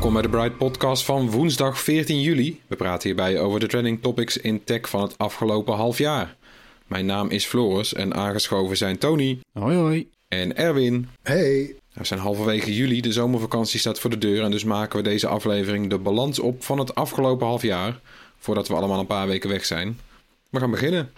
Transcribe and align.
Welkom 0.00 0.20
bij 0.20 0.30
de 0.30 0.36
Bright 0.36 0.56
Podcast 0.56 1.04
van 1.04 1.30
woensdag 1.30 1.80
14 1.80 2.20
juli. 2.20 2.60
We 2.66 2.76
praten 2.76 3.08
hierbij 3.08 3.40
over 3.40 3.60
de 3.60 3.66
trending 3.66 4.02
topics 4.02 4.36
in 4.36 4.64
tech 4.64 4.88
van 4.88 5.02
het 5.02 5.18
afgelopen 5.18 5.74
half 5.74 5.98
jaar. 5.98 6.36
Mijn 6.86 7.06
naam 7.06 7.28
is 7.28 7.46
Floris 7.46 7.94
en 7.94 8.14
aangeschoven 8.14 8.76
zijn 8.76 8.98
Tony 8.98 9.38
Hoi 9.52 9.76
hoi. 9.76 10.08
en 10.28 10.56
Erwin. 10.56 11.08
Hey, 11.22 11.74
We 11.92 12.04
zijn 12.04 12.20
halverwege 12.20 12.74
juli, 12.74 13.00
de 13.00 13.12
zomervakantie 13.12 13.80
staat 13.80 14.00
voor 14.00 14.10
de 14.10 14.18
deur 14.18 14.44
en 14.44 14.50
dus 14.50 14.64
maken 14.64 14.96
we 14.96 15.02
deze 15.02 15.26
aflevering 15.26 15.90
de 15.90 15.98
balans 15.98 16.38
op 16.38 16.64
van 16.64 16.78
het 16.78 16.94
afgelopen 16.94 17.46
half 17.46 17.62
jaar. 17.62 18.00
Voordat 18.38 18.68
we 18.68 18.74
allemaal 18.74 19.00
een 19.00 19.06
paar 19.06 19.26
weken 19.26 19.50
weg 19.50 19.64
zijn. 19.64 19.98
We 20.50 20.58
gaan 20.58 20.70
beginnen. 20.70 21.12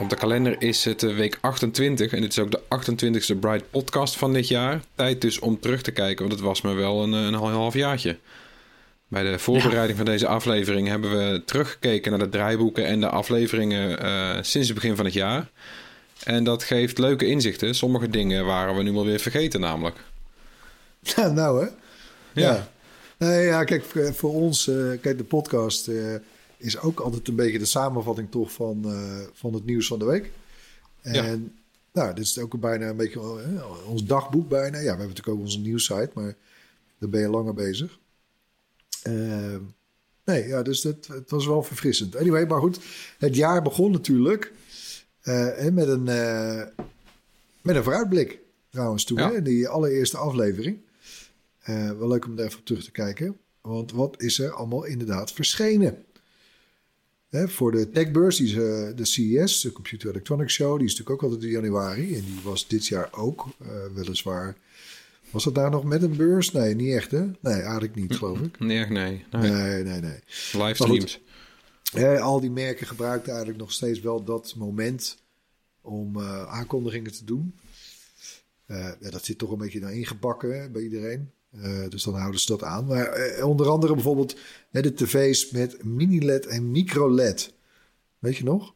Op 0.00 0.08
de 0.08 0.16
kalender 0.16 0.56
is 0.62 0.84
het 0.84 1.02
eh, 1.02 1.16
week 1.16 1.38
28 1.40 2.12
en 2.12 2.20
dit 2.20 2.30
is 2.30 2.38
ook 2.38 2.50
de 2.50 2.60
28e 2.60 3.38
Bright 3.38 3.70
podcast 3.70 4.16
van 4.16 4.32
dit 4.32 4.48
jaar. 4.48 4.80
Tijd 4.94 5.20
dus 5.20 5.38
om 5.38 5.60
terug 5.60 5.82
te 5.82 5.90
kijken, 5.90 6.18
want 6.18 6.32
het 6.32 6.46
was 6.48 6.60
me 6.60 6.72
wel 6.74 7.02
een, 7.02 7.12
een 7.12 7.34
half 7.34 7.74
jaartje. 7.74 8.18
Bij 9.08 9.22
de 9.22 9.38
voorbereiding 9.38 9.96
van 9.96 10.06
deze 10.06 10.26
aflevering 10.26 10.88
hebben 10.88 11.10
we 11.10 11.42
teruggekeken 11.44 12.10
naar 12.10 12.20
de 12.20 12.28
draaiboeken 12.28 12.86
en 12.86 13.00
de 13.00 13.08
afleveringen 13.08 14.00
eh, 14.02 14.38
sinds 14.42 14.68
het 14.68 14.76
begin 14.76 14.96
van 14.96 15.04
het 15.04 15.14
jaar. 15.14 15.50
En 16.24 16.44
dat 16.44 16.62
geeft 16.62 16.98
leuke 16.98 17.26
inzichten. 17.26 17.74
Sommige 17.74 18.08
dingen 18.08 18.44
waren 18.46 18.76
we 18.76 18.82
nu 18.82 18.92
wel 18.92 19.04
weer 19.04 19.20
vergeten 19.20 19.60
namelijk. 19.60 19.96
Ja, 21.00 21.28
nou 21.40 21.64
hè. 21.64 21.70
Ja. 22.32 22.68
Nee, 23.18 23.44
ja, 23.46 23.64
kijk, 23.64 23.84
voor- 24.14 24.34
ons, 24.34 24.68
eh, 24.68 24.74
kijk, 25.00 25.18
de 25.18 25.24
podcast 25.24 25.88
eh, 25.88 26.14
is 26.58 26.78
ook 26.78 27.00
altijd 27.00 27.28
een 27.28 27.34
beetje 27.36 27.58
de 27.58 27.64
samenvatting 27.64 28.30
toch 28.30 28.52
van, 28.52 28.84
eh, 28.84 29.20
van 29.32 29.54
het 29.54 29.64
nieuws 29.64 29.86
van 29.86 29.98
de 29.98 30.04
week. 30.04 30.30
En 31.00 31.14
Ja. 31.14 31.38
nou, 31.92 32.14
dit 32.14 32.24
is 32.24 32.38
ook 32.38 32.60
bijna 32.60 32.88
een 32.88 32.96
beetje 32.96 33.20
eh, 33.20 33.88
ons 33.88 34.04
dagboek 34.04 34.48
bijna. 34.48 34.76
Ja, 34.76 34.82
we 34.82 34.88
hebben 34.88 35.08
natuurlijk 35.08 35.36
ook 35.36 35.42
onze 35.44 35.60
nieuwssite, 35.60 36.10
maar 36.14 36.34
daar 36.98 37.10
ben 37.10 37.20
je 37.20 37.28
langer 37.28 37.54
bezig. 37.54 37.98
Ehm, 39.02 39.60
nee, 40.24 40.46
ja, 40.46 40.62
dus 40.62 40.80
dat, 40.80 41.06
het 41.06 41.30
was 41.30 41.46
wel 41.46 41.62
verfrissend. 41.62 42.16
Anyway, 42.16 42.46
maar 42.46 42.60
goed, 42.60 42.78
het 43.18 43.34
jaar 43.34 43.62
begon 43.62 43.90
natuurlijk 43.90 44.52
eh, 45.20 45.46
hè, 45.56 45.70
met, 45.72 45.88
een, 45.88 46.08
eh, 46.08 46.62
met 47.62 47.76
een 47.76 47.82
vooruitblik 47.82 48.38
trouwens 48.70 49.04
toen, 49.04 49.18
Ja. 49.18 49.32
hè, 49.32 49.42
die 49.42 49.68
allereerste 49.68 50.16
aflevering. 50.16 50.78
Eh, 51.58 51.90
wel 51.90 52.08
leuk 52.08 52.24
om 52.26 52.38
er 52.38 52.44
even 52.44 52.58
op 52.58 52.64
terug 52.64 52.84
te 52.84 52.90
kijken. 52.90 53.36
Want 53.60 53.92
wat 53.92 54.22
is 54.22 54.38
er 54.38 54.50
allemaal 54.52 54.84
inderdaad 54.84 55.32
verschenen? 55.32 56.04
Hè, 57.28 57.48
voor 57.48 57.72
de 57.72 57.90
techbeurs, 57.90 58.36
die 58.36 58.46
is, 58.46 58.52
eh, 58.52 58.96
de 58.96 59.04
CES, 59.04 59.60
de 59.60 59.72
Computer 59.72 60.10
Electronics 60.10 60.54
Show, 60.54 60.76
die 60.78 60.86
is 60.86 60.90
natuurlijk 60.96 61.22
ook 61.22 61.30
altijd 61.30 61.50
in 61.50 61.56
januari. 61.56 62.14
En 62.14 62.24
die 62.24 62.40
was 62.42 62.66
dit 62.66 62.86
jaar 62.86 63.08
ook, 63.12 63.46
eh, 63.58 63.68
weliswaar. 63.94 64.56
Was 65.30 65.44
dat 65.44 65.54
daar 65.54 65.70
nog 65.70 65.84
met 65.84 66.02
een 66.02 66.16
beurs? 66.16 66.52
Nee, 66.52 66.74
niet 66.74 66.94
echt 66.94 67.10
hè? 67.10 67.24
Nee, 67.40 67.60
eigenlijk 67.60 67.94
niet, 67.94 68.16
geloof 68.16 68.40
ik. 68.40 68.58
Nee, 68.58 68.86
nee. 68.86 69.24
nee. 69.30 69.50
Nee, 69.50 69.82
nee, 69.82 70.00
nee. 70.00 70.18
Livestreams. 70.52 71.20
Hè, 71.92 72.20
al 72.20 72.40
die 72.40 72.50
merken 72.50 72.86
gebruikten 72.86 73.28
eigenlijk 73.28 73.60
nog 73.60 73.72
steeds 73.72 74.00
wel 74.00 74.24
dat 74.24 74.54
moment 74.56 75.16
om 75.80 76.16
eh, 76.16 76.52
aankondigingen 76.52 77.12
te 77.12 77.24
doen. 77.24 77.54
Ja, 78.66 78.96
dat 79.00 79.24
zit 79.24 79.38
toch 79.38 79.50
een 79.50 79.58
beetje 79.58 79.80
naar 79.80 79.94
ingebakken 79.94 80.60
hè, 80.60 80.70
bij 80.70 80.82
iedereen. 80.82 81.30
Eh, 81.50 81.88
dus 81.88 82.02
dan 82.02 82.14
houden 82.14 82.40
ze 82.40 82.46
dat 82.46 82.62
aan. 82.62 82.86
Maar 82.86 83.06
eh, 83.06 83.46
onder 83.46 83.68
andere 83.68 83.94
bijvoorbeeld 83.94 84.36
hè, 84.70 84.80
de 84.80 84.94
tv's 84.94 85.50
met 85.50 85.84
mini-LED 85.84 86.46
en 86.46 86.70
micro-LED. 86.70 87.52
Weet 88.18 88.36
je 88.36 88.44
nog? 88.44 88.74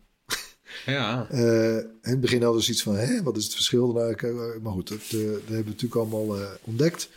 Ja. 0.86 1.26
Eh, 1.30 1.76
in 1.76 2.00
het 2.00 2.20
begin 2.20 2.42
hadden 2.42 2.62
ze 2.62 2.70
iets 2.70 2.82
van, 2.82 2.96
hè, 2.96 3.22
wat 3.22 3.36
is 3.36 3.44
het 3.44 3.54
verschil? 3.54 3.92
dan 3.92 4.02
eigenlijk? 4.02 4.62
Maar 4.62 4.72
goed, 4.72 4.88
dat, 4.88 4.98
dat 5.10 5.20
hebben 5.20 5.46
we 5.46 5.64
natuurlijk 5.64 5.94
allemaal 5.94 6.38
ontdekt. 6.62 7.08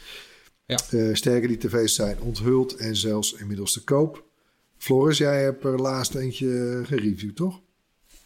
Ja. 0.66 0.77
Sterker, 1.13 1.47
die 1.47 1.57
tv's 1.57 1.95
zijn 1.95 2.22
onthuld 2.22 2.75
en 2.75 2.95
zelfs 2.95 3.33
inmiddels 3.33 3.73
te 3.73 3.83
koop. 3.83 4.23
Floris, 4.77 5.17
jij 5.17 5.43
hebt 5.43 5.63
er 5.63 5.81
laatst 5.81 6.16
eentje 6.16 6.81
gereviewd, 6.85 7.35
toch? 7.35 7.61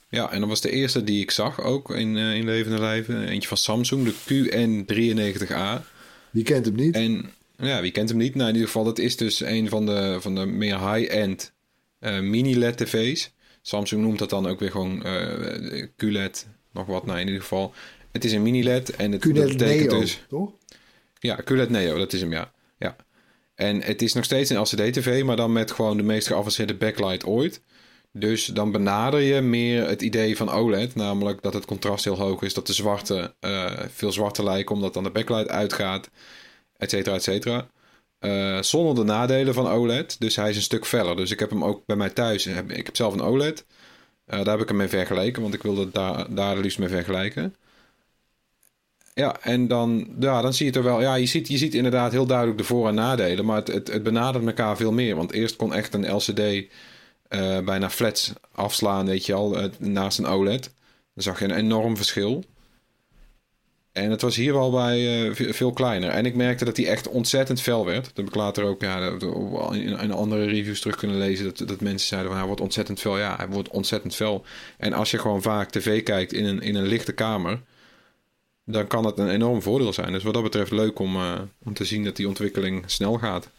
ja, 0.09 0.31
en 0.31 0.39
dat 0.39 0.49
was 0.49 0.61
de 0.61 0.71
eerste 0.71 1.03
die 1.03 1.21
ik 1.21 1.31
zag 1.31 1.61
ook 1.61 1.91
in, 1.91 2.17
in 2.17 2.45
levende 2.45 2.79
lijven. 2.79 3.27
Eentje 3.27 3.47
van 3.47 3.57
Samsung, 3.57 4.05
de 4.05 4.13
QN93A. 4.13 5.85
Wie 6.31 6.43
kent 6.43 6.65
hem 6.65 6.75
niet? 6.75 6.95
En 6.95 7.31
ja, 7.57 7.81
wie 7.81 7.91
kent 7.91 8.09
hem 8.09 8.17
niet? 8.17 8.35
Nou, 8.35 8.47
in 8.47 8.53
ieder 8.53 8.67
geval, 8.67 8.83
dat 8.83 8.99
is 8.99 9.17
dus 9.17 9.39
een 9.39 9.69
van 9.69 9.85
de, 9.85 10.17
van 10.19 10.35
de 10.35 10.45
meer 10.45 10.93
high-end 10.93 11.53
eh, 11.99 12.19
mini-LED-tv's. 12.19 13.31
Samsung 13.61 14.01
noemt 14.01 14.19
dat 14.19 14.29
dan 14.29 14.47
ook 14.47 14.59
weer 14.59 14.71
gewoon 14.71 15.03
eh, 15.03 15.87
QLED, 15.95 16.47
nog 16.71 16.85
wat. 16.85 17.05
Nou, 17.05 17.19
in 17.19 17.25
ieder 17.25 17.41
geval, 17.41 17.73
het 18.11 18.25
is 18.25 18.31
een 18.31 18.41
mini-LED. 18.41 18.95
En 18.95 19.11
het, 19.11 19.21
QNED 19.21 19.47
betekent 19.47 19.89
Neo, 19.89 19.99
dus... 19.99 20.25
toch? 20.29 20.51
Ja, 21.19 21.41
QLED 21.43 21.69
Neo, 21.69 21.97
dat 21.97 22.13
is 22.13 22.21
hem, 22.21 22.31
ja. 22.31 22.51
ja. 22.77 22.95
En 23.55 23.81
het 23.81 24.01
is 24.01 24.13
nog 24.13 24.23
steeds 24.23 24.49
een 24.49 24.59
LCD-TV, 24.59 25.23
maar 25.23 25.35
dan 25.35 25.51
met 25.51 25.71
gewoon 25.71 25.97
de 25.97 26.03
meest 26.03 26.27
geavanceerde 26.27 26.75
backlight 26.75 27.25
ooit. 27.25 27.61
Dus 28.19 28.45
dan 28.45 28.71
benader 28.71 29.19
je 29.19 29.41
meer 29.41 29.87
het 29.87 30.01
idee 30.01 30.37
van 30.37 30.49
OLED, 30.49 30.95
namelijk 30.95 31.41
dat 31.41 31.53
het 31.53 31.65
contrast 31.65 32.03
heel 32.03 32.17
hoog 32.17 32.41
is, 32.41 32.53
dat 32.53 32.67
de 32.67 32.73
zwarte 32.73 33.33
eh, 33.39 33.71
veel 33.93 34.11
zwarter 34.11 34.43
lijken 34.43 34.75
omdat 34.75 34.93
dan 34.93 35.03
de 35.03 35.09
backlight 35.09 35.49
uitgaat, 35.49 36.09
et 36.77 36.89
cetera, 36.89 37.15
et 37.15 37.23
cetera. 37.23 37.67
Eh, 38.19 38.61
zonder 38.61 38.95
de 38.95 39.03
nadelen 39.03 39.53
van 39.53 39.67
OLED, 39.67 40.19
dus 40.19 40.35
hij 40.35 40.49
is 40.49 40.55
een 40.55 40.61
stuk 40.61 40.85
feller. 40.85 41.15
Dus 41.15 41.31
ik 41.31 41.39
heb 41.39 41.49
hem 41.49 41.63
ook 41.63 41.85
bij 41.85 41.95
mij 41.95 42.09
thuis, 42.09 42.45
ik 42.67 42.85
heb 42.85 42.95
zelf 42.95 43.13
een 43.13 43.21
OLED. 43.21 43.65
Eh, 44.25 44.37
daar 44.37 44.53
heb 44.53 44.61
ik 44.61 44.67
hem 44.67 44.77
mee 44.77 44.87
vergeleken, 44.87 45.41
want 45.41 45.53
ik 45.53 45.61
wilde 45.63 45.89
daar, 45.91 46.35
daar 46.35 46.57
liefst 46.57 46.79
mee 46.79 46.89
vergelijken. 46.89 47.55
Ja, 49.13 49.37
en 49.41 49.67
dan, 49.67 50.07
ja, 50.19 50.41
dan 50.41 50.53
zie 50.53 50.65
je 50.65 50.71
er 50.71 50.83
wel. 50.83 51.01
Ja, 51.01 51.15
je 51.15 51.25
ziet, 51.25 51.47
je 51.47 51.57
ziet 51.57 51.73
inderdaad 51.73 52.11
heel 52.11 52.25
duidelijk 52.25 52.57
de 52.57 52.63
voor- 52.63 52.87
en 52.87 52.95
nadelen. 52.95 53.45
Maar 53.45 53.55
het, 53.55 53.67
het, 53.67 53.87
het 53.87 54.03
benadert 54.03 54.45
elkaar 54.45 54.77
veel 54.77 54.91
meer. 54.91 55.15
Want 55.15 55.31
eerst 55.31 55.55
kon 55.55 55.73
echt 55.73 55.93
een 55.93 56.15
LCD 56.15 56.71
eh, 57.29 57.59
bijna 57.59 57.89
flats 57.89 58.33
afslaan, 58.51 59.05
weet 59.05 59.25
je 59.25 59.33
al, 59.33 59.57
eh, 59.59 59.69
naast 59.79 60.17
een 60.19 60.25
OLED. 60.25 60.63
Dan 61.13 61.23
zag 61.23 61.39
je 61.39 61.45
een 61.45 61.55
enorm 61.57 61.95
verschil. 61.97 62.43
En 63.91 64.11
het 64.11 64.21
was 64.21 64.35
hier 64.35 64.53
wel 64.53 64.71
bij 64.71 65.25
eh, 65.27 65.35
ve- 65.35 65.53
veel 65.53 65.73
kleiner. 65.73 66.09
En 66.09 66.25
ik 66.25 66.35
merkte 66.35 66.65
dat 66.65 66.77
hij 66.77 66.87
echt 66.87 67.07
ontzettend 67.07 67.61
fel 67.61 67.85
werd. 67.85 68.05
Dat 68.05 68.17
heb 68.17 68.27
ik 68.27 68.35
later 68.35 68.63
ook 68.63 68.81
ja, 68.81 68.99
dat- 69.09 69.19
dat- 69.19 69.75
in, 69.75 70.11
andere 70.11 70.45
reviews 70.45 70.79
terug 70.79 70.95
kunnen 70.95 71.17
lezen. 71.17 71.45
Dat, 71.45 71.67
dat 71.67 71.81
mensen 71.81 72.07
zeiden 72.07 72.29
van 72.29 72.37
hij 72.39 72.47
wordt 72.47 72.61
ontzettend 72.61 72.99
fel. 72.99 73.17
Ja, 73.17 73.35
hij 73.35 73.47
wordt 73.47 73.69
ontzettend 73.69 74.15
fel. 74.15 74.45
En 74.77 74.93
als 74.93 75.11
je 75.11 75.17
gewoon 75.19 75.41
vaak 75.41 75.69
tv 75.69 76.03
kijkt 76.03 76.33
in 76.33 76.45
een, 76.45 76.61
in 76.61 76.75
een 76.75 76.87
lichte 76.87 77.11
kamer 77.11 77.61
dan 78.65 78.87
kan 78.87 79.05
het 79.05 79.17
een 79.17 79.29
enorm 79.29 79.61
voordeel 79.61 79.93
zijn. 79.93 80.11
Dus 80.11 80.23
wat 80.23 80.33
dat 80.33 80.43
betreft 80.43 80.71
leuk 80.71 80.99
om, 80.99 81.17
om 81.63 81.73
te 81.73 81.85
zien 81.85 82.03
dat 82.03 82.15
die 82.15 82.27
ontwikkeling 82.27 82.83
snel 82.85 83.17
gaat. 83.17 83.49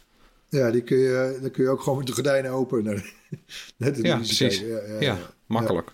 Ja, 0.51 0.71
die 0.71 0.81
kun 0.81 0.97
je, 0.97 1.37
dan 1.41 1.51
kun 1.51 1.63
je 1.63 1.69
ook 1.69 1.81
gewoon 1.81 1.97
met 1.97 2.07
de 2.07 2.13
gordijnen 2.13 2.51
open 2.51 2.83
naar 2.83 2.95
de, 3.29 3.37
naar 3.77 3.93
de 3.93 4.03
Ja, 4.03 4.15
precies. 4.15 4.59
kijken. 4.59 4.99
Ja, 4.99 5.17
makkelijk. 5.45 5.93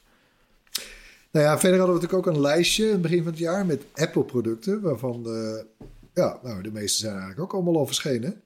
Nou 1.31 1.45
ja, 1.45 1.59
verder 1.59 1.77
hadden 1.79 1.95
we 1.95 2.01
natuurlijk 2.01 2.27
ook 2.27 2.35
een 2.35 2.41
lijstje 2.41 2.85
in 2.85 2.91
het 2.91 3.01
begin 3.01 3.17
van 3.23 3.31
het 3.31 3.37
jaar 3.37 3.65
met 3.65 3.83
Apple-producten, 3.93 4.81
waarvan 4.81 5.23
de, 5.23 5.65
ja, 6.13 6.39
nou, 6.43 6.61
de 6.61 6.71
meeste 6.71 6.97
zijn 6.97 7.11
eigenlijk 7.11 7.41
ook 7.41 7.53
allemaal 7.53 7.77
al 7.77 7.85
verschenen. 7.85 8.41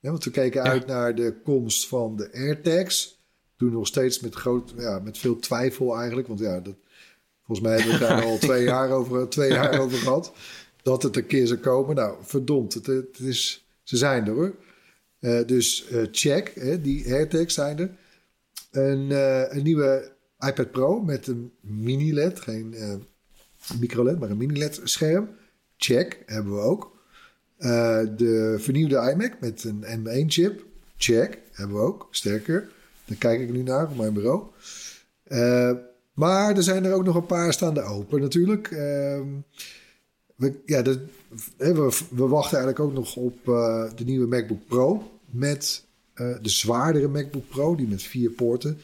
Ja, 0.00 0.10
want 0.10 0.24
we 0.24 0.30
keken 0.30 0.62
Ja. 0.64 0.70
uit 0.70 0.86
naar 0.86 1.14
de 1.14 1.34
komst 1.44 1.88
van 1.88 2.16
de 2.16 2.30
AirTags, 2.32 3.18
Toen 3.56 3.72
nog 3.72 3.86
steeds 3.86 4.20
met, 4.20 4.34
groot, 4.34 4.72
ja, 4.76 4.98
met 5.04 5.18
veel 5.18 5.38
twijfel 5.38 5.96
eigenlijk. 5.96 6.28
Want 6.28 6.40
ja, 6.40 6.60
dat, 6.60 6.74
volgens 7.46 7.68
mij 7.68 7.76
hebben 7.76 7.92
we 7.98 8.06
daar 8.06 8.22
al 8.24 8.38
twee 8.48 8.64
jaar, 8.64 8.90
over, 8.90 9.28
twee 9.28 9.50
jaar 9.50 9.80
over 9.80 9.98
gehad. 9.98 10.32
Dat 10.82 11.02
het 11.02 11.16
een 11.16 11.26
keer 11.26 11.46
zou 11.46 11.58
komen. 11.58 11.96
Nou, 11.96 12.16
verdomd. 12.22 12.74
Het, 12.74 12.86
het 12.86 13.18
is, 13.18 13.66
ze 13.82 13.96
zijn 13.96 14.26
er 14.26 14.32
hoor. 14.32 14.54
Eh, 15.20 15.46
dus 15.46 15.86
eh, 15.88 16.02
check, 16.10 16.52
die 16.82 17.12
AirTags 17.12 17.54
zijn 17.54 17.78
er. 17.78 17.90
Een, 18.70 19.12
eh, 19.12 19.56
een 19.56 19.62
nieuwe 19.62 20.12
iPad 20.38 20.70
Pro 20.70 21.00
met 21.00 21.26
een 21.26 21.52
mini-LED. 21.60 22.40
Geen 22.40 22.74
micro-LED, 23.80 24.18
maar 24.18 24.30
een 24.30 24.36
mini-LED 24.36 24.80
scherm. 24.84 25.28
Check, 25.76 26.22
hebben 26.26 26.54
we 26.54 26.60
ook. 26.60 26.98
de 28.16 28.56
vernieuwde 28.58 29.10
iMac 29.12 29.40
met 29.40 29.64
een 29.64 29.84
M1-chip. 29.84 30.64
Check, 30.96 31.38
hebben 31.52 31.76
we 31.76 31.82
ook. 31.82 32.08
Sterker, 32.10 32.68
daar 33.04 33.16
kijk 33.16 33.40
ik 33.40 33.50
nu 33.50 33.62
naar 33.62 33.90
op 33.90 33.96
mijn 33.96 34.12
bureau. 34.12 34.42
maar 36.14 36.56
er 36.56 36.62
zijn 36.62 36.84
er 36.84 36.92
ook 36.92 37.04
nog 37.04 37.14
een 37.14 37.26
paar 37.26 37.52
staande 37.52 37.82
open 37.82 38.20
natuurlijk. 38.20 38.70
Ehm, 38.70 39.26
we, 40.40 40.54
ja, 40.66 40.82
we, 41.56 41.92
we, 42.10 42.26
wachten 42.26 42.58
eigenlijk 42.58 42.80
ook 42.80 42.92
nog 42.92 43.16
op 43.16 43.48
uh, 43.48 43.90
de 43.96 44.04
nieuwe 44.04 44.26
MacBook 44.26 44.66
Pro. 44.66 45.10
Met 45.30 45.84
uh, 46.14 46.36
de 46.42 46.48
zwaardere 46.48 47.08
MacBook 47.08 47.48
Pro, 47.48 47.74
die 47.74 47.88
met 47.88 48.02
vier 48.02 48.30
poorten. 48.30 48.78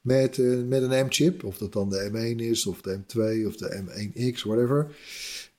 Met, 0.00 0.36
uh, 0.36 0.62
met 0.68 0.82
een 0.82 1.06
M-chip, 1.06 1.44
of 1.44 1.58
dat 1.58 1.72
dan 1.72 1.90
de 1.90 2.10
M1 2.12 2.40
is, 2.40 2.66
of 2.66 2.80
de 2.80 2.98
M2, 2.98 3.46
of 3.46 3.56
de 3.56 3.82
M1X, 3.82 4.42
whatever. 4.42 4.96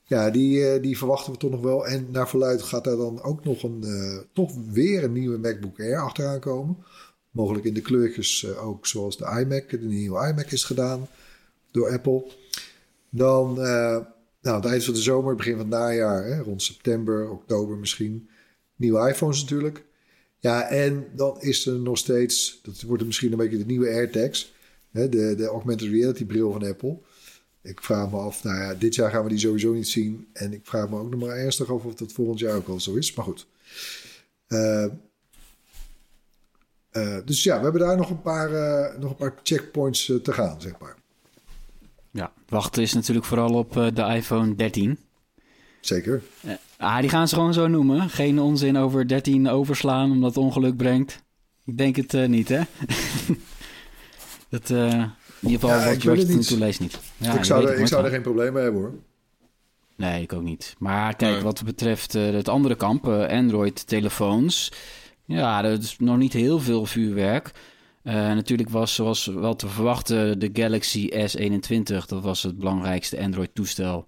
Ja, 0.03 0.29
die, 0.29 0.79
die 0.79 0.97
verwachten 0.97 1.31
we 1.31 1.37
toch 1.37 1.51
nog 1.51 1.61
wel. 1.61 1.87
En 1.87 2.07
naar 2.11 2.29
verluid 2.29 2.61
gaat 2.61 2.83
daar 2.83 2.97
dan 2.97 3.21
ook 3.21 3.43
nog 3.43 3.63
een, 3.63 3.83
toch 4.33 4.51
weer 4.71 5.03
een 5.03 5.13
nieuwe 5.13 5.37
MacBook 5.37 5.79
Air 5.79 6.01
achteraan 6.01 6.39
komen. 6.39 6.77
Mogelijk 7.31 7.65
in 7.65 7.73
de 7.73 7.81
kleurtjes 7.81 8.55
ook 8.57 8.87
zoals 8.87 9.17
de 9.17 9.39
iMac, 9.39 9.69
de 9.69 9.79
nieuwe 9.79 10.27
iMac 10.27 10.51
is 10.51 10.63
gedaan 10.63 11.07
door 11.71 11.91
Apple. 11.91 12.31
Dan 13.09 13.59
nou, 14.45 14.61
het 14.61 14.65
eind 14.65 14.83
van 14.83 14.93
de 14.93 15.01
zomer, 15.01 15.35
begin 15.35 15.51
van 15.51 15.61
het 15.61 15.69
najaar, 15.69 16.25
hè, 16.25 16.41
rond 16.41 16.61
september, 16.61 17.29
oktober 17.29 17.77
misschien. 17.77 18.29
Nieuwe 18.75 19.09
iPhones 19.09 19.41
natuurlijk. 19.41 19.85
Ja, 20.37 20.69
en 20.69 21.05
dan 21.15 21.41
is 21.41 21.65
er 21.65 21.79
nog 21.79 21.97
steeds, 21.97 22.59
dat 22.63 22.81
wordt 22.81 23.05
misschien 23.05 23.31
een 23.31 23.37
beetje 23.37 23.57
de 23.57 23.65
nieuwe 23.65 23.89
AirTags, 23.89 24.53
hè, 24.91 25.09
de, 25.09 25.35
de 25.35 25.45
augmented 25.45 25.89
reality 25.89 26.25
bril 26.25 26.51
van 26.51 26.65
Apple. 26.65 26.97
Ik 27.61 27.83
vraag 27.83 28.11
me 28.11 28.17
af, 28.17 28.43
nou 28.43 28.57
ja, 28.57 28.73
dit 28.73 28.95
jaar 28.95 29.11
gaan 29.11 29.23
we 29.23 29.29
die 29.29 29.39
sowieso 29.39 29.73
niet 29.73 29.87
zien. 29.87 30.27
En 30.33 30.53
ik 30.53 30.61
vraag 30.63 30.89
me 30.89 30.99
ook 30.99 31.09
nog 31.09 31.19
maar 31.19 31.37
ernstig 31.37 31.71
af 31.71 31.83
of 31.83 31.95
dat 31.95 32.11
volgend 32.11 32.39
jaar 32.39 32.55
ook 32.55 32.67
al 32.67 32.79
zo 32.79 32.93
is. 32.93 33.13
Maar 33.13 33.25
goed. 33.25 33.47
Uh, 34.47 34.85
uh, 36.91 37.17
dus 37.25 37.43
ja, 37.43 37.57
we 37.57 37.63
hebben 37.63 37.81
daar 37.81 37.97
nog 37.97 38.09
een 38.09 38.21
paar, 38.21 38.51
uh, 38.51 38.99
nog 38.99 39.09
een 39.09 39.17
paar 39.17 39.35
checkpoints 39.43 40.05
te 40.05 40.33
gaan, 40.33 40.61
zeg 40.61 40.79
maar. 40.79 41.03
Ja, 42.15 42.31
wachten 42.49 42.81
is 42.81 42.93
natuurlijk 42.93 43.25
vooral 43.25 43.53
op 43.53 43.77
uh, 43.77 43.87
de 43.93 44.01
iPhone 44.01 44.55
13. 44.55 44.97
Zeker. 45.79 46.21
Uh, 46.45 46.53
ah, 46.77 46.99
die 46.99 47.09
gaan 47.09 47.27
ze 47.27 47.35
gewoon 47.35 47.53
zo 47.53 47.67
noemen. 47.67 48.09
Geen 48.09 48.39
onzin 48.39 48.77
over 48.77 49.07
13 49.07 49.49
overslaan 49.49 50.11
omdat 50.11 50.35
het 50.35 50.43
ongeluk 50.43 50.77
brengt. 50.77 51.23
Ik 51.65 51.77
denk 51.77 51.95
het 51.95 52.13
uh, 52.13 52.27
niet, 52.27 52.49
hè? 52.49 52.61
dat, 54.49 54.69
in 54.69 55.11
ieder 55.41 55.59
geval 55.59 55.69
ja, 55.69 55.85
wat 55.85 56.01
George 56.01 56.37
toen 56.37 56.59
leest 56.59 56.79
niet. 56.79 56.99
Ja, 57.17 57.33
ik 57.33 57.43
zou, 57.43 57.67
er, 57.67 57.79
ik 57.79 57.87
zou 57.87 58.03
er 58.05 58.11
geen 58.11 58.21
probleem 58.21 58.53
mee 58.53 58.63
hebben, 58.63 58.81
hoor. 58.81 58.93
Nee, 59.95 60.21
ik 60.21 60.33
ook 60.33 60.43
niet. 60.43 60.75
Maar 60.77 61.15
kijk, 61.15 61.41
wat 61.41 61.63
betreft 61.63 62.13
het 62.13 62.49
andere 62.49 62.75
kamp, 62.75 63.07
Android-telefoons... 63.07 64.71
Ja, 65.25 65.63
er 65.63 65.71
is 65.71 65.95
nog 65.99 66.17
niet 66.17 66.33
heel 66.33 66.59
veel 66.59 66.85
vuurwerk... 66.85 67.51
Uh, 68.05 68.13
natuurlijk 68.13 68.69
was, 68.69 68.93
zoals 68.93 69.25
wel 69.25 69.55
te 69.55 69.67
verwachten, 69.67 70.39
de 70.39 70.49
Galaxy 70.53 71.09
S21. 71.11 72.05
Dat 72.05 72.23
was 72.23 72.43
het 72.43 72.57
belangrijkste 72.57 73.19
Android-toestel 73.21 74.05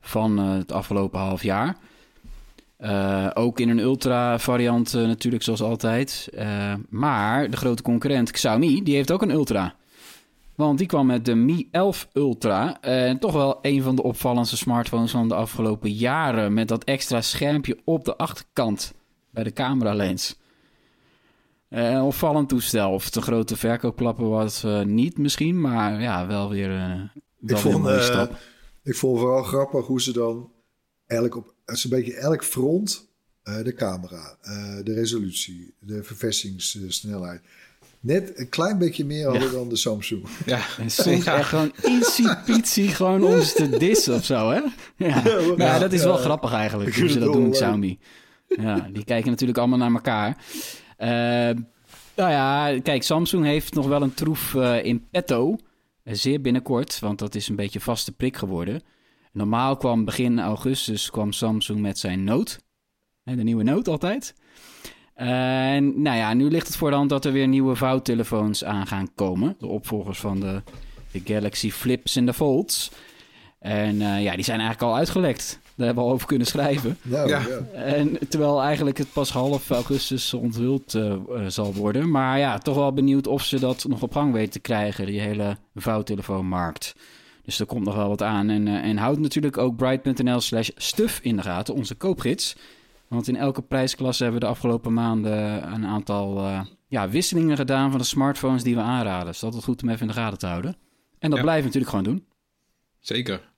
van 0.00 0.40
uh, 0.40 0.52
het 0.52 0.72
afgelopen 0.72 1.20
half 1.20 1.42
jaar. 1.42 1.76
Uh, 2.80 3.30
ook 3.34 3.60
in 3.60 3.68
een 3.68 3.78
ultra-variant 3.78 4.92
natuurlijk, 4.92 5.42
zoals 5.42 5.62
altijd. 5.62 6.28
maar 6.88 7.50
de 7.50 7.56
grote 7.56 7.82
concurrent 7.82 8.30
Xiaomi, 8.30 8.82
die 8.82 8.94
heeft 8.94 9.10
ook 9.10 9.22
een 9.22 9.30
ultra. 9.30 9.74
Want 10.54 10.78
die 10.78 10.86
kwam 10.86 11.06
met 11.06 11.24
de 11.24 11.34
Mi 11.34 11.68
11 11.70 12.08
Ultra. 12.12 12.80
En 12.80 13.18
toch 13.18 13.32
wel 13.32 13.58
een 13.62 13.82
van 13.82 13.96
de 13.96 14.02
opvallendste 14.02 14.56
smartphones 14.56 15.10
van 15.10 15.28
de 15.28 15.34
afgelopen 15.34 15.92
jaren. 15.92 16.54
Met 16.54 16.68
dat 16.68 16.84
extra 16.84 17.20
schermpje 17.20 17.78
op 17.84 18.04
de 18.04 18.16
achterkant 18.16 18.94
bij 19.30 19.44
de 19.44 19.52
camera 19.52 19.94
lens. 19.94 20.36
Uh, 21.70 22.04
opvallend 22.06 22.48
toestel. 22.48 22.90
Of 22.90 23.14
een 23.16 23.22
grote 23.22 23.56
verkoopklappen 23.56 24.28
was, 24.28 24.64
uh, 24.64 24.82
niet 24.82 25.18
misschien. 25.18 25.60
Maar 25.60 26.00
ja, 26.00 26.26
wel 26.26 26.50
weer, 26.50 26.70
uh, 26.70 26.88
wel 26.88 27.56
ik 27.56 27.56
vond, 27.56 27.84
een 27.84 28.02
stap. 28.02 28.38
Ik 28.82 28.94
vond 28.94 29.18
vooral 29.18 29.42
grappig 29.42 29.86
hoe 29.86 30.02
ze 30.02 30.12
dan 30.12 30.52
elk 31.06 31.36
op 31.36 31.54
een 31.64 31.90
beetje 31.90 32.14
elk 32.14 32.44
front 32.44 33.12
de 33.42 33.74
camera, 33.74 34.38
de 34.82 34.94
resolutie, 34.94 35.74
de 35.78 36.02
verversingssnelheid. 36.02 37.40
Net 38.04 38.32
een 38.34 38.48
klein 38.48 38.78
beetje 38.78 39.04
meer 39.04 39.28
hadden 39.28 39.52
dan 39.52 39.68
de 39.68 39.76
Samsung. 39.76 40.26
Ja, 40.46 40.60
en 40.78 40.90
soms 40.90 41.24
echt 41.24 41.48
gewoon 41.48 41.72
ietsiepietsie 41.98 42.88
gewoon 42.88 43.22
ons 43.22 43.52
te 43.52 43.68
dissen 43.68 44.14
of 44.14 44.24
zo, 44.24 44.50
hè? 44.50 44.60
Ja, 44.96 45.22
ja, 45.24 45.54
ja 45.56 45.78
dat 45.78 45.92
is 45.92 46.04
wel 46.04 46.16
grappig 46.16 46.52
eigenlijk, 46.52 46.96
hoe 46.96 47.08
ze 47.08 47.18
dat 47.18 47.32
doen 47.32 47.42
met 47.42 47.52
Xiaomi. 47.52 47.98
Ja, 48.48 48.88
die 48.92 49.04
kijken 49.04 49.30
natuurlijk 49.30 49.58
allemaal 49.58 49.78
naar 49.78 49.92
elkaar. 49.92 50.44
Uh, 51.04 51.10
nou 52.16 52.30
ja, 52.30 52.80
kijk, 52.82 53.02
Samsung 53.02 53.44
heeft 53.44 53.74
nog 53.74 53.86
wel 53.86 54.02
een 54.02 54.14
troef 54.14 54.54
uh, 54.54 54.84
in 54.84 55.06
petto. 55.10 55.56
Uh, 56.04 56.14
zeer 56.14 56.40
binnenkort, 56.40 56.98
want 56.98 57.18
dat 57.18 57.34
is 57.34 57.48
een 57.48 57.56
beetje 57.56 57.80
vaste 57.80 58.12
prik 58.12 58.36
geworden. 58.36 58.82
Normaal 59.32 59.76
kwam 59.76 60.04
begin 60.04 60.40
augustus 60.40 61.10
kwam 61.10 61.32
Samsung 61.32 61.80
met 61.80 61.98
zijn 61.98 62.24
Note. 62.24 62.58
De 63.22 63.42
nieuwe 63.42 63.62
Note 63.62 63.90
altijd. 63.90 64.34
En 65.14 66.02
nou 66.02 66.16
ja, 66.16 66.34
nu 66.34 66.50
ligt 66.50 66.66
het 66.66 66.76
voor 66.76 66.90
de 66.90 66.96
hand 66.96 67.10
dat 67.10 67.24
er 67.24 67.32
weer 67.32 67.48
nieuwe 67.48 67.76
vouwtelefoons 67.76 68.64
aan 68.64 68.86
gaan 68.86 69.14
komen. 69.14 69.56
De 69.58 69.66
opvolgers 69.66 70.18
van 70.18 70.40
de, 70.40 70.62
Galaxy 71.24 71.70
Flips 71.70 72.16
en 72.16 72.26
de 72.26 72.34
Folds. 72.34 72.90
En 73.58 73.96
ja, 73.98 74.34
die 74.34 74.44
zijn 74.44 74.60
eigenlijk 74.60 74.90
al 74.90 74.96
uitgelekt. 74.96 75.60
Daar 75.76 75.86
hebben 75.86 76.04
we 76.04 76.10
al 76.10 76.14
over 76.14 76.26
kunnen 76.26 76.46
schrijven. 76.46 76.98
Nou, 77.02 77.28
ja. 77.28 77.42
En 77.72 78.18
terwijl 78.28 78.62
eigenlijk 78.62 78.98
het 78.98 79.12
pas 79.12 79.30
half 79.30 79.70
augustus 79.70 80.34
onthuld 80.34 80.94
uh, 80.94 81.16
zal 81.46 81.74
worden. 81.74 82.10
Maar 82.10 82.38
ja, 82.38 82.58
toch 82.58 82.76
wel 82.76 82.92
benieuwd 82.92 83.26
of 83.26 83.42
ze 83.42 83.60
dat 83.60 83.84
nog 83.88 84.02
op 84.02 84.12
gang 84.12 84.32
weten 84.32 84.52
te 84.52 84.58
krijgen, 84.58 85.06
die 85.06 85.20
hele 85.20 85.56
vouwtelefoonmarkt. 85.74 86.94
Dus 87.42 87.60
er 87.60 87.66
komt 87.66 87.84
nog 87.84 87.94
wel 87.94 88.08
wat 88.08 88.22
aan. 88.22 88.50
En, 88.50 88.66
uh, 88.66 88.74
en 88.74 88.96
houd 88.96 89.18
natuurlijk 89.18 89.58
ook 89.58 89.76
bright.nl 89.76 90.40
slash 90.40 90.70
stuf 90.76 91.20
in 91.22 91.36
de 91.36 91.42
gaten, 91.42 91.74
onze 91.74 91.94
koopgids. 91.94 92.56
Want 93.08 93.28
in 93.28 93.36
elke 93.36 93.62
prijsklasse 93.62 94.22
hebben 94.22 94.40
we 94.40 94.46
de 94.46 94.52
afgelopen 94.52 94.92
maanden 94.92 95.72
een 95.72 95.86
aantal 95.86 96.46
ja, 96.88 97.08
wisselingen 97.08 97.56
gedaan 97.56 97.90
van 97.90 97.98
de 97.98 98.06
smartphones 98.06 98.62
die 98.62 98.74
we 98.74 98.80
aanraden. 98.80 99.26
Dus 99.26 99.38
dat 99.38 99.54
is 99.54 99.64
goed 99.64 99.82
om 99.82 99.88
even 99.88 100.00
in 100.00 100.06
de 100.06 100.12
gaten 100.12 100.38
te 100.38 100.46
houden. 100.46 100.76
En 101.18 101.30
dat 101.30 101.40
blijven 101.40 101.70
we 101.70 101.78
natuurlijk 101.78 101.90
gewoon 101.90 102.04
doen. 102.04 102.26
Zeker. 103.00 103.52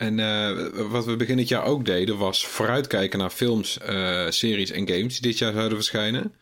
En 0.00 0.18
uh, 0.18 0.66
wat 0.90 1.04
we 1.04 1.16
begin 1.16 1.36
dit 1.36 1.48
jaar 1.48 1.64
ook 1.64 1.84
deden, 1.84 2.18
was 2.18 2.46
vooruitkijken 2.46 3.18
naar 3.18 3.30
films, 3.30 3.78
uh, 3.88 4.30
series 4.30 4.70
en 4.70 4.88
games 4.88 5.20
die 5.20 5.30
dit 5.30 5.38
jaar 5.38 5.52
zouden 5.52 5.76
verschijnen. 5.76 6.34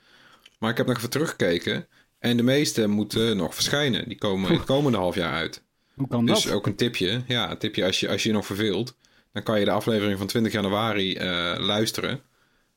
Maar 0.59 0.71
ik 0.71 0.77
heb 0.77 0.87
nog 0.87 0.97
even 0.97 1.11
teruggekeken. 1.11 1.87
En 2.19 2.37
de 2.37 2.43
meeste 2.43 2.87
moeten 2.87 3.37
nog 3.37 3.55
verschijnen. 3.55 4.09
Die 4.09 4.19
komen 4.19 4.53
het 4.53 4.65
komende 4.65 4.99
half 4.99 5.15
jaar 5.15 5.33
uit. 5.33 5.63
Hoe 5.95 6.09
kan 6.09 6.27
dus 6.27 6.43
dat? 6.43 6.53
ook 6.53 6.67
een 6.67 6.77
tipje. 6.77 7.23
Ja, 7.27 7.51
een 7.51 7.59
tipje 7.59 7.85
als 7.85 8.01
je, 8.01 8.09
als 8.09 8.23
je 8.23 8.29
je 8.29 8.35
nog 8.35 8.47
verveelt. 8.47 8.97
Dan 9.33 9.43
kan 9.43 9.59
je 9.59 9.65
de 9.65 9.71
aflevering 9.71 10.19
van 10.19 10.27
20 10.27 10.53
januari 10.53 11.17
uh, 11.17 11.55
luisteren. 11.59 12.21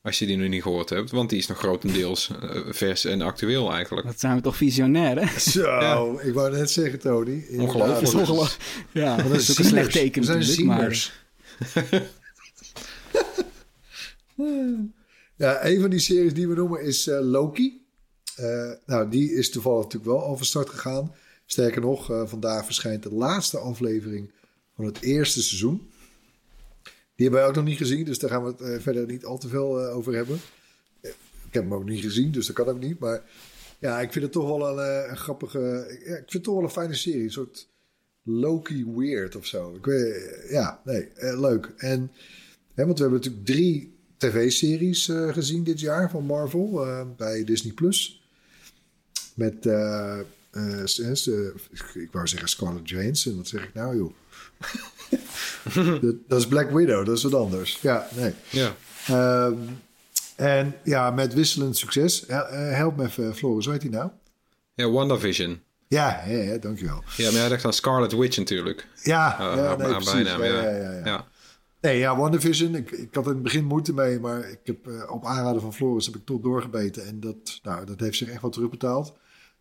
Als 0.03 0.19
je 0.19 0.25
die 0.25 0.37
nog 0.37 0.49
niet 0.49 0.61
gehoord 0.61 0.89
hebt. 0.89 1.11
Want 1.11 1.29
die 1.29 1.39
is 1.39 1.47
nog 1.47 1.57
grotendeels 1.57 2.29
uh, 2.43 2.61
vers 2.69 3.05
en 3.05 3.21
actueel 3.21 3.73
eigenlijk. 3.73 4.07
Dat 4.07 4.19
zijn 4.19 4.35
we 4.35 4.41
toch 4.41 4.55
visionair, 4.55 5.19
hè? 5.19 5.39
Zo, 5.39 5.61
ja. 5.61 6.21
ik 6.21 6.33
wou 6.33 6.51
net 6.51 6.71
zeggen, 6.71 6.99
Tony. 6.99 7.45
Ongelooflijk. 7.57 8.57
Ja, 8.91 9.15
dat, 9.15 9.31
is 9.31 9.51
ook 9.51 9.57
een 9.57 9.65
slecht 9.65 9.91
teken 9.91 10.23
zijn 10.23 10.39
natuurlijk. 10.39 10.67
Maar... 10.67 11.11
ja, 15.35 15.65
een 15.65 15.81
van 15.81 15.89
die 15.89 15.99
series 15.99 16.33
die 16.33 16.47
we 16.47 16.55
noemen 16.55 16.81
is 16.81 17.07
uh, 17.07 17.19
Loki. 17.21 17.85
Uh, 18.39 18.71
nou, 18.85 19.09
die 19.09 19.33
is 19.33 19.49
toevallig 19.49 19.83
natuurlijk 19.83 20.11
wel 20.11 20.23
al 20.23 20.37
van 20.37 20.45
start 20.45 20.69
gegaan. 20.69 21.15
Sterker 21.45 21.81
nog, 21.81 22.11
uh, 22.11 22.21
vandaag 22.25 22.65
verschijnt 22.65 23.03
de 23.03 23.13
laatste 23.13 23.57
aflevering 23.57 24.31
van 24.75 24.85
het 24.85 25.01
eerste 25.01 25.41
seizoen. 25.41 25.90
Die 27.15 27.25
hebben 27.25 27.39
wij 27.39 27.49
ook 27.49 27.55
nog 27.55 27.65
niet 27.65 27.77
gezien, 27.77 28.05
dus 28.05 28.19
daar 28.19 28.29
gaan 28.29 28.43
we 28.43 28.49
het 28.49 28.61
uh, 28.61 28.79
verder 28.79 29.05
niet 29.05 29.25
al 29.25 29.37
te 29.37 29.47
veel 29.47 29.83
uh, 29.83 29.95
over 29.95 30.13
hebben. 30.13 30.39
Ik 31.01 31.57
heb 31.57 31.63
hem 31.63 31.73
ook 31.73 31.85
niet 31.85 32.01
gezien, 32.01 32.31
dus 32.31 32.47
dat 32.47 32.55
kan 32.55 32.67
ook 32.67 32.79
niet. 32.79 32.99
Maar 32.99 33.23
ja, 33.79 33.99
ik 33.99 34.11
vind 34.11 34.23
het 34.23 34.33
toch 34.33 34.47
wel 34.47 34.79
een, 34.79 35.05
eh, 35.05 35.15
grappige... 35.15 35.59
Ja, 36.05 36.15
ik 36.15 36.15
vind 36.15 36.33
het 36.33 36.43
toch 36.43 36.55
wel 36.55 36.63
een 36.63 36.69
fijne 36.69 36.93
serie. 36.93 37.23
Een 37.23 37.31
soort 37.31 37.69
Loki 38.23 38.85
weird 38.95 39.35
of 39.35 39.45
zo. 39.45 39.75
Ik 39.75 39.85
weet, 39.85 40.45
ja, 40.49 40.81
nee, 40.85 41.09
leuk. 41.19 41.73
En, 41.77 42.11
hè, 42.73 42.85
want 42.85 42.97
we 42.97 43.03
hebben 43.03 43.19
natuurlijk 43.19 43.45
drie 43.45 43.95
tv-series 44.17 45.05
gezien 45.29 45.63
dit 45.63 45.79
jaar 45.79 46.09
van 46.09 46.25
Marvel 46.25 46.85
bij 47.17 47.43
Disney+. 47.43 47.73
Plus. 47.73 48.21
Met, 49.33 49.65
eh, 49.65 50.19
eh, 50.51 51.27
eh, 51.27 51.53
ik 51.93 52.11
wou 52.11 52.27
zeggen 52.27 52.49
Scarlett 52.49 52.89
Johansson. 52.89 53.37
Wat 53.37 53.47
zeg 53.47 53.63
ik 53.63 53.73
nou, 53.73 53.97
joh? 53.97 54.13
dat, 56.01 56.15
dat 56.27 56.39
is 56.39 56.47
Black 56.47 56.69
Widow, 56.71 57.05
dat 57.05 57.17
is 57.17 57.23
wat 57.23 57.33
anders. 57.33 57.79
Ja, 57.81 58.07
nee. 58.15 58.33
Ja. 58.49 58.75
Ehm, 59.07 59.53
en 60.35 60.75
ja, 60.83 61.11
met 61.11 61.33
wisselend 61.33 61.77
succes. 61.77 62.25
Eh, 62.25 62.41
help 62.51 62.97
me 62.97 63.05
even, 63.05 63.35
Floris, 63.35 63.65
hoe 63.65 63.73
heet 63.73 63.81
die 63.81 63.91
nou? 63.91 64.09
Ja, 64.73 64.89
WandaVision. 64.89 65.61
Ja, 65.87 66.23
ja, 66.27 66.37
ja 66.37 66.57
dankjewel. 66.57 67.03
Ja, 67.17 67.31
maar 67.31 67.39
jij 67.39 67.49
dacht 67.49 67.65
aan 67.65 67.73
Scarlet 67.73 68.11
Witch 68.11 68.37
natuurlijk. 68.37 68.87
Ja, 69.03 69.39
Uh, 69.39 69.55
ja, 69.55 69.75
nee, 69.75 69.87
haar 69.87 69.95
precies. 69.95 70.11
bijnaam, 70.11 70.43
ja, 70.43 70.61
ja. 70.61 70.69
ja, 70.69 71.05
ja. 71.05 71.27
Nee, 71.81 71.97
ja, 71.97 72.17
WandaVision. 72.17 72.75
Ik, 72.75 72.91
ik 72.91 73.15
had 73.15 73.25
in 73.25 73.33
het 73.33 73.43
begin 73.43 73.65
moeite 73.65 73.93
mee, 73.93 74.19
maar 74.19 74.49
ik 74.49 74.59
heb 74.63 74.87
eh, 74.87 75.11
op 75.11 75.25
aanraden 75.25 75.61
van 75.61 75.73
Floris 75.73 76.05
heb 76.05 76.15
ik 76.15 76.25
toch 76.25 76.41
doorgebeten. 76.41 77.05
En 77.07 77.19
dat, 77.19 77.59
nou, 77.63 77.85
dat 77.85 77.99
heeft 77.99 78.17
zich 78.17 78.29
echt 78.29 78.41
wel 78.41 78.51
terugbetaald. 78.51 79.05
Dat 79.05 79.15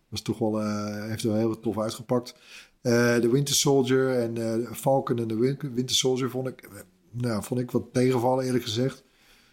was 0.09 0.23
toch 0.23 0.38
wel, 0.38 0.61
eh, 0.61 1.09
heeft 1.09 1.23
er 1.23 1.29
wel 1.29 1.38
heel 1.38 1.61
tof 1.61 1.79
uitgepakt. 1.79 2.35
Eh, 2.80 3.20
De 3.20 3.28
Winter 3.30 3.54
Soldier 3.54 4.18
en 4.18 4.37
eh, 4.66 4.72
Falcon 4.72 5.18
en 5.18 5.28
de 5.28 5.37
Win- 5.37 5.75
Winter 5.75 5.96
Soldier 5.96 6.30
vond 6.30 6.46
ik, 6.49 6.68
nou, 7.10 7.42
vond 7.44 7.60
ik 7.60 7.70
wat 7.70 7.84
tegenvallen 7.92 8.44
eerlijk 8.44 8.64
gezegd. 8.64 9.02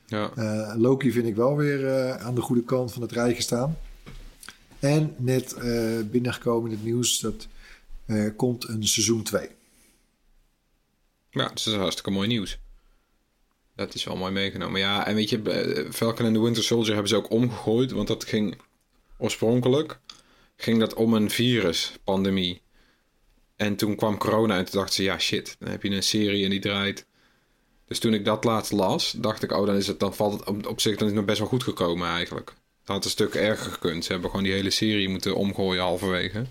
Ja. 0.06 0.32
Eh, 0.36 0.74
Loki 0.78 1.12
vind 1.12 1.26
ik 1.28 1.36
wel 1.36 1.56
weer 1.56 2.12
aan 2.18 2.36
de 2.36 2.42
goede 2.42 2.64
kant 2.64 2.94
van 2.94 3.02
het 3.02 3.12
rijtje 3.12 3.42
staan. 3.42 3.78
En 4.80 5.16
net 5.18 5.56
binnengekomen 6.12 6.72
in 6.72 6.76
het 6.78 6.86
nieuws 6.86 7.20
dat 7.20 7.48
er 8.06 8.34
komt 8.34 8.68
een 8.68 8.88
seizoen 8.88 9.24
2. 9.24 9.50
Ja, 11.30 11.48
dat 11.48 11.58
is 11.66 11.74
hartstikke 11.74 12.12
mooi 12.12 12.28
nieuws. 12.28 12.60
Dat 13.76 13.94
is 13.94 14.04
wel 14.04 14.16
mooi 14.16 14.32
meegenomen. 14.32 14.80
Ja, 14.80 15.06
en 15.08 15.16
weet 15.16 15.30
je, 15.30 15.88
Falcon 15.92 16.26
en 16.26 16.34
the 16.34 16.42
Winter 16.42 16.64
Soldier 16.64 16.92
hebben 16.94 17.10
ze 17.10 17.16
ook 17.16 17.32
omgegooid. 17.32 17.92
Want 17.92 18.08
dat 18.08 18.24
ging 18.26 18.58
oorspronkelijk 19.18 20.00
ging 20.56 20.80
dat 20.80 20.94
om 20.94 21.14
een 21.14 21.30
viruspandemie. 21.30 22.62
En 23.58 23.76
toen 23.76 23.96
kwam 23.96 24.18
corona 24.18 24.58
en 24.58 24.66
toen 24.66 24.80
dachten 24.80 24.96
ze, 24.96 25.04
ja 25.04 25.20
shit, 25.20 25.56
dan 25.60 25.70
heb 25.70 25.84
je 25.84 25.90
een 25.90 26.04
serie 26.04 26.44
en 26.44 26.50
die 26.50 26.60
draait. 26.60 27.06
Dus 27.88 28.00
toen 28.00 28.14
ik 28.14 28.26
dat 28.26 28.44
laatst 28.44 28.72
las, 28.72 29.12
dacht 29.12 29.44
ik, 29.44 29.52
oh 29.52 29.66
dan 29.66 29.76
is 29.76 29.88
het, 29.88 30.00
dan 30.00 30.16
valt 30.16 30.40
het 30.40 30.48
op, 30.48 30.68
op 30.68 30.82
zich, 30.82 30.98
dan 30.98 31.08
is 31.08 31.14
het 31.14 31.16
nog 31.16 31.26
best 31.26 31.40
wel 31.40 31.48
goed 31.48 31.64
gekomen 31.64 32.08
eigenlijk. 32.08 32.50
Het 32.80 32.88
had 32.88 33.06
een 33.06 33.12
stuk 33.12 33.34
erger 33.34 33.72
gekund. 33.72 34.06
Ze 34.06 34.12
hebben 34.12 34.30
gewoon 34.30 34.46
die 34.46 34.54
hele 34.54 34.70
serie 34.70 35.10
moeten 35.10 35.36
omgooien 35.36 35.82
halverwege. 35.82 36.46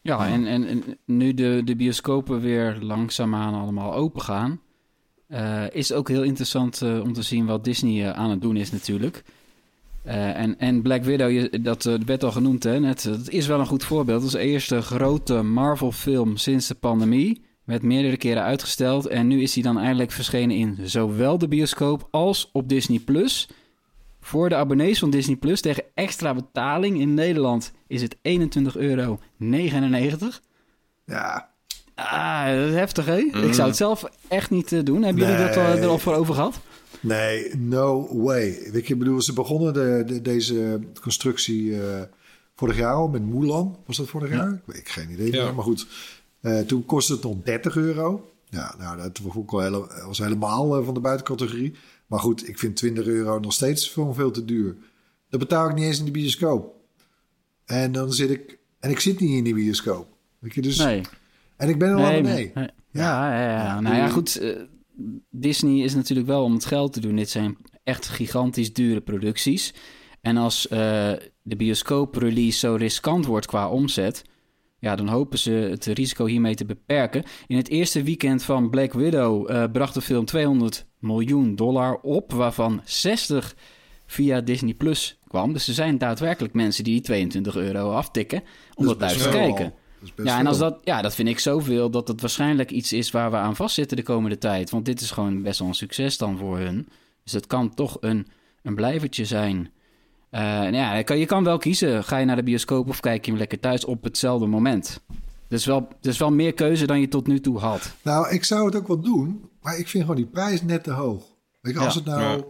Ja, 0.00 0.26
en, 0.28 0.46
en, 0.46 0.66
en 0.66 0.98
nu 1.04 1.34
de, 1.34 1.62
de 1.64 1.76
bioscopen 1.76 2.40
weer 2.40 2.78
langzaamaan 2.80 3.54
allemaal 3.54 3.94
open 3.94 4.22
gaan... 4.22 4.60
eh, 5.26 5.64
is 5.70 5.92
ook 5.92 6.08
heel 6.08 6.22
interessant 6.22 6.82
eh, 6.82 7.00
om 7.00 7.12
te 7.12 7.22
zien 7.22 7.46
wat 7.46 7.64
Disney 7.64 8.08
eh, 8.08 8.18
aan 8.18 8.30
het 8.30 8.40
doen 8.40 8.56
is 8.56 8.72
natuurlijk. 8.72 9.22
Eh, 10.04 10.38
en, 10.38 10.58
en 10.58 10.82
Black 10.82 11.04
Widow, 11.04 11.30
je, 11.30 11.60
dat 11.60 11.86
eh, 11.86 11.94
werd 12.06 12.24
al 12.24 12.32
genoemd 12.32 12.62
hè, 12.62 12.80
net, 12.80 13.02
dat 13.02 13.28
is 13.28 13.46
wel 13.46 13.60
een 13.60 13.66
goed 13.66 13.84
voorbeeld. 13.84 14.18
Dat 14.18 14.28
is 14.28 14.36
de 14.36 14.44
eerste 14.44 14.82
grote 14.82 15.42
Marvel-film 15.42 16.36
sinds 16.36 16.66
de 16.66 16.74
pandemie. 16.74 17.42
Werd 17.64 17.82
meerdere 17.82 18.16
keren 18.16 18.42
uitgesteld 18.42 19.06
en 19.06 19.26
nu 19.26 19.42
is 19.42 19.54
hij 19.54 19.62
dan 19.62 19.78
eindelijk 19.78 20.10
verschenen 20.10 20.56
in 20.56 20.78
zowel 20.82 21.38
de 21.38 21.48
bioscoop 21.48 22.08
als 22.10 22.50
op 22.52 22.68
Disney+. 22.68 22.98
Plus. 22.98 23.48
Voor 24.20 24.48
de 24.48 24.54
abonnees 24.54 24.98
van 24.98 25.10
Disney 25.10 25.36
Plus 25.36 25.60
tegen 25.60 25.84
extra 25.94 26.34
betaling 26.34 27.00
in 27.00 27.14
Nederland 27.14 27.72
is 27.86 28.02
het 28.02 28.16
21,99 28.16 28.22
euro. 28.74 29.18
Ja, 31.06 31.54
Ah, 31.94 32.46
dat 32.46 32.68
is 32.68 32.74
heftig, 32.74 33.06
hè? 33.06 33.16
Ik 33.16 33.54
zou 33.54 33.68
het 33.68 33.76
zelf 33.76 34.04
echt 34.28 34.50
niet 34.50 34.72
eh, 34.72 34.80
doen. 34.82 35.02
Hebben 35.02 35.22
jullie 35.22 35.46
dat 35.46 35.56
uh, 35.56 35.82
er 35.82 35.88
al 35.88 35.98
voor 35.98 36.14
over 36.14 36.34
gehad? 36.34 36.60
Nee, 37.04 37.56
no 37.56 38.08
way. 38.22 38.68
Weet 38.72 38.86
je, 38.86 38.92
ik 38.92 38.98
bedoel, 38.98 39.22
ze 39.22 39.32
begonnen 39.32 39.72
de, 39.74 40.02
de- 40.06 40.22
deze 40.22 40.80
constructie 41.00 41.80
eh, 41.82 42.02
vorig 42.56 42.76
jaar 42.76 42.92
al 42.94 43.08
met 43.08 43.22
Mulan. 43.22 43.78
Was 43.86 43.96
dat 43.96 44.08
vorig 44.08 44.30
jaar? 44.30 44.52
Ik 44.52 44.74
weet 44.74 44.88
geen 44.90 45.10
idee 45.10 45.32
Ja. 45.32 45.44
meer, 45.44 45.54
maar 45.54 45.64
goed. 45.64 45.86
Eh, 46.40 46.60
toen 46.60 46.86
kostte 46.86 47.12
het 47.12 47.22
nog 47.22 47.36
30 47.44 47.76
euro. 47.76 48.30
Ja, 48.48 48.74
nou, 48.78 48.96
dat 48.96 49.20
was 50.06 50.18
helemaal 50.18 50.78
eh, 50.78 50.84
van 50.84 50.94
de 50.94 51.00
buitencategorie. 51.00 51.74
Maar 52.06 52.18
goed, 52.20 52.48
ik 52.48 52.58
vind 52.58 52.76
20 52.76 53.06
euro 53.06 53.38
nog 53.38 53.52
steeds 53.52 53.88
gewoon 53.88 54.14
veel 54.14 54.30
te 54.30 54.44
duur. 54.44 54.76
Dat 55.30 55.40
betaal 55.40 55.68
ik 55.68 55.74
niet 55.74 55.84
eens 55.84 55.98
in 55.98 56.04
de 56.04 56.10
bioscoop. 56.10 56.74
En 57.64 57.92
dan 57.92 58.12
zit 58.12 58.30
ik... 58.30 58.58
En 58.80 58.90
ik 58.90 59.00
zit 59.00 59.20
niet 59.20 59.30
in 59.36 59.44
die 59.44 59.54
bioscoop. 59.54 60.06
Weet 60.38 60.54
je, 60.54 60.62
dus... 60.62 60.78
Nee. 60.78 61.00
En 61.56 61.68
ik 61.68 61.78
ben 61.78 61.88
er 61.88 61.94
al 61.96 62.02
nee, 62.02 62.22
nee. 62.22 62.52
Ja, 62.54 62.62
ja, 62.92 63.40
ja. 63.40 63.64
Ja, 63.64 63.80
nou 63.80 63.96
ja, 63.96 64.08
goed. 64.08 64.42
Disney 65.30 65.82
is 65.82 65.94
natuurlijk 65.94 66.28
wel 66.28 66.42
om 66.42 66.52
het 66.52 66.64
geld 66.64 66.92
te 66.92 67.00
doen. 67.00 67.16
Dit 67.16 67.30
zijn 67.30 67.56
echt 67.82 68.08
gigantisch 68.08 68.72
dure 68.72 69.00
producties. 69.00 69.74
En 70.20 70.36
als 70.36 70.68
eh, 70.68 71.12
de 71.42 71.56
bioscoop-release 71.56 72.58
zo 72.58 72.74
riskant 72.74 73.26
wordt 73.26 73.46
qua 73.46 73.68
omzet... 73.68 74.24
Ja, 74.78 74.96
dan 74.96 75.08
hopen 75.08 75.38
ze 75.38 75.50
het 75.50 75.84
risico 75.84 76.26
hiermee 76.26 76.54
te 76.54 76.64
beperken. 76.64 77.22
In 77.46 77.56
het 77.56 77.68
eerste 77.68 78.02
weekend 78.02 78.42
van 78.42 78.70
Black 78.70 78.92
Widow 78.92 79.50
eh, 79.50 79.64
bracht 79.72 79.94
de 79.94 80.00
film 80.00 80.24
200 80.24 80.86
miljoen 80.98 81.56
dollar 81.56 81.98
op... 82.02 82.32
waarvan 82.32 82.80
60 82.84 83.56
via 84.06 84.40
Disney 84.40 84.74
Plus 84.74 85.18
kwam. 85.28 85.52
Dus 85.52 85.68
er 85.68 85.74
zijn 85.74 85.98
daadwerkelijk 85.98 86.54
mensen 86.54 86.84
die 86.84 86.92
die 86.92 87.02
22 87.02 87.56
euro 87.56 87.90
aftikken... 87.90 88.42
om 88.74 88.86
dat 88.86 89.00
Dat 89.00 89.10
is 89.10 89.16
thuis 89.16 89.30
te 89.30 89.38
kijken. 89.38 89.74
Dat 90.04 90.12
is 90.12 90.14
best 90.24 90.28
Ja, 90.28 90.38
en 90.38 90.46
als 90.46 90.58
dat, 90.58 90.78
ja, 90.84 91.02
dat 91.02 91.14
vind 91.14 91.28
ik 91.28 91.38
zoveel 91.38 91.90
dat 91.90 92.08
het 92.08 92.20
waarschijnlijk 92.20 92.70
iets 92.70 92.92
is 92.92 93.10
waar 93.10 93.30
we 93.30 93.36
aan 93.36 93.56
vastzitten 93.56 93.96
de 93.96 94.02
komende 94.02 94.38
tijd. 94.38 94.70
Want 94.70 94.84
dit 94.84 95.00
is 95.00 95.10
gewoon 95.10 95.42
best 95.42 95.58
wel 95.58 95.68
een 95.68 95.74
succes 95.74 96.18
dan 96.18 96.38
voor 96.38 96.58
hun. 96.58 96.88
Dus 97.22 97.32
het 97.32 97.46
kan 97.46 97.74
toch 97.74 97.96
een, 98.00 98.26
een 98.62 98.74
blijvertje 98.74 99.24
zijn. 99.24 99.70
Eh, 100.30 100.60
en 100.60 100.74
ja, 100.74 100.94
je 100.94 101.04
kan, 101.04 101.18
je 101.18 101.26
kan 101.26 101.44
wel 101.44 101.58
kiezen. 101.58 102.04
Ga 102.04 102.16
je 102.16 102.24
naar 102.24 102.36
de 102.36 102.42
bioscoop 102.42 102.88
of 102.88 103.00
kijk 103.00 103.24
je 103.24 103.30
hem 103.30 103.38
lekker 103.40 103.60
thuis 103.60 103.84
op 103.84 104.02
hetzelfde 104.02 104.46
moment. 104.46 105.00
Dus 105.48 105.64
wel, 105.66 105.88
dus 106.00 106.18
wel 106.18 106.30
meer 106.32 106.52
keuze 106.54 106.86
dan 106.86 107.00
je 107.00 107.08
tot 107.08 107.26
nu 107.26 107.40
toe 107.40 107.58
had. 107.58 107.94
Nou, 108.02 108.28
ik 108.30 108.44
zou 108.44 108.66
het 108.66 108.74
ook 108.76 108.86
wel 108.88 109.00
doen, 109.00 109.48
maar 109.62 109.78
ik 109.78 109.88
vind 109.88 110.02
gewoon 110.04 110.18
die 110.18 110.26
prijs 110.30 110.62
net 110.62 110.84
te 110.84 110.90
hoog. 110.90 111.24
Weet 111.60 111.74
je, 111.74 111.80
als 111.80 111.94
Ja. 111.94 112.00
het 112.00 112.08
nou, 112.08 112.20
Ja. 112.38 112.44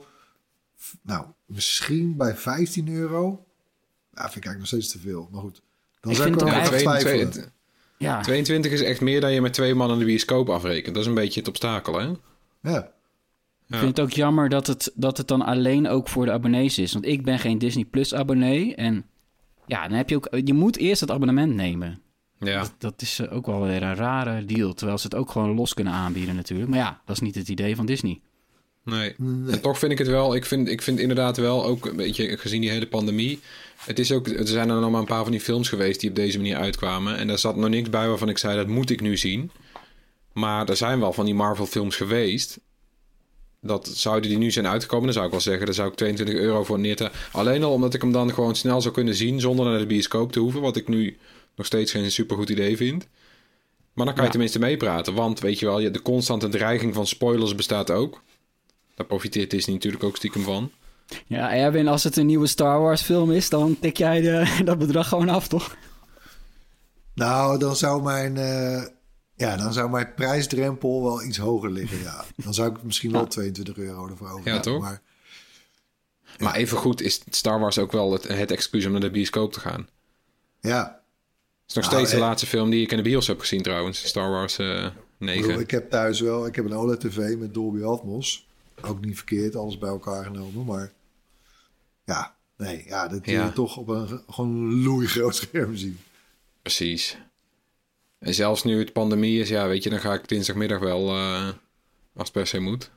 nou, 1.02 1.26
misschien 1.46 2.16
bij 2.16 2.36
15 2.36 2.88
euro, 2.88 3.20
nou, 3.20 4.30
vind 4.30 4.36
ik 4.36 4.44
eigenlijk 4.44 4.58
nog 4.58 4.66
steeds 4.66 4.88
te 4.88 4.98
veel. 4.98 5.28
Maar 5.32 5.40
goed, 5.40 5.62
dan 6.04 6.12
Ik 6.12 6.18
zou 6.18 6.28
ik 6.28 6.38
vind 6.38 6.50
wel 6.50 6.60
ook 6.60 6.66
twijfelen. 6.66 7.00
22, 7.00 7.52
Ja, 7.98 8.20
22 8.20 8.72
is 8.72 8.82
echt 8.82 9.00
meer 9.00 9.20
dan 9.20 9.32
je 9.32 9.40
met 9.40 9.52
twee 9.52 9.74
man 9.74 9.90
in 9.90 9.98
de 9.98 10.04
bioscoop 10.04 10.48
afrekent. 10.48 10.94
Dat 10.94 11.02
is 11.02 11.08
een 11.08 11.14
beetje 11.14 11.40
het 11.40 11.48
obstakel, 11.48 11.98
hè? 11.98 12.10
Ja. 12.62 12.92
Ik 13.68 13.76
vind 13.76 13.96
het 13.96 14.00
ook 14.00 14.12
jammer 14.12 14.48
dat 14.48 14.66
het, 14.66 14.92
dat 14.94 15.18
het 15.18 15.28
dan 15.28 15.42
alleen 15.42 15.88
ook 15.88 16.08
voor 16.08 16.24
de 16.24 16.32
abonnees 16.32 16.78
is. 16.78 16.92
Want 16.92 17.06
ik 17.06 17.24
ben 17.24 17.38
geen 17.38 17.58
Disney 17.58 17.84
Plus 17.84 18.14
abonnee. 18.14 18.74
En 18.74 19.04
ja, 19.66 19.88
dan 19.88 19.96
heb 19.96 20.08
je 20.08 20.16
ook... 20.16 20.28
Je 20.44 20.54
moet 20.54 20.76
eerst 20.76 21.00
het 21.00 21.10
abonnement 21.10 21.54
nemen. 21.54 22.00
Ja. 22.38 22.60
Dat, 22.60 22.74
dat 22.78 23.02
is 23.02 23.18
eh, 23.18 23.36
ook 23.36 23.46
wel 23.46 23.62
weer 23.62 23.82
een 23.82 23.94
rare 23.94 24.44
deal. 24.44 24.72
Terwijl 24.74 24.98
ze 24.98 25.06
het 25.06 25.14
ook 25.14 25.30
gewoon 25.30 25.54
los 25.54 25.74
kunnen 25.74 25.92
aanbieden 25.92 26.36
natuurlijk. 26.36 26.70
Maar 26.70 26.78
ja, 26.78 27.00
dat 27.04 27.16
is 27.16 27.22
niet 27.22 27.34
het 27.34 27.48
idee 27.48 27.76
van 27.76 27.86
Disney. 27.86 28.20
Nee. 28.84 29.14
En 29.50 29.60
toch 29.60 29.78
vind 29.78 29.92
ik 29.92 29.98
het 29.98 30.06
wel, 30.08 30.34
ik 30.34 30.44
vind, 30.44 30.68
ik 30.68 30.82
vind 30.82 30.98
inderdaad 30.98 31.36
wel 31.36 31.64
ook 31.64 31.86
een 31.86 31.96
beetje 31.96 32.36
gezien 32.36 32.60
die 32.60 32.70
hele 32.70 32.86
pandemie. 32.86 33.40
Het 33.76 33.98
is 33.98 34.12
ook, 34.12 34.28
er 34.28 34.46
zijn 34.46 34.70
er 34.70 34.80
nog 34.80 34.90
maar 34.90 35.00
een 35.00 35.06
paar 35.06 35.22
van 35.22 35.32
die 35.32 35.40
films 35.40 35.68
geweest 35.68 36.00
die 36.00 36.10
op 36.10 36.16
deze 36.16 36.36
manier 36.36 36.56
uitkwamen. 36.56 37.16
En 37.16 37.26
daar 37.26 37.38
zat 37.38 37.56
nog 37.56 37.68
niks 37.68 37.90
bij 37.90 38.08
waarvan 38.08 38.28
ik 38.28 38.38
zei 38.38 38.56
dat 38.56 38.66
moet 38.66 38.90
ik 38.90 39.00
nu 39.00 39.16
zien. 39.16 39.50
Maar 40.32 40.68
er 40.68 40.76
zijn 40.76 41.00
wel 41.00 41.12
van 41.12 41.24
die 41.24 41.34
Marvel 41.34 41.66
films 41.66 41.96
geweest. 41.96 42.60
Dat 43.60 43.88
zouden 43.88 44.28
die 44.28 44.38
nu 44.38 44.50
zijn 44.50 44.66
uitgekomen, 44.66 45.04
dan 45.04 45.12
zou 45.14 45.26
ik 45.26 45.32
wel 45.32 45.40
zeggen, 45.40 45.64
daar 45.66 45.74
zou 45.74 45.88
ik 45.88 45.94
22 45.94 46.34
euro 46.34 46.64
voor 46.64 46.78
neer 46.78 46.96
te. 46.96 47.10
Alleen 47.32 47.62
al 47.62 47.72
omdat 47.72 47.94
ik 47.94 48.00
hem 48.00 48.12
dan 48.12 48.32
gewoon 48.34 48.56
snel 48.56 48.80
zou 48.80 48.94
kunnen 48.94 49.14
zien 49.14 49.40
zonder 49.40 49.66
naar 49.66 49.78
de 49.78 49.86
bioscoop 49.86 50.32
te 50.32 50.40
hoeven. 50.40 50.60
Wat 50.60 50.76
ik 50.76 50.88
nu 50.88 51.16
nog 51.56 51.66
steeds 51.66 51.92
geen 51.92 52.10
supergoed 52.10 52.48
idee 52.48 52.76
vind. 52.76 53.06
Maar 53.92 54.04
dan 54.04 54.14
kan 54.14 54.16
je 54.16 54.22
Ja. 54.22 54.30
tenminste 54.30 54.58
meepraten. 54.58 55.14
Want 55.14 55.40
weet 55.40 55.58
je 55.58 55.66
wel, 55.66 55.92
de 55.92 56.02
constante 56.02 56.48
dreiging 56.48 56.94
van 56.94 57.06
spoilers 57.06 57.54
bestaat 57.54 57.90
ook. 57.90 58.22
Daar 58.94 59.06
profiteert 59.06 59.50
Disney 59.50 59.74
natuurlijk 59.74 60.04
ook 60.04 60.16
stiekem 60.16 60.42
van. 60.42 60.70
Ja, 61.26 61.52
Erwin, 61.54 61.88
als 61.88 62.04
het 62.04 62.16
een 62.16 62.26
nieuwe 62.26 62.46
Star 62.46 62.80
Wars 62.80 63.02
film 63.02 63.30
is... 63.32 63.48
dan 63.48 63.78
tik 63.80 63.96
jij 63.96 64.20
de, 64.20 64.54
dat 64.64 64.78
bedrag 64.78 65.08
gewoon 65.08 65.28
af, 65.28 65.48
toch? 65.48 65.76
Nou, 67.14 67.58
dan 67.58 67.76
zou 67.76 68.02
mijn, 68.02 68.36
eh, 68.36 68.82
ja, 69.34 69.56
dan 69.56 69.72
zou 69.72 69.90
mijn 69.90 70.14
prijsdrempel 70.14 71.02
wel 71.02 71.22
iets 71.22 71.38
hoger 71.38 71.70
liggen, 71.70 71.98
ja. 72.02 72.24
Dan 72.36 72.54
zou 72.54 72.70
ik 72.70 72.82
misschien 72.82 73.12
wel 73.12 73.26
22 73.26 73.76
euro 73.76 74.08
ervoor 74.08 74.30
over 74.30 74.52
Ja, 74.52 74.60
toch? 74.60 74.80
Maar 74.80 75.02
Maar 76.38 76.54
even 76.54 76.78
goed 76.78 77.00
is 77.00 77.20
Star 77.30 77.60
Wars 77.60 77.78
ook 77.78 77.92
wel 77.92 78.12
het, 78.12 78.28
het 78.28 78.50
excuus 78.50 78.86
om 78.86 78.92
naar 78.92 79.00
de 79.00 79.10
bioscoop 79.10 79.52
te 79.52 79.60
gaan. 79.60 79.80
Het 80.60 80.70
ja, 80.72 81.00
is 81.68 81.74
nog 81.74 81.84
Nou, 81.84 81.96
steeds 81.96 82.10
de 82.10 82.16
eh, 82.16 82.22
laatste 82.22 82.46
film 82.46 82.70
die 82.70 82.82
ik 82.82 82.90
in 82.90 82.96
de 82.96 83.02
bios 83.02 83.26
heb 83.26 83.40
gezien 83.40 83.62
trouwens. 83.62 84.06
Star 84.06 84.30
Wars 84.30 84.58
eh 84.58 84.84
Ik, 84.84 84.92
9. 85.18 85.42
bedoel, 85.46 85.60
ik 85.60 85.70
heb 85.70 85.90
thuis 85.90 86.20
wel, 86.20 86.46
ik 86.46 86.56
heb 86.56 86.64
een 86.64 86.74
OLED-tv 86.74 87.36
met 87.36 87.54
Dolby 87.54 87.82
Atmos. 87.82 88.46
Ook 88.88 89.04
niet 89.04 89.16
verkeerd, 89.16 89.56
alles 89.56 89.78
bij 89.78 89.88
elkaar 89.88 90.24
genomen, 90.24 90.64
maar 90.64 90.92
ja, 92.04 92.36
nee, 92.56 92.84
ja, 92.86 93.08
dat 93.08 93.26
Ja. 93.26 93.44
je 93.44 93.52
toch 93.52 93.76
op 93.76 93.88
een 93.88 94.20
gewoon 94.28 94.82
loei 94.82 95.06
groot 95.06 95.36
scherm 95.36 95.76
zien. 95.76 95.98
Precies. 96.62 97.18
En 98.18 98.34
zelfs 98.34 98.62
nu 98.64 98.78
het 98.78 98.92
pandemie 98.92 99.40
is, 99.40 99.48
ja, 99.48 99.66
weet 99.68 99.82
je, 99.82 99.90
dan 99.90 100.00
ga 100.00 100.12
ik 100.14 100.28
dinsdagmiddag 100.28 100.78
wel, 100.78 101.08
eh, 101.08 101.44
als 102.14 102.28
het 102.28 102.32
per 102.32 102.46
se 102.46 102.58
moet. 102.58 102.90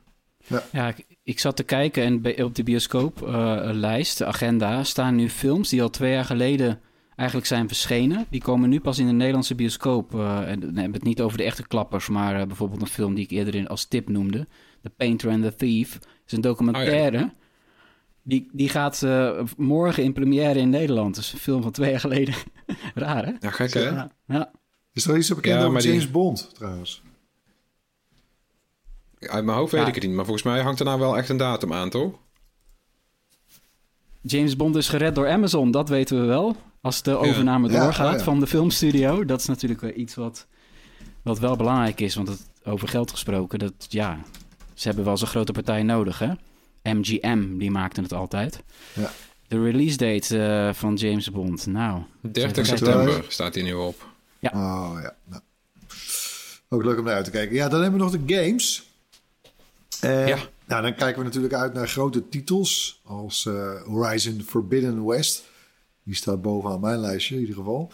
Ja. 0.46 0.64
Ja, 0.72 0.88
ik, 0.88 1.06
ik 1.22 1.38
zat 1.40 1.56
te 1.56 1.62
kijken 1.62 2.02
en 2.02 2.22
bij- 2.22 2.42
op 2.42 2.54
de 2.54 2.62
bioscooplijst, 2.62 4.18
de 4.18 4.24
agenda, 4.26 4.84
staan 4.84 5.14
nu 5.14 5.30
films 5.30 5.68
die 5.68 5.82
al 5.82 5.90
twee 5.90 6.12
jaar 6.12 6.24
geleden 6.24 6.80
eigenlijk 7.18 7.48
zijn 7.48 7.68
verschenen. 7.68 8.26
Die 8.30 8.40
komen 8.40 8.68
nu 8.68 8.80
pas 8.80 8.98
in 8.98 9.06
de 9.06 9.12
Nederlandse 9.12 9.54
bioscoop. 9.54 10.14
eh, 10.14 10.50
en 10.50 10.60
dan 10.60 10.74
hebben 10.74 10.92
het 10.92 11.02
niet 11.02 11.20
over 11.20 11.38
de 11.38 11.44
echte 11.44 11.66
klappers, 11.66 12.08
maar 12.08 12.40
eh, 12.40 12.46
bijvoorbeeld 12.46 12.80
een 12.80 12.86
film 12.86 13.14
die 13.14 13.24
ik 13.24 13.30
eerder 13.30 13.54
in, 13.54 13.68
als 13.68 13.84
tip 13.84 14.08
noemde. 14.08 14.46
The 14.82 14.90
Painter 14.90 15.30
and 15.30 15.42
the 15.42 15.54
Thief. 15.54 15.98
is 16.26 16.32
een 16.32 16.40
documentaire. 16.40 17.32
Die, 18.22 18.48
die 18.52 18.68
gaat 18.68 19.02
eh, 19.02 19.40
morgen 19.56 20.02
in 20.02 20.12
première 20.12 20.58
in 20.58 20.70
Nederland. 20.70 21.14
Dus 21.14 21.32
een 21.32 21.38
film 21.38 21.62
van 21.62 21.72
twee 21.72 21.90
jaar 21.90 22.00
geleden. 22.00 22.34
Raar, 22.94 23.24
hè? 23.26 23.32
Ja, 23.40 23.50
gek 23.50 23.72
hè? 23.72 23.80
Ja. 23.80 24.10
ja. 24.26 24.50
Is 24.92 25.06
er 25.06 25.16
iets 25.16 25.28
bekend 25.28 25.46
Ja, 25.54 25.58
over 25.60 25.72
maar 25.72 25.82
die- 25.82 25.90
James 25.90 26.10
Bond, 26.10 26.50
trouwens? 26.54 27.02
Uit 29.18 29.44
mijn 29.44 29.58
hoofd 29.58 29.72
weet 29.72 29.86
ik 29.86 29.94
het 29.94 30.04
niet, 30.04 30.12
maar 30.14 30.24
volgens 30.24 30.44
mij 30.44 30.60
hangt 30.62 30.78
er 30.80 30.84
nou 30.86 30.98
wel 31.00 31.16
echt 31.16 31.28
een 31.28 31.36
datum 31.36 31.72
aan, 31.72 31.90
toch? 31.90 32.18
James 34.22 34.56
Bond 34.56 34.76
is 34.76 34.88
gered 34.88 35.14
door 35.14 35.28
Amazon, 35.28 35.70
dat 35.70 35.88
weten 35.88 36.20
we 36.20 36.26
wel. 36.26 36.56
Als 36.80 37.02
de 37.02 37.16
overname 37.16 37.70
Ja, 37.70 37.80
doorgaat 37.84 38.12
oh 38.12 38.18
ja. 38.18 38.24
van 38.24 38.40
de 38.40 38.46
filmstudio. 38.46 39.24
Dat 39.24 39.40
is 39.40 39.46
natuurlijk 39.46 39.80
wel 39.80 39.92
iets 39.94 40.14
wat, 40.14 40.46
wat 41.22 41.38
wel 41.38 41.56
belangrijk 41.56 42.00
is. 42.00 42.14
Want 42.14 42.28
het, 42.28 42.48
over 42.64 42.88
geld 42.88 43.10
gesproken, 43.10 43.58
dat, 43.58 43.72
ja, 43.88 44.18
ze 44.74 44.88
hebben 44.88 45.04
wel 45.04 45.16
zo'n 45.16 45.28
grote 45.28 45.52
partij 45.52 45.82
nodig, 45.82 46.18
hè? 46.18 46.32
MGM, 46.82 47.58
die 47.58 47.70
maakte 47.70 48.00
het 48.00 48.12
altijd. 48.12 48.62
Ja. 48.92 49.10
De 49.48 49.62
release 49.62 49.96
date 49.96 50.38
eh, 50.38 50.74
van 50.74 50.94
James 50.94 51.30
Bond, 51.30 51.66
nou... 51.66 52.02
30 52.20 52.52
Even 52.52 52.78
september 52.78 53.24
staat 53.28 53.54
hier 53.54 53.64
nu 53.64 53.72
op. 53.72 54.06
Oh 54.42 54.98
ja. 55.02 55.14
Nou. 55.24 55.42
Ook 56.68 56.84
leuk 56.84 56.98
om 56.98 57.04
naar 57.04 57.14
uit 57.14 57.24
te 57.24 57.30
kijken. 57.30 57.56
Ja, 57.56 57.68
dan 57.68 57.82
hebben 57.82 57.98
we 58.00 58.06
nog 58.06 58.24
de 58.24 58.34
games. 58.34 58.82
Eh, 60.00 60.28
Ja. 60.28 60.38
Nou, 60.66 60.82
dan 60.82 60.94
kijken 60.94 61.18
we 61.18 61.24
natuurlijk 61.24 61.54
uit 61.54 61.74
naar 61.74 61.88
grote 61.88 62.28
titels 62.28 63.00
als 63.04 63.46
eh, 63.46 63.82
Horizon 63.82 64.42
Forbidden 64.46 65.06
West. 65.06 65.44
Die 66.08 66.16
staat 66.16 66.42
bovenaan 66.42 66.80
mijn 66.80 66.98
lijstje 67.00 67.34
in 67.34 67.40
ieder 67.40 67.54
geval. 67.54 67.92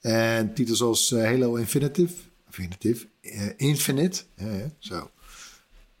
En 0.00 0.54
titels 0.54 0.82
als 0.82 1.12
eh, 1.12 1.22
Halo 1.24 1.54
Infinitive. 1.54 2.14
Infinitive. 2.46 3.06
eh, 3.20 3.42
Infinite. 3.56 4.22
Ja, 4.36 4.70
zo. 4.78 5.10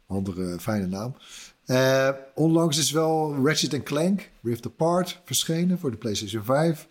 Andere 0.06 0.58
fijne 0.60 0.86
naam. 0.86 1.16
Eh, 1.64 2.08
onlangs 2.34 2.78
is 2.78 2.90
wel 2.90 3.36
Ratchet 3.44 3.82
Clank 3.82 4.30
Rift 4.42 4.66
Apart 4.66 5.20
verschenen 5.24 5.78
voor 5.78 5.90
de 5.90 5.96
PlayStation 5.96 6.44
5. 6.44 6.86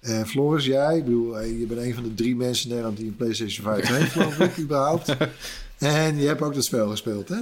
En 0.00 0.26
Floris, 0.26 0.64
jij, 0.64 0.96
ik 0.96 1.04
bedoel, 1.04 1.38
eh, 1.38 1.58
je 1.60 1.66
bent 1.66 1.80
een 1.80 1.94
van 1.94 2.02
de 2.02 2.14
drie 2.14 2.36
mensen 2.36 2.62
in 2.64 2.68
Nederland 2.70 2.96
die 2.98 3.06
een 3.06 3.16
PlayStation 3.16 3.64
5 3.64 3.88
heeft, 3.96 4.12
geloof 4.12 4.38
ik, 4.38 4.58
überhaupt. 4.58 5.16
En 5.78 6.16
je 6.18 6.26
hebt 6.26 6.42
ook 6.42 6.54
dat 6.54 6.64
spel 6.64 6.88
gespeeld, 6.90 7.28
hè? 7.28 7.38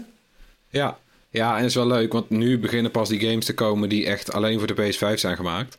Ja. 0.69 0.99
ja, 1.31 1.51
en 1.51 1.57
het 1.57 1.67
is 1.67 1.75
wel 1.75 1.87
leuk, 1.87 2.13
want 2.13 2.31
nu 2.31 2.59
beginnen 2.59 2.91
pas 2.91 3.09
die 3.09 3.21
games 3.21 3.45
te 3.45 3.55
komen 3.55 3.89
die 3.89 4.07
echt 4.07 4.33
alleen 4.33 4.59
voor 4.59 4.75
de 4.75 4.93
PS5 4.93 5.19
zijn 5.19 5.37
gemaakt. 5.37 5.79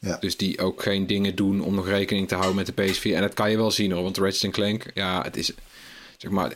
Ja. 0.00 0.16
Dus 0.20 0.36
die 0.36 0.60
ook 0.60 0.82
geen 0.82 1.06
dingen 1.06 1.34
doen 1.34 1.60
om 1.60 1.74
nog 1.74 1.88
rekening 1.88 2.28
te 2.28 2.34
houden 2.34 2.56
met 2.56 2.66
de 2.66 2.82
PS4. 2.82 3.14
En 3.14 3.20
dat 3.20 3.34
kan 3.34 3.50
je 3.50 3.56
wel 3.56 3.70
zien 3.70 3.92
hoor, 3.92 4.02
want 4.02 4.16
Ratchet 4.16 4.50
Clank, 4.50 4.84
ja, 4.94 5.22
het 5.22 5.36
is, 5.36 5.52
zeg 6.16 6.30
maar, 6.30 6.52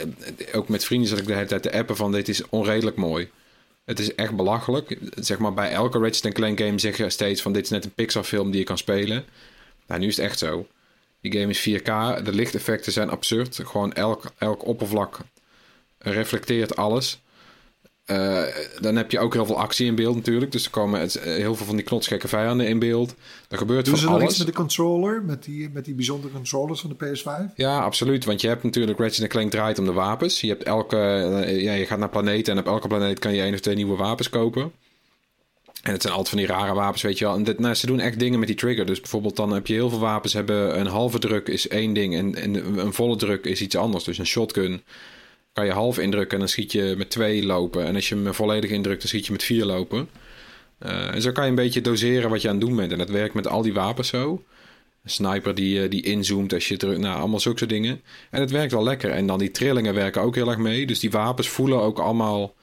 ook 0.52 0.68
met 0.68 0.84
vrienden 0.84 1.08
zat 1.08 1.18
ik 1.18 1.26
de 1.26 1.34
hele 1.34 1.46
tijd 1.46 1.62
te 1.62 1.72
appen 1.72 1.96
van 1.96 2.12
dit 2.12 2.28
is 2.28 2.48
onredelijk 2.48 2.96
mooi. 2.96 3.30
Het 3.84 3.98
is 3.98 4.14
echt 4.14 4.36
belachelijk. 4.36 4.98
Zeg 5.14 5.38
maar, 5.38 5.54
bij 5.54 5.70
elke 5.70 5.98
Ratchet 5.98 6.34
Clank 6.34 6.60
game 6.60 6.78
zeg 6.78 6.96
je 6.96 7.10
steeds 7.10 7.42
van 7.42 7.52
dit 7.52 7.64
is 7.64 7.70
net 7.70 7.84
een 7.84 7.94
Pixar 7.94 8.24
film 8.24 8.50
die 8.50 8.60
je 8.60 8.66
kan 8.66 8.78
spelen. 8.78 9.24
Nou, 9.86 10.00
nu 10.00 10.06
is 10.06 10.16
het 10.16 10.24
echt 10.24 10.38
zo. 10.38 10.66
Die 11.20 11.32
game 11.32 11.50
is 11.50 11.68
4K, 11.68 12.22
de 12.22 12.32
lichteffecten 12.32 12.92
zijn 12.92 13.10
absurd. 13.10 13.60
Gewoon 13.64 13.92
elk, 13.92 14.32
elk 14.38 14.66
oppervlak 14.66 15.18
reflecteert 15.98 16.76
alles. 16.76 17.20
Eh, 18.12 18.42
dan 18.80 18.96
heb 18.96 19.10
je 19.10 19.18
ook 19.18 19.32
heel 19.32 19.46
veel 19.46 19.58
actie 19.60 19.86
in 19.86 19.94
beeld 19.94 20.14
natuurlijk. 20.16 20.52
Dus 20.52 20.64
er 20.64 20.70
komen 20.70 21.00
het- 21.00 21.14
eh, 21.16 21.34
heel 21.34 21.54
veel 21.54 21.66
van 21.66 21.76
die 21.76 21.84
knotsgekke 21.84 22.28
vijanden 22.28 22.66
in 22.66 22.78
beeld. 22.78 23.14
Er 23.48 23.58
gebeurt 23.58 23.84
Doen 23.84 23.96
ze 23.96 24.02
van 24.02 24.10
nog 24.12 24.20
alles. 24.20 24.32
iets 24.34 24.38
met 24.44 24.52
de 24.54 24.60
controller, 24.60 25.22
met 25.22 25.44
die, 25.44 25.70
met 25.72 25.84
die 25.84 25.94
bijzondere 25.94 26.32
controllers 26.32 26.80
van 26.80 26.90
de 26.98 27.06
PS5? 27.06 27.52
Ja, 27.56 27.78
absoluut. 27.80 28.24
Want 28.24 28.40
je 28.40 28.48
hebt 28.48 28.62
natuurlijk 28.62 28.98
Ratchet 28.98 29.28
Clank 29.28 29.50
draait 29.50 29.78
om 29.78 29.84
de 29.84 29.92
wapens. 29.92 30.40
Je 30.40 30.48
hebt 30.48 30.62
elke, 30.62 30.96
eh, 30.96 31.62
ja, 31.62 31.72
je 31.72 31.86
gaat 31.86 31.98
naar 31.98 32.08
planeten 32.08 32.52
en 32.52 32.58
op 32.60 32.66
elke 32.66 32.88
planeet 32.88 33.18
kan 33.18 33.34
je 33.34 33.42
één 33.42 33.54
of 33.54 33.60
twee 33.60 33.74
nieuwe 33.74 33.96
wapens 33.96 34.28
kopen. 34.30 34.72
En 35.82 35.92
het 35.92 36.02
zijn 36.02 36.14
altijd 36.14 36.28
van 36.34 36.38
die 36.38 36.56
rare 36.56 36.74
wapens, 36.74 37.02
weet 37.02 37.18
je 37.18 37.24
wel. 37.24 37.34
En 37.34 37.44
dit, 37.44 37.58
nou, 37.58 37.74
ze 37.74 37.86
doen 37.86 38.00
echt 38.00 38.18
dingen 38.18 38.38
met 38.38 38.48
die 38.48 38.56
trigger. 38.56 38.86
Dus 38.86 39.00
bijvoorbeeld 39.00 39.36
dan 39.36 39.52
heb 39.52 39.66
je 39.66 39.74
heel 39.74 39.88
veel 39.90 39.98
wapens 39.98 40.32
hebben 40.32 40.80
een 40.80 40.86
halve 40.86 41.18
druk 41.18 41.48
is 41.48 41.68
één 41.68 41.92
ding 41.92 42.16
en, 42.16 42.34
en 42.34 42.78
een 42.78 42.92
volle 42.92 43.16
druk 43.16 43.44
is 43.44 43.60
iets 43.60 43.76
anders. 43.76 44.04
Dus 44.04 44.18
een 44.18 44.26
shotgun 44.26 44.82
kan 45.52 45.66
je 45.66 45.72
half 45.72 45.98
indrukken 45.98 46.32
en 46.32 46.38
dan 46.38 46.48
schiet 46.48 46.72
je 46.72 46.94
met 46.96 47.10
twee 47.10 47.46
lopen. 47.46 47.86
En 47.86 47.94
als 47.94 48.08
je 48.08 48.14
hem 48.14 48.34
volledig 48.34 48.70
indrukt, 48.70 48.98
dan 48.98 49.08
schiet 49.08 49.26
je 49.26 49.32
met 49.32 49.42
vier 49.42 49.64
lopen. 49.64 50.08
Eh, 50.78 51.14
en 51.14 51.22
zo 51.22 51.32
kan 51.32 51.44
je 51.44 51.50
een 51.50 51.56
beetje 51.56 51.80
doseren 51.80 52.30
wat 52.30 52.42
je 52.42 52.48
aan 52.48 52.56
het 52.56 52.64
doen 52.64 52.76
bent. 52.76 52.92
En 52.92 52.98
dat 52.98 53.10
werkt 53.10 53.34
met 53.34 53.46
al 53.46 53.62
die 53.62 53.74
wapens 53.74 54.08
zo. 54.08 54.44
Een 55.04 55.10
sniper 55.10 55.54
die, 55.54 55.82
eh, 55.82 55.90
die 55.90 56.02
inzoomt 56.02 56.52
als 56.52 56.68
je 56.68 56.76
drukt. 56.76 56.98
Nou, 56.98 57.18
allemaal 57.18 57.40
zulke 57.40 57.58
soort 57.58 57.70
dingen. 57.70 58.02
En 58.30 58.40
het 58.40 58.50
werkt 58.50 58.72
wel 58.72 58.82
lekker. 58.82 59.10
En 59.10 59.26
dan 59.26 59.38
die 59.38 59.50
trillingen 59.50 59.94
werken 59.94 60.22
ook 60.22 60.34
heel 60.34 60.48
erg 60.48 60.58
mee. 60.58 60.86
Dus 60.86 61.00
die 61.00 61.10
wapens 61.10 61.48
voelen 61.48 61.80
ook 61.80 61.98
allemaal 61.98 62.54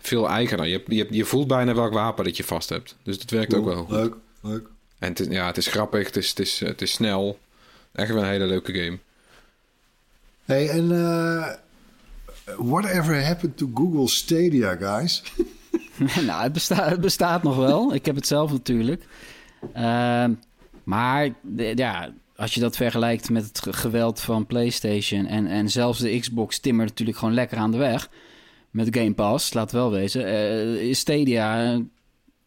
veel 0.00 0.28
eigener. 0.28 0.66
Je, 0.66 0.82
je, 0.86 1.06
je 1.10 1.24
voelt 1.24 1.46
bijna 1.46 1.74
welk 1.74 1.92
wapen 1.92 2.24
dat 2.24 2.36
je 2.36 2.44
vast 2.44 2.68
hebt. 2.68 2.96
Dus 3.02 3.18
het 3.18 3.30
werkt 3.30 3.54
ook 3.54 3.64
wel 3.64 3.76
goed. 3.76 3.90
Leuk, 3.90 4.14
leuk. 4.40 4.68
En 4.98 5.08
het 5.08 5.20
is, 5.20 5.26
ja, 5.26 5.46
het 5.46 5.56
is 5.56 5.66
grappig, 5.66 6.06
het 6.06 6.16
is, 6.16 6.28
het, 6.28 6.38
is, 6.38 6.60
het 6.60 6.82
is 6.82 6.92
snel. 6.92 7.38
Echt 7.92 8.12
wel 8.12 8.22
een 8.22 8.28
hele 8.28 8.46
leuke 8.46 8.74
game. 8.74 8.98
Hey, 10.44 10.68
en 10.68 10.92
eh, 10.92 11.52
whatever 12.58 13.24
happened 13.26 13.56
to 13.56 13.70
Google 13.74 14.08
Stadia, 14.08 14.74
guys? 14.76 15.22
nou, 16.26 16.42
het, 16.42 16.52
besta 16.52 16.88
het 16.88 17.00
bestaat 17.00 17.42
nog 17.42 17.56
wel. 17.56 17.94
Ik 17.94 18.06
heb 18.06 18.14
het 18.14 18.26
zelf 18.26 18.52
natuurlijk. 18.52 19.04
Ehm, 19.72 20.32
maar 20.84 21.28
ja, 21.74 22.12
als 22.36 22.54
je 22.54 22.60
dat 22.60 22.76
vergelijkt 22.76 23.30
met 23.30 23.44
het 23.44 23.60
ge- 23.60 23.72
geweld 23.72 24.20
van 24.20 24.46
PlayStation 24.46 25.26
en, 25.26 25.46
en 25.46 25.68
zelfs 25.70 25.98
de 25.98 26.18
Xbox 26.18 26.58
timmert 26.58 26.88
natuurlijk 26.88 27.18
gewoon 27.18 27.34
lekker 27.34 27.58
aan 27.58 27.70
de 27.70 27.76
weg. 27.78 28.08
Met 28.70 28.88
Game 28.96 29.12
Pass, 29.14 29.54
laat 29.54 29.72
wel 29.72 29.90
wezen. 29.90 30.24
eh, 30.26 30.94
Stadia, 30.94 31.78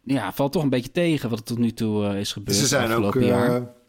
ja, 0.03 0.33
valt 0.33 0.51
toch 0.51 0.63
een 0.63 0.69
beetje 0.69 0.91
tegen 0.91 1.29
wat 1.29 1.39
er 1.39 1.45
tot 1.45 1.57
nu 1.57 1.71
toe 1.71 2.05
eh, 2.05 2.19
is 2.19 2.31
gebeurd. 2.33 2.57
ze, 2.57 2.67
zijn 2.67 2.91
ook. 2.91 3.13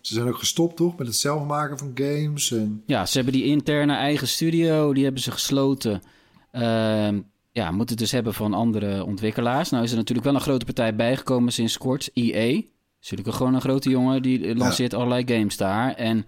Ze 0.06 0.14
zijn 0.14 0.28
ook 0.28 0.38
gestopt, 0.38 0.76
toch? 0.76 0.96
Met 0.96 1.06
het 1.06 1.16
zelf 1.16 1.44
maken 1.44 1.78
van 1.78 1.90
games. 1.94 2.52
En... 2.52 2.82
Ja, 2.86 3.06
ze 3.06 3.16
hebben 3.16 3.32
die 3.34 3.44
interne 3.44 3.94
eigen 3.94 4.28
studio, 4.28 4.92
die 4.92 5.04
hebben 5.04 5.22
ze 5.22 5.30
gesloten. 5.30 6.02
Ehm, 6.50 7.20
ja, 7.52 7.70
moeten 7.70 7.88
het 7.88 7.98
dus 7.98 8.12
hebben 8.12 8.34
van 8.34 8.54
andere 8.54 9.04
ontwikkelaars. 9.04 9.70
Nou 9.70 9.84
is 9.84 9.90
er 9.90 9.96
natuurlijk 9.96 10.26
wel 10.26 10.34
een 10.34 10.40
grote 10.40 10.64
partij 10.64 10.94
bijgekomen 10.94 11.52
sinds 11.52 11.78
kort. 11.78 12.10
EA, 12.12 12.62
is 13.00 13.10
natuurlijk 13.10 13.36
gewoon 13.36 13.54
een 13.54 13.60
grote 13.60 13.90
jongen, 13.90 14.22
die 14.22 14.56
lanceert 14.56 14.94
allerlei 14.94 15.22
games 15.26 15.56
daar. 15.56 15.94
En 15.94 16.26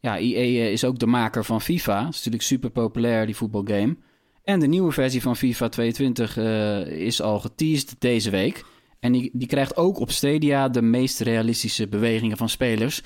ja, 0.00 0.18
EA 0.18 0.64
eh, 0.64 0.72
is 0.72 0.84
ook 0.84 0.98
de 0.98 1.06
maker 1.06 1.44
van 1.44 1.60
FIFA. 1.60 1.98
Dat 2.00 2.10
is 2.10 2.16
natuurlijk 2.16 2.42
super 2.42 2.70
populair, 2.70 3.26
die 3.26 3.36
voetbalgame. 3.36 3.96
En 4.44 4.60
de 4.60 4.66
nieuwe 4.66 4.92
versie 4.92 5.22
van 5.22 5.36
FIFA 5.36 5.68
22 5.68 6.36
eh, 6.36 6.86
is 6.86 7.22
al 7.22 7.40
geteased 7.40 7.94
deze 7.98 8.30
week. 8.30 8.64
En 9.00 9.12
die, 9.12 9.30
die 9.32 9.48
krijgt 9.48 9.76
ook 9.76 9.98
op 10.00 10.10
Stadia 10.10 10.68
de 10.68 10.82
meest 10.82 11.20
realistische 11.20 11.88
bewegingen 11.88 12.36
van 12.36 12.48
spelers. 12.48 13.02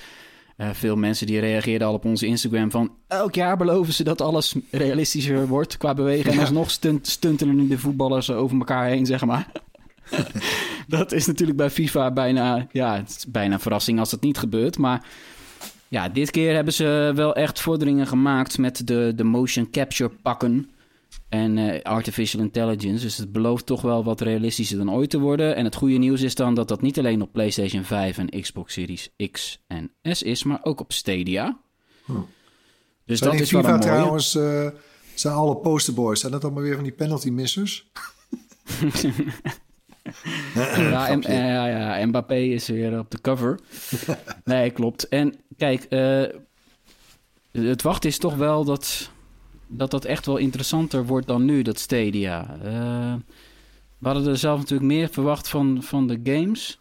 Eh, 0.57 0.69
veel 0.73 0.95
mensen 0.95 1.27
die 1.27 1.39
reageerden 1.39 1.87
al 1.87 1.93
op 1.93 2.05
onze 2.05 2.25
Instagram 2.25 2.71
van... 2.71 2.91
elk 3.07 3.35
jaar 3.35 3.57
beloven 3.57 3.93
ze 3.93 4.03
dat 4.03 4.21
alles 4.21 4.55
realistischer 4.71 5.47
wordt 5.47 5.77
qua 5.77 5.93
bewegen... 5.93 6.31
en 6.31 6.39
alsnog 6.39 6.71
stunt, 6.71 7.07
stuntelen 7.07 7.67
de 7.67 7.77
voetballers 7.77 8.31
over 8.31 8.57
elkaar 8.57 8.87
heen, 8.87 9.05
zeg 9.05 9.25
maar. 9.25 9.51
dat 10.87 11.11
is 11.11 11.25
natuurlijk 11.25 11.57
bij 11.57 11.69
FIFA 11.69 12.11
bijna... 12.11 12.67
ja, 12.71 12.95
het 12.97 13.09
is 13.09 13.25
bijna 13.27 13.53
een 13.53 13.59
verrassing 13.59 13.99
als 13.99 14.09
dat 14.09 14.21
niet 14.21 14.37
gebeurt, 14.37 14.77
maar... 14.77 15.05
Ja, 15.87 16.09
dit 16.09 16.31
keer 16.31 16.53
hebben 16.53 16.73
ze 16.73 17.11
wel 17.15 17.35
echt 17.35 17.59
vorderingen 17.59 18.07
gemaakt 18.07 18.57
met 18.57 18.87
de, 18.87 19.11
de 19.15 19.23
motion 19.23 19.69
capture 19.69 20.11
pakken 20.21 20.69
en 21.33 21.57
eh, 21.57 21.81
artificial 21.81 22.41
intelligence. 22.41 23.03
Dus 23.03 23.17
het 23.17 23.31
belooft 23.31 23.65
toch 23.65 23.81
wel 23.81 24.03
wat 24.03 24.21
realistischer 24.21 24.77
dan 24.77 24.91
ooit 24.91 25.09
te 25.09 25.19
worden. 25.19 25.55
En 25.55 25.65
het 25.65 25.75
goede 25.75 25.97
nieuws 25.97 26.21
is 26.21 26.35
dan 26.35 26.53
dat 26.53 26.67
dat 26.67 26.81
niet 26.81 26.99
alleen 26.99 27.21
op 27.21 27.31
PlayStation 27.31 27.83
5 27.83 28.17
en 28.17 28.41
Xbox 28.41 28.73
Series 28.73 29.09
X 29.31 29.63
en 29.67 29.91
S 30.01 30.21
is, 30.21 30.43
maar 30.43 30.59
ook 30.63 30.79
op 30.79 30.91
Stadia. 30.93 31.59
Dus 33.05 33.19
Zijn 33.19 33.31
dat 33.31 33.39
is 33.39 33.51
wel 33.51 33.61
FIFA 33.61 33.73
een 33.73 33.79
mooie. 33.79 33.91
trouwens, 33.91 34.35
eh, 34.35 34.67
zijn 35.13 35.33
alle 35.33 35.55
posterboys, 35.55 36.19
zijn 36.19 36.31
dat 36.31 36.43
allemaal 36.43 36.63
weer 36.63 36.75
van 36.75 36.83
die 36.83 36.93
penalty 36.93 37.29
missers? 37.29 37.91
Ja, 40.75 41.07
en, 41.07 41.23
eh, 41.23 41.37
ja, 41.37 41.67
ja, 41.67 42.05
Mbappé 42.05 42.35
is 42.35 42.67
weer 42.67 42.99
op 42.99 43.11
de 43.11 43.21
cover. 43.21 43.59
nee, 44.43 44.71
klopt. 44.71 45.07
En 45.07 45.35
kijk, 45.57 45.87
het 47.51 47.81
wachten 47.81 48.09
is 48.09 48.17
toch 48.17 48.35
wel 48.35 48.63
dat, 48.63 49.11
dat 49.77 49.91
dat 49.91 50.05
echt 50.05 50.25
wel 50.25 50.37
interessanter 50.37 51.05
wordt 51.05 51.27
dan 51.27 51.45
nu, 51.45 51.61
dat 51.61 51.79
Stadia. 51.79 52.57
Eh, 52.63 53.13
we 53.97 54.07
hadden 54.09 54.27
er 54.27 54.37
zelf 54.37 54.59
natuurlijk 54.59 54.89
meer 54.91 55.09
verwacht 55.09 55.47
van, 55.47 55.83
van 55.83 56.07
de 56.07 56.19
games. 56.23 56.79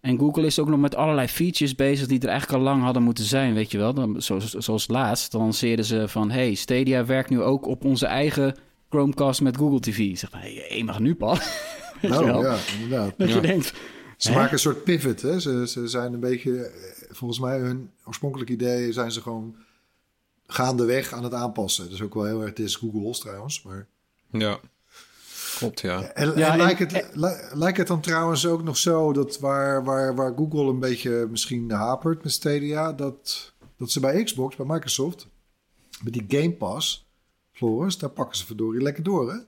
En 0.00 0.18
Google 0.18 0.46
is 0.46 0.58
ook 0.58 0.68
nog 0.68 0.80
met 0.80 0.94
allerlei 0.96 1.28
features 1.28 1.74
bezig 1.74 2.06
die 2.06 2.20
er 2.20 2.28
eigenlijk 2.28 2.58
al 2.58 2.64
lang 2.64 2.82
hadden 2.82 3.02
moeten 3.02 3.24
zijn, 3.24 3.54
weet 3.54 3.70
je 3.70 3.78
wel. 3.78 3.94
Dan, 3.94 4.22
zoals, 4.22 4.50
zoals 4.52 4.88
laatst, 4.88 5.32
dan 5.32 5.40
lanceerden 5.40 5.84
ze 5.84 6.08
van... 6.08 6.30
hey, 6.30 6.54
Stadia 6.54 7.04
werkt 7.04 7.30
nu 7.30 7.40
ook 7.42 7.66
op 7.66 7.84
onze 7.84 8.06
eigen 8.06 8.54
Chromecast 8.88 9.40
met 9.40 9.56
Google 9.56 9.80
TV. 9.80 10.16
Zeg 10.18 10.32
maar, 10.32 10.42
hey, 10.42 10.82
mag 10.84 10.98
nu 10.98 11.14
pas. 11.14 11.38
Nou 12.02 12.24
ja, 12.44 12.56
inderdaad. 12.74 13.14
Dat 13.16 13.28
Ja. 13.28 13.34
je 13.34 13.40
denkt, 13.40 13.72
Ze 14.16 14.28
Hè? 14.30 14.34
maken 14.36 14.52
een 14.52 14.58
soort 14.58 14.84
pivot. 14.84 15.22
Hè? 15.22 15.40
Ze, 15.40 15.68
ze 15.68 15.88
zijn 15.88 16.12
een 16.12 16.20
beetje, 16.20 16.64
eh, 16.64 16.72
volgens 17.10 17.40
mij, 17.40 17.58
hun 17.58 17.90
oorspronkelijke 18.04 18.52
idee 18.52 18.92
zijn 18.92 19.12
ze 19.12 19.20
gewoon 19.20 19.54
gaandeweg 20.52 21.12
aan 21.12 21.24
het 21.24 21.34
aanpassen. 21.34 21.84
Dat 21.84 21.92
is 21.92 22.02
ook 22.02 22.14
wel 22.14 22.24
heel 22.24 22.42
erg, 22.42 22.52
dit 22.52 22.66
is 22.66 22.76
Google's 22.76 23.18
trouwens. 23.18 23.62
Maar... 23.62 23.86
Ja. 24.30 24.58
Klopt, 25.58 25.80
ja. 25.80 26.02
En, 26.02 26.38
Ja, 26.38 26.46
en 26.46 26.52
en- 26.52 26.56
lijkt, 26.58 26.78
het, 26.78 27.08
li- 27.14 27.58
lijkt 27.58 27.78
het 27.78 27.86
dan 27.86 28.00
trouwens 28.00 28.46
ook 28.46 28.62
nog 28.62 28.76
zo 28.76 29.12
dat 29.12 29.38
waar, 29.38 29.84
waar, 29.84 30.14
waar 30.14 30.32
Google 30.36 30.64
een 30.64 30.78
beetje 30.78 31.26
misschien 31.30 31.70
hapert 31.70 32.22
met 32.22 32.32
Stadia, 32.32 32.92
dat, 32.92 33.52
dat 33.76 33.90
ze 33.90 34.00
bij 34.00 34.22
Xbox, 34.24 34.56
bij 34.56 34.66
Microsoft, 34.66 35.26
met 36.02 36.12
die 36.12 36.24
Game 36.28 36.52
Pass, 36.52 37.06
Floris, 37.52 37.98
daar 37.98 38.10
pakken 38.10 38.36
ze 38.36 38.46
verdorie 38.46 38.82
lekker 38.82 39.02
door, 39.02 39.32
hè? 39.32 39.38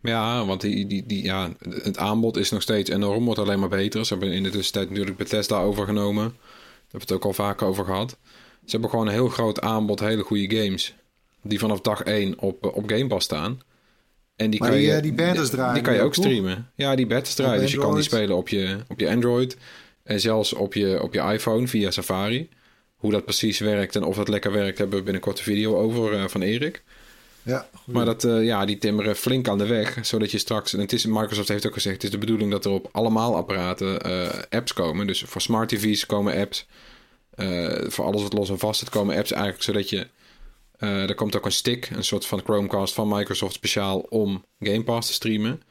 Ja, 0.00 0.44
want 0.46 0.60
die, 0.60 0.86
die, 0.86 1.06
die, 1.06 1.22
ja, 1.24 1.52
het 1.68 1.98
aanbod 1.98 2.36
is 2.36 2.50
nog 2.50 2.62
steeds 2.62 2.90
enorm, 2.90 3.24
wordt 3.24 3.40
alleen 3.40 3.60
maar 3.60 3.68
beter. 3.68 4.04
Ze 4.06 4.12
hebben 4.14 4.32
in 4.32 4.42
de 4.42 4.50
tussentijd 4.50 4.88
natuurlijk 4.90 5.16
Bethesda 5.16 5.60
overgenomen. 5.60 6.24
Daar 6.24 6.32
hebben 6.80 6.90
we 6.90 6.98
het 6.98 7.12
ook 7.12 7.24
al 7.24 7.32
vaker 7.32 7.66
over 7.66 7.84
gehad. 7.84 8.16
Ze 8.66 8.72
hebben 8.72 8.90
gewoon 8.90 9.06
een 9.06 9.12
heel 9.12 9.28
groot 9.28 9.60
aanbod 9.60 10.00
hele 10.00 10.22
goede 10.22 10.56
games. 10.56 10.94
Die 11.42 11.58
vanaf 11.58 11.80
dag 11.80 12.02
1 12.04 12.38
op, 12.38 12.64
eh, 12.64 12.76
op 12.76 12.88
Game 12.88 13.06
Pass 13.06 13.24
staan. 13.24 13.60
En 14.36 14.50
die 14.50 14.60
Maar 14.60 14.68
kan 14.68 14.78
die, 14.78 14.86
je, 14.86 14.92
eh, 14.92 15.02
die 15.02 15.12
betas 15.12 15.50
draaien 15.50 15.74
Die 15.74 15.82
kan 15.82 15.94
je 15.94 16.00
ook 16.00 16.14
streamen. 16.14 16.70
Ja, 16.74 16.94
die 16.94 17.06
betas 17.06 17.34
draaien. 17.34 17.60
Dus 17.60 17.72
je 17.72 17.78
kan 17.78 17.94
die 17.94 18.02
spelen 18.02 18.36
op 18.36 18.48
je, 18.48 18.78
op 18.88 19.00
je 19.00 19.08
Android. 19.08 19.56
En 20.02 20.20
zelfs 20.20 20.52
op 20.52 20.74
je, 20.74 21.02
op 21.02 21.14
je 21.14 21.20
iPhone 21.20 21.68
via 21.68 21.90
Safari. 21.90 22.48
Hoe 22.96 23.10
dat 23.10 23.24
precies 23.24 23.58
werkt 23.58 23.96
en 23.96 24.04
of 24.04 24.16
dat 24.16 24.28
lekker 24.28 24.52
werkt, 24.52 24.78
hebben 24.78 24.98
we 24.98 25.04
binnenkort 25.04 25.38
een 25.38 25.44
video 25.44 25.76
over 25.76 26.12
eh, 26.12 26.24
van 26.26 26.42
Erik. 26.42 26.82
Ja, 27.42 27.68
goed. 27.74 27.94
Maar 27.94 28.04
dat, 28.04 28.22
ja, 28.22 28.64
die 28.64 28.78
timmeren 28.78 29.16
flink 29.16 29.48
aan 29.48 29.58
de 29.58 29.66
weg, 29.66 29.98
zodat 30.02 30.30
je 30.30 30.38
straks... 30.38 30.72
En 30.72 30.80
het 30.80 30.92
is, 30.92 31.06
Microsoft 31.06 31.48
heeft 31.48 31.66
ook 31.66 31.72
gezegd, 31.72 31.94
het 31.94 32.04
is 32.04 32.10
de 32.10 32.18
bedoeling 32.18 32.50
dat 32.50 32.64
er 32.64 32.70
op 32.70 32.88
allemaal 32.92 33.36
apparaten 33.36 34.02
apps 34.50 34.72
komen. 34.72 35.06
Dus 35.06 35.22
voor 35.26 35.40
smart 35.40 35.68
TV's 35.68 36.06
komen 36.06 36.34
apps. 36.34 36.66
Eh, 37.36 37.88
voor 37.90 38.04
alles 38.04 38.22
wat 38.22 38.32
los 38.32 38.48
en 38.50 38.58
vast 38.58 38.78
zit 38.80 38.88
komen 38.88 39.16
apps 39.16 39.32
eigenlijk, 39.32 39.62
zodat 39.62 39.88
je... 39.90 40.06
eh, 40.76 41.08
er 41.08 41.14
komt 41.14 41.36
ook 41.36 41.44
een 41.44 41.52
stick, 41.52 41.90
een 41.90 42.04
soort 42.04 42.26
van 42.26 42.40
Chromecast 42.44 42.94
van 42.94 43.08
Microsoft 43.08 43.54
speciaal 43.54 43.98
om 43.98 44.44
Game 44.60 44.82
Pass 44.84 45.08
te 45.08 45.14
streamen. 45.14 45.62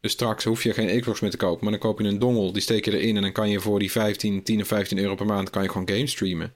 Dus 0.00 0.12
straks 0.12 0.44
hoef 0.44 0.62
je 0.62 0.72
geen 0.72 1.00
Xbox 1.00 1.20
meer 1.20 1.30
te 1.30 1.36
kopen, 1.36 1.62
maar 1.62 1.70
dan 1.72 1.80
koop 1.80 2.00
je 2.00 2.06
een 2.06 2.18
dongle, 2.18 2.52
die 2.52 2.62
steek 2.62 2.84
je 2.84 2.98
erin 2.98 3.16
en 3.16 3.22
dan 3.22 3.32
kan 3.32 3.50
je 3.50 3.60
voor 3.60 3.78
die 3.78 3.90
15, 3.90 4.42
10 4.42 4.60
of 4.60 4.66
15 4.66 4.98
euro 4.98 5.14
per 5.14 5.26
maand 5.26 5.50
kan 5.50 5.62
je 5.62 5.68
gewoon 5.68 5.88
games 5.88 6.10
streamen. 6.10 6.54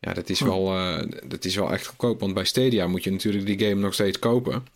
Ja, 0.00 0.12
dat 0.14 0.28
is, 0.28 0.40
wel, 0.40 0.74
eh, 0.76 1.02
dat 1.26 1.44
is 1.44 1.54
wel 1.56 1.72
echt 1.72 1.86
goedkoop. 1.86 2.20
Want 2.20 2.34
bij 2.34 2.44
Stadia 2.44 2.86
moet 2.86 3.04
je 3.04 3.10
natuurlijk 3.10 3.46
die 3.46 3.58
game 3.68 3.80
nog 3.80 3.94
steeds 3.94 4.18
kopen. 4.18 4.66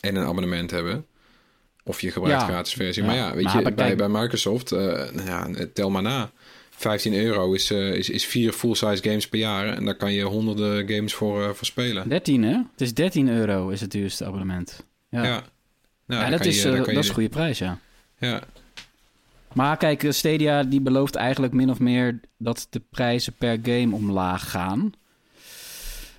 En 0.00 0.16
een 0.16 0.26
abonnement 0.26 0.70
hebben. 0.70 1.06
Of 1.84 2.00
je 2.00 2.10
gebruikt 2.10 2.40
Ja. 2.40 2.46
gratis 2.46 2.72
versie. 2.72 3.02
Ja. 3.02 3.08
Maar 3.08 3.16
ja, 3.18 3.34
weet 3.34 3.44
Maar 3.44 3.62
je, 3.62 3.72
bij- 3.72 3.96
bij, 3.96 4.08
Microsoft, 4.08 4.70
nou 4.70 5.24
ja, 5.24 5.48
tel 5.74 5.90
maar 5.90 6.02
na. 6.02 6.30
15 6.78 7.14
euro 7.14 7.52
is, 7.52 7.70
eh, 7.70 7.94
is, 7.94 8.10
is 8.10 8.24
vier 8.26 8.52
full-size 8.52 9.02
games 9.02 9.28
per 9.28 9.38
jaar. 9.38 9.66
En 9.76 9.84
daar 9.84 9.94
kan 9.94 10.12
je 10.12 10.22
honderden 10.22 10.88
games 10.94 11.14
voor, 11.14 11.42
eh, 11.42 11.50
voor 11.50 11.66
spelen. 11.66 12.08
13 12.08 12.42
hè? 12.42 12.52
Het 12.72 12.80
is 12.80 12.94
13 12.94 13.28
euro 13.28 13.68
is 13.68 13.80
het 13.80 13.90
duurste 13.90 14.24
abonnement. 14.24 14.86
Ja, 15.10 15.24
Ja. 15.24 15.42
Nou, 16.06 16.30
dat, 16.30 16.44
is, 16.44 16.62
je- 16.62 16.68
eh, 16.70 16.76
dat 16.76 16.86
je- 16.86 16.92
is 16.92 17.08
een 17.08 17.14
goede 17.14 17.28
prijs, 17.28 17.58
ja. 17.58 17.78
Ja, 18.18 18.42
Maar 19.54 19.76
kijk, 19.76 20.06
Stadia 20.08 20.62
die 20.62 20.80
belooft 20.80 21.14
eigenlijk 21.14 21.52
min 21.52 21.70
of 21.70 21.78
meer 21.78 22.20
dat 22.38 22.66
de 22.70 22.82
prijzen 22.90 23.32
per 23.32 23.58
game 23.62 23.94
omlaag 23.94 24.50
gaan. 24.50 24.92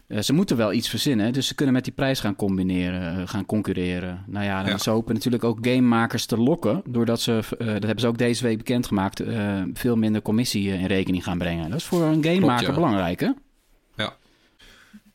Eh, 0.09 0.21
ze 0.21 0.33
moeten 0.33 0.57
wel 0.57 0.73
iets 0.73 0.89
verzinnen, 0.89 1.33
dus 1.33 1.47
ze 1.47 1.55
kunnen 1.55 1.73
met 1.73 1.83
die 1.83 1.93
prijs 1.93 2.19
gaan 2.19 2.35
combineren, 2.35 3.21
eh, 3.21 3.27
gaan 3.27 3.45
concurreren. 3.45 4.23
Nou 4.27 4.45
ja, 4.45 4.67
Ja. 4.67 4.77
ze 4.77 4.89
hopen 4.89 5.13
natuurlijk 5.13 5.43
ook 5.43 5.57
gamemakers 5.61 6.25
te 6.25 6.37
lokken, 6.37 6.81
doordat 6.87 7.21
ze, 7.21 7.31
eh, 7.33 7.57
dat 7.67 7.83
hebben 7.83 7.99
ze 7.99 8.07
ook 8.07 8.17
deze 8.17 8.43
week 8.43 8.57
bekendgemaakt, 8.57 9.19
eh 9.19 9.63
veel 9.73 9.95
minder 9.95 10.21
commissie 10.21 10.67
in 10.67 10.85
rekening 10.85 11.23
gaan 11.23 11.37
brengen. 11.37 11.69
Dat 11.69 11.79
is 11.79 11.85
voor 11.85 12.01
een 12.03 12.23
gamemaker 12.23 12.67
ja. 12.67 12.73
belangrijk, 12.73 13.19
hè? 13.19 13.31
ja. 13.95 14.17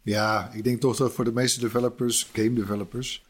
Ja, 0.02 0.50
ik 0.52 0.64
denk 0.64 0.80
toch 0.80 0.96
dat 0.96 1.12
voor 1.12 1.24
de 1.24 1.32
meeste 1.32 1.60
developers, 1.60 2.28
game 2.32 2.52
developers, 2.52 3.24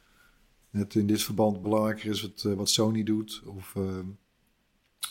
het 0.70 0.94
in 0.94 1.06
dit 1.06 1.22
verband 1.22 1.62
belangrijker 1.62 2.10
is 2.10 2.22
wat, 2.22 2.42
wat 2.56 2.70
Sony 2.70 3.02
doet, 3.02 3.42
of, 3.44 3.74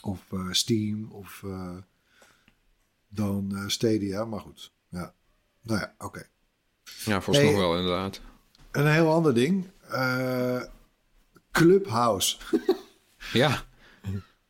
of 0.03 0.31
eh, 0.31 0.51
Steam, 0.51 1.11
of 1.11 1.43
eh, 1.45 1.77
dan 3.07 3.55
eh, 3.55 3.67
Stadia. 3.67 4.25
Maar 4.25 4.39
goed, 4.39 4.73
ja. 4.89 5.13
Nou 5.61 5.79
ja, 5.79 5.95
oké. 5.97 6.27
Ja 7.05 7.21
vooralsnog 7.21 7.51
Hey. 7.53 7.61
wel 7.61 7.77
inderdaad. 7.77 8.21
Een 8.71 8.87
heel 8.87 9.11
ander 9.13 9.33
ding. 9.33 9.65
eh, 9.91 10.61
Clubhouse. 11.51 12.37
Ja, 13.33 13.63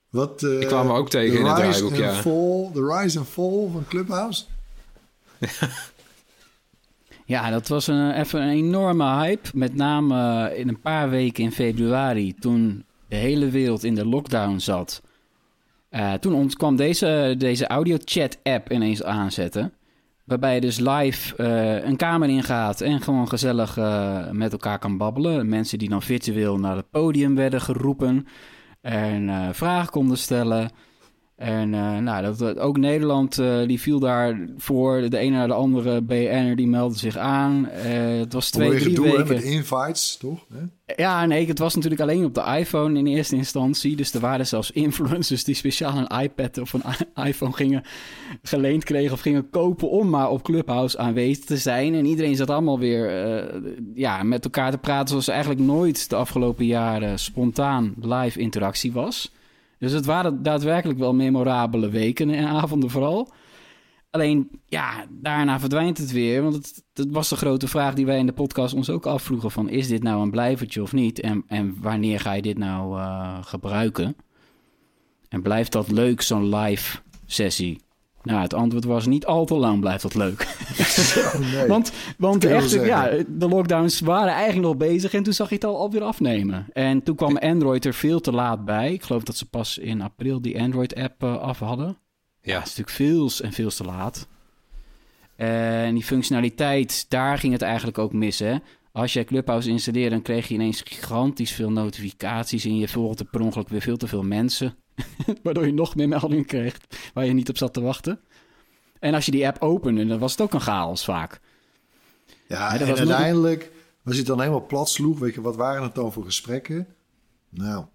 Wat, 0.09 0.43
eh, 0.43 0.49
Die 0.59 0.65
kwamen 0.67 0.93
we 0.93 0.99
ook 0.99 1.09
tegen 1.09 1.39
in 1.39 1.45
het 1.45 1.57
rise 1.57 1.69
draaiboek, 1.69 1.91
and 1.91 1.99
ja. 1.99 2.13
Fall, 2.21 2.69
de 2.73 2.95
rise 2.97 3.17
and 3.19 3.27
fall 3.27 3.69
van 3.71 3.85
Clubhouse. 3.87 4.43
Ja, 7.25 7.49
dat 7.49 7.67
was 7.67 7.87
een, 7.87 8.11
even 8.11 8.41
een 8.41 8.49
enorme 8.49 9.15
hype. 9.15 9.49
Met 9.53 9.75
name 9.75 10.47
eh, 10.49 10.59
in 10.59 10.67
een 10.67 10.79
paar 10.81 11.09
weken 11.09 11.43
in 11.43 11.51
februari, 11.51 12.35
toen 12.39 12.85
de 13.07 13.15
hele 13.15 13.49
wereld 13.49 13.83
in 13.83 13.95
de 13.95 14.05
lockdown 14.05 14.57
zat. 14.57 15.01
Eh, 15.89 16.13
toen 16.13 16.53
kwam 16.53 16.75
deze, 16.75 17.35
deze 17.37 17.67
audio-chat-app 17.67 18.71
ineens 18.71 19.03
aanzetten. 19.03 19.73
Waarbij 20.25 20.55
je 20.55 20.61
dus 20.61 20.79
live 20.79 21.35
eh, 21.35 21.85
een 21.85 21.95
kamer 21.95 22.29
ingaat 22.29 22.81
en 22.81 23.01
gewoon 23.01 23.27
gezellig 23.27 23.77
eh, 23.77 24.29
met 24.31 24.51
elkaar 24.51 24.79
kan 24.79 24.97
babbelen. 24.97 25.49
Mensen 25.49 25.77
die 25.77 25.89
dan 25.89 26.01
virtueel 26.01 26.57
naar 26.57 26.75
het 26.75 26.89
podium 26.89 27.35
werden 27.35 27.61
geroepen 27.61 28.27
en 28.81 29.29
eh, 29.29 29.49
vragen 29.51 29.91
konden 29.91 30.17
stellen. 30.17 30.71
En 31.43 31.73
eh, 31.73 31.97
nou, 31.97 32.23
dat, 32.23 32.37
dat- 32.37 32.59
ook 32.59 32.77
Nederland 32.77 33.39
eh, 33.39 33.67
die 33.67 33.79
viel 33.79 33.99
daarvoor. 33.99 35.09
De 35.09 35.17
ene 35.17 35.37
naar 35.37 35.47
de 35.47 35.53
andere 35.53 36.01
BN'er 36.01 36.55
die 36.55 36.67
meldde 36.67 36.97
zich 36.99 37.17
aan. 37.17 37.69
Eh, 37.69 38.19
het 38.19 38.33
was 38.33 38.49
twee, 38.49 38.69
drie 38.69 38.81
gedoe 38.81 39.05
hè, 39.07 39.11
weken. 39.17 39.33
met 39.33 39.43
invites, 39.43 40.17
toch? 40.19 40.45
Hè? 40.53 40.93
Ja, 40.95 41.25
nee, 41.25 41.47
het 41.47 41.59
was 41.59 41.75
natuurlijk 41.75 42.01
alleen 42.01 42.25
op 42.25 42.33
de 42.33 42.55
iPhone 42.57 42.99
in 42.99 43.07
eerste 43.07 43.35
instantie. 43.35 43.95
Dus 43.95 44.13
er 44.13 44.19
waren 44.19 44.47
zelfs 44.47 44.71
influencers 44.85 45.43
die 45.43 45.55
speciaal 45.55 45.97
een 45.97 46.21
iPad 46.23 46.57
of 46.57 46.73
een 46.73 46.83
iPhone 47.23 47.53
gingen 47.53 47.83
geleend 48.41 48.83
kregen 48.83 49.13
of 49.13 49.19
gingen 49.21 49.49
kopen 49.49 49.89
om 49.89 50.09
maar 50.09 50.29
op 50.29 50.43
Clubhouse 50.43 50.97
aanwezig 50.97 51.45
te 51.45 51.57
zijn. 51.57 51.93
En 51.93 52.05
iedereen 52.05 52.35
zat 52.35 52.49
allemaal 52.49 52.79
weer 52.79 53.11
ja, 53.95 54.23
met 54.23 54.43
elkaar 54.43 54.71
te 54.71 54.77
praten 54.77 55.07
zoals 55.09 55.27
eigenlijk 55.27 55.59
nooit 55.59 56.09
de 56.09 56.15
afgelopen 56.15 56.65
jaren 56.65 57.19
spontaan 57.19 57.93
live 58.01 58.39
interactie 58.39 58.91
was. 58.91 59.31
Dus 59.83 59.91
het 59.91 60.05
waren 60.05 60.43
daadwerkelijk 60.43 60.99
wel 60.99 61.13
memorabele 61.13 61.89
weken 61.89 62.29
en 62.29 62.47
avonden 62.47 62.89
vooral. 62.89 63.31
Alleen, 64.09 64.61
ja, 64.65 65.05
daarna 65.09 65.59
verdwijnt 65.59 65.97
het 65.97 66.11
weer. 66.11 66.41
Want 66.41 66.83
het, 66.93 67.11
was 67.11 67.29
de 67.29 67.35
grote 67.35 67.67
vraag 67.67 67.93
die 67.93 68.05
wij 68.05 68.17
in 68.17 68.25
de 68.25 68.33
podcast 68.33 68.73
ons 68.73 68.89
ook 68.89 69.05
afvroegen: 69.05 69.51
van, 69.51 69.69
is 69.69 69.87
dit 69.87 70.03
nou 70.03 70.21
een 70.21 70.31
blijvertje 70.31 70.81
of 70.81 70.93
niet? 70.93 71.19
En, 71.19 71.43
en 71.47 71.77
wanneer 71.81 72.19
ga 72.19 72.33
je 72.33 72.41
dit 72.41 72.57
nou 72.57 72.99
eh, 72.99 73.37
gebruiken? 73.41 74.15
En 75.29 75.41
blijft 75.41 75.71
dat 75.71 75.91
leuk, 75.91 76.21
zo'n 76.21 76.55
live 76.55 76.99
sessie? 77.25 77.81
Nou, 78.23 78.41
het 78.41 78.53
antwoord 78.53 78.85
was 78.85 79.05
niet 79.05 79.25
al 79.25 79.45
te 79.45 79.53
lang 79.53 79.79
blijft 79.79 80.01
dat 80.01 80.15
leuk. 80.15 80.41
Oh, 81.15 81.39
nee. 81.53 81.67
Want, 81.67 81.91
want 82.17 82.43
je 82.43 82.49
echt, 82.49 82.71
ja, 82.71 83.09
de 83.27 83.47
lockdowns 83.47 83.99
waren 83.99 84.33
eigenlijk 84.33 84.67
nog 84.67 84.77
bezig 84.77 85.13
en 85.13 85.23
toen 85.23 85.33
zag 85.33 85.49
je 85.49 85.55
het 85.55 85.63
al 85.63 85.77
alweer 85.77 86.01
afnemen. 86.01 86.65
En 86.73 87.03
toen 87.03 87.15
kwam 87.15 87.37
Android 87.37 87.85
er 87.85 87.93
veel 87.93 88.19
te 88.19 88.31
laat 88.31 88.65
bij. 88.65 88.93
Ik 88.93 89.03
geloof 89.03 89.23
dat 89.23 89.37
ze 89.37 89.49
pas 89.49 89.77
in 89.77 90.01
april 90.01 90.41
die 90.41 90.61
Android-app 90.61 91.23
eh, 91.23 91.37
af 91.37 91.59
hadden. 91.59 91.97
Ja, 92.41 92.53
dat 92.53 92.67
is 92.67 92.75
natuurlijk 92.75 92.89
veel 92.89 93.45
en 93.45 93.53
veel 93.53 93.69
te 93.69 93.83
laat. 93.83 94.27
En 95.35 95.93
die 95.93 96.03
functionaliteit, 96.03 97.05
daar 97.09 97.37
ging 97.37 97.53
het 97.53 97.61
eigenlijk 97.61 97.97
ook 97.97 98.13
mis, 98.13 98.39
hè. 98.39 98.55
Als 98.91 99.13
jij 99.13 99.23
Clubhouse 99.23 99.69
installeerde, 99.69 100.09
dan 100.09 100.21
kreeg 100.21 100.47
je 100.47 100.53
ineens 100.53 100.81
gigantisch 100.81 101.51
veel 101.51 101.71
notificaties... 101.71 102.65
en 102.65 102.77
je 102.77 102.87
volgde 102.87 103.23
per 103.23 103.41
ongeluk 103.41 103.69
weer 103.69 103.81
veel 103.81 103.97
te 103.97 104.07
veel 104.07 104.23
mensen. 104.23 104.75
Waardoor 105.43 105.65
je 105.65 105.73
nog 105.73 105.95
meer 105.95 106.07
meldingen 106.07 106.45
kreeg 106.45 106.77
waar 107.13 107.25
je 107.25 107.33
niet 107.33 107.49
op 107.49 107.57
zat 107.57 107.73
te 107.73 107.81
wachten. 107.81 108.19
En 108.99 109.13
als 109.13 109.25
je 109.25 109.31
die 109.31 109.47
app 109.47 109.61
opende, 109.61 110.05
dan 110.05 110.19
was 110.19 110.31
het 110.31 110.41
ook 110.41 110.53
een 110.53 110.61
chaos 110.61 111.03
vaak. 111.03 111.39
Ja, 112.47 112.79
en 112.79 112.87
was 112.87 112.99
uiteindelijk, 112.99 113.71
als 114.03 114.13
je 114.13 114.19
het 114.19 114.27
dan 114.27 114.39
helemaal 114.39 114.65
plat 114.65 114.89
sloeg, 114.89 115.19
weet 115.19 115.33
je, 115.33 115.41
wat 115.41 115.55
waren 115.55 115.83
het 115.83 115.95
dan 115.95 116.13
voor 116.13 116.23
gesprekken? 116.23 116.87
Nou, 117.49 117.85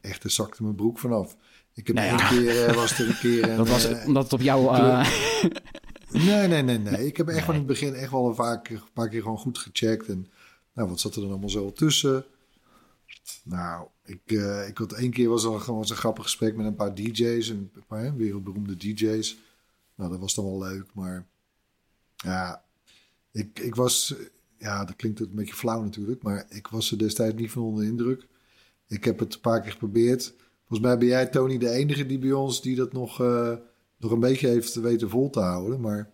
echt, 0.00 0.24
er 0.24 0.30
zakte 0.30 0.62
mijn 0.62 0.74
broek 0.74 0.98
vanaf. 0.98 1.36
Ik 1.74 1.86
heb 1.86 1.96
Nou 1.96 2.08
ja. 2.08 2.28
keer, 2.28 2.64
eh, 2.64 2.74
was 2.74 2.98
er 2.98 3.08
een 3.08 3.18
keer... 3.18 3.42
Een, 3.48 3.56
Dat 3.56 3.68
was 3.68 3.84
eh, 3.84 4.06
omdat 4.06 4.22
het 4.22 4.32
op 4.32 4.40
jouw... 4.40 4.74
eh, 4.74 5.08
nee, 6.26 6.48
nee, 6.48 6.62
nee, 6.62 6.78
nee. 6.78 7.06
Ik 7.06 7.16
heb 7.16 7.28
echt 7.28 7.44
van 7.44 7.54
in 7.54 7.60
het 7.60 7.68
begin 7.68 7.94
echt 7.94 8.10
wel 8.10 8.28
een, 8.28 8.34
vaak, 8.34 8.68
een 8.68 8.82
paar 8.92 9.08
keer 9.08 9.22
gewoon 9.22 9.38
goed 9.38 9.58
gecheckt. 9.58 10.08
En 10.08 10.26
nou, 10.74 10.88
wat 10.88 11.00
zat 11.00 11.14
er 11.14 11.20
dan 11.20 11.30
allemaal 11.30 11.48
zo 11.48 11.72
tussen? 11.72 12.24
Nou, 13.44 13.88
ik, 14.04 14.20
eh, 14.24 14.68
ik 14.68 14.78
had 14.78 14.92
één 14.92 15.10
keer 15.10 15.28
was 15.28 15.44
er 15.44 15.60
gewoon 15.60 15.80
een 15.80 15.96
grappig 15.96 16.24
gesprek 16.24 16.56
met 16.56 16.66
een 16.66 16.74
paar 16.74 16.94
DJ's, 16.94 17.48
een 17.48 17.70
paar 17.86 18.16
wereldberoemde 18.16 18.76
DJ's. 18.76 19.38
Nou, 19.94 20.10
dat 20.10 20.20
was 20.20 20.34
dan 20.34 20.44
wel 20.44 20.58
leuk, 20.58 20.94
maar 20.94 21.26
ja, 22.16 22.64
ik, 23.32 23.58
ik 23.58 23.74
was, 23.74 24.14
ja, 24.58 24.84
dat 24.84 24.96
klinkt 24.96 25.20
een 25.20 25.34
beetje 25.34 25.54
flauw 25.54 25.82
natuurlijk, 25.82 26.22
maar 26.22 26.46
ik 26.48 26.66
was 26.66 26.90
er 26.90 26.98
destijds 26.98 27.34
niet 27.34 27.50
van 27.50 27.62
onder 27.62 27.84
de 27.84 27.90
indruk. 27.90 28.26
Ik 28.86 29.04
heb 29.04 29.18
het 29.18 29.34
een 29.34 29.40
paar 29.40 29.60
keer 29.60 29.72
geprobeerd. 29.72 30.34
Volgens 30.66 30.88
mij 30.88 30.98
ben 30.98 31.08
jij, 31.08 31.26
Tony, 31.26 31.58
de 31.58 31.70
enige 31.70 32.06
die 32.06 32.18
bij 32.18 32.32
ons 32.32 32.62
die 32.62 32.76
dat 32.76 32.92
nog, 32.92 33.20
uh, 33.20 33.56
nog 33.96 34.10
een 34.10 34.20
beetje 34.20 34.48
heeft 34.48 34.74
weten 34.74 35.10
vol 35.10 35.30
te 35.30 35.40
houden. 35.40 35.80
Maar... 35.80 36.12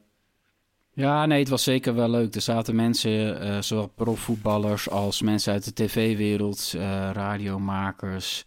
Ja, 0.92 1.26
nee, 1.26 1.38
het 1.38 1.48
was 1.48 1.62
zeker 1.62 1.94
wel 1.94 2.08
leuk. 2.08 2.34
Er 2.34 2.40
zaten 2.40 2.74
mensen, 2.74 3.46
uh, 3.46 3.60
zowel 3.60 3.92
profvoetballers 3.94 4.90
als 4.90 5.22
mensen 5.22 5.52
uit 5.52 5.64
de 5.64 5.72
tv-wereld, 5.72 6.72
uh, 6.76 7.10
radiomakers, 7.12 8.46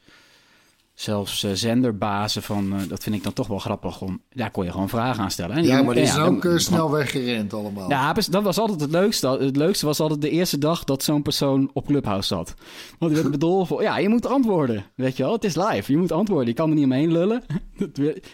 zelfs 0.94 1.44
uh, 1.44 1.52
zenderbazen 1.54 2.44
van, 2.44 2.74
dat 2.88 3.04
vind 3.04 3.16
ik 3.16 3.24
dan 3.24 3.34
toch 3.34 3.48
wel 3.48 3.60
grappig 3.60 4.02
om, 4.02 4.22
daar 4.30 4.52
kon 4.52 4.66
je 4.66 4.72
gewoon 4.72 4.90
vragen 4.90 5.24
aan 5.24 5.32
stellen. 5.32 5.56
En 5.56 5.64
ja, 5.64 5.84
maar 5.84 5.94
die 5.94 6.04
is 6.04 6.16
ja, 6.16 6.26
ook 6.26 6.48
snel 6.56 6.92
weggerend 6.92 7.54
allemaal. 7.54 7.90
Ja, 7.90 8.14
dat 8.14 8.44
was 8.44 8.58
altijd 8.58 8.82
het 8.82 8.92
leukste. 8.92 9.28
Het 9.28 9.56
leukste 9.56 9.86
was 9.86 10.00
altijd 10.00 10.22
de 10.22 10.30
eerste 10.30 10.58
dag 10.58 10.84
dat 10.84 11.04
zo'n 11.04 11.22
persoon 11.22 11.70
op 11.74 11.86
Clubhouse 11.86 12.28
zat. 12.28 12.54
Want 13.00 13.14
die 13.14 13.22
werd 13.22 13.34
bedolven, 13.40 13.82
ja, 13.82 13.98
je 13.98 14.10
moet 14.10 14.26
antwoorden, 14.26 14.86
weet 14.96 15.18
je 15.18 15.24
wel. 15.24 15.34
Het 15.34 15.44
is 15.44 15.56
live, 15.56 15.92
je 15.92 15.98
moet 15.98 16.12
antwoorden. 16.12 16.48
Je 16.48 16.54
kan 16.54 16.70
er 16.70 16.76
niet 16.76 16.86
omheen 16.86 17.12
lullen. 17.12 17.44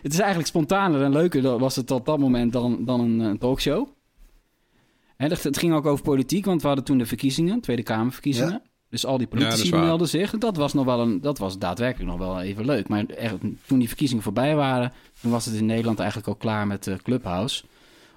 het 0.02 0.14
is 0.14 0.20
eigenlijk 0.20 0.48
spontaner 0.48 1.02
en 1.02 1.12
leuker 1.12 1.60
was 1.60 1.76
het 1.76 1.92
op 1.92 2.06
dat 2.06 2.20
moment 2.20 2.54
dan, 2.54 2.86
dan 2.86 3.00
een, 3.00 3.20
een 3.20 3.38
talkshow. 3.38 3.88
En 5.20 5.30
het, 5.30 5.44
het 5.44 5.58
ging 5.58 5.74
ook 5.74 5.86
over 5.86 6.04
politiek, 6.04 6.46
want 6.46 6.62
we 6.62 6.68
hadden 6.68 6.86
toen 6.86 6.98
de 6.98 7.06
verkiezingen, 7.06 7.60
Tweede 7.60 7.84
Kamerverkiezingen. 7.84 8.52
Ja. 8.52 8.62
Dus 8.90 9.06
al 9.06 9.18
die 9.18 9.28
politici 9.28 9.70
ja, 9.70 9.80
melden 9.80 10.08
zich. 10.08 10.32
Dat 10.32 10.58
was, 10.58 10.74
nog 10.74 10.86
wel 10.86 11.00
een, 11.00 11.22
dat 11.22 11.38
was 11.38 11.58
daadwerkelijk 11.58 12.10
nog 12.10 12.20
wel 12.20 12.42
even 12.42 12.66
leuk. 12.66 12.88
Maar 12.88 13.06
echt, 13.06 13.36
toen 13.66 13.80
die 13.80 13.88
verkiezingen 13.88 14.24
voorbij 14.24 14.56
waren... 14.56 14.94
toen 15.22 15.32
was 15.32 15.46
het 15.46 15.56
in 15.56 15.66
Nederland 15.66 16.00
eigenlijk 16.00 16.30
al 16.30 16.36
klaar 16.36 16.68
met 16.68 16.88
uh, 16.88 16.96
Clubhouse. 16.96 17.64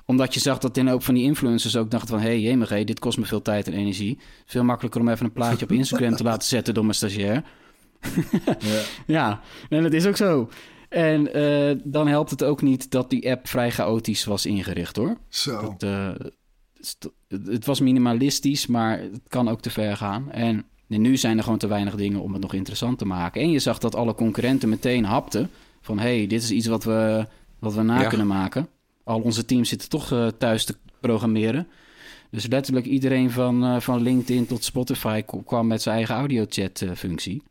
Omdat 0.05 0.35
je 0.35 0.41
zag 0.41 0.59
dat 0.59 0.77
in 0.77 0.89
ook 0.89 1.03
van 1.03 1.15
die 1.15 1.25
influencers 1.25 1.77
ook 1.77 1.91
dachten 1.91 2.09
van... 2.09 2.19
hé, 2.19 2.27
hey, 2.27 2.41
jemig, 2.41 2.85
dit 2.85 2.99
kost 2.99 3.19
me 3.19 3.25
veel 3.25 3.43
tijd 3.43 3.67
en 3.67 3.73
energie. 3.73 4.19
Veel 4.47 4.65
makkelijker 4.65 5.01
om 5.01 5.09
even 5.09 5.25
een 5.25 5.33
plaatje 5.33 5.65
op 5.65 5.73
Instagram 5.83 6.17
te 6.17 6.23
laten 6.23 6.49
zetten 6.49 6.75
door 6.75 6.85
mijn 6.85 6.97
stagiair. 6.97 7.45
ja. 8.51 8.57
ja, 9.07 9.41
en 9.69 9.83
dat 9.83 9.93
is 9.93 10.07
ook 10.07 10.17
zo. 10.17 10.49
En 10.89 11.39
uh, 11.39 11.81
dan 11.85 12.07
helpt 12.09 12.31
het 12.31 12.45
ook 12.45 12.63
niet 12.63 12.91
dat 12.91 13.11
die 13.11 13.31
app 13.31 13.49
vrij 13.49 13.71
chaotisch 13.71 14.25
was 14.25 14.47
ingericht, 14.47 14.97
hoor. 14.97 15.17
Zo. 15.29 15.61
Dat, 15.61 15.83
uh, 15.83 16.09
het 17.29 17.67
was 17.67 17.81
minimalistisch, 17.81 18.67
maar 18.67 18.99
het 18.99 19.21
kan 19.29 19.49
ook 19.49 19.61
te 19.61 19.71
ver 19.71 19.97
gaan. 19.97 20.31
En 20.31 20.65
nu 20.87 21.17
zijn 21.17 21.37
er 21.37 21.43
gewoon 21.43 21.59
te 21.59 21.67
weinig 21.67 21.95
dingen 21.95 22.21
om 22.21 22.33
het 22.33 22.43
nog 22.43 22.55
interessant 22.55 22.99
te 22.99 23.05
maken. 23.05 23.41
En 23.41 23.51
je 23.51 23.59
zag 23.59 23.79
dat 23.79 23.95
alle 23.95 24.15
concurrenten 24.15 24.69
meteen 24.69 25.05
hapten. 25.05 25.51
Van, 25.81 25.99
hé, 25.99 26.17
hey, 26.17 26.27
dit 26.27 26.43
is 26.43 26.51
iets 26.51 26.67
wat 26.67 26.85
we, 26.85 27.27
wat 27.59 27.75
we 27.75 27.83
na 27.83 28.01
ja. 28.01 28.09
kunnen 28.09 28.27
maken. 28.27 28.69
Al 29.05 29.21
onze 29.21 29.45
teams 29.45 29.69
zitten 29.69 29.89
toch 29.89 30.13
uh, 30.13 30.27
thuis 30.27 30.65
te 30.65 30.77
programmeren. 31.01 31.67
Dus 32.31 32.47
letterlijk 32.47 32.87
iedereen 32.87 33.31
van, 33.31 33.65
uh, 33.65 33.81
van 33.81 34.03
LinkedIn 34.03 34.47
tot 34.47 34.65
Spotify 34.65 35.23
kwam 35.47 35.67
met 35.67 35.83
zijn 35.83 35.97
eigen 35.97 36.15
audio-chat-functie. 36.15 37.43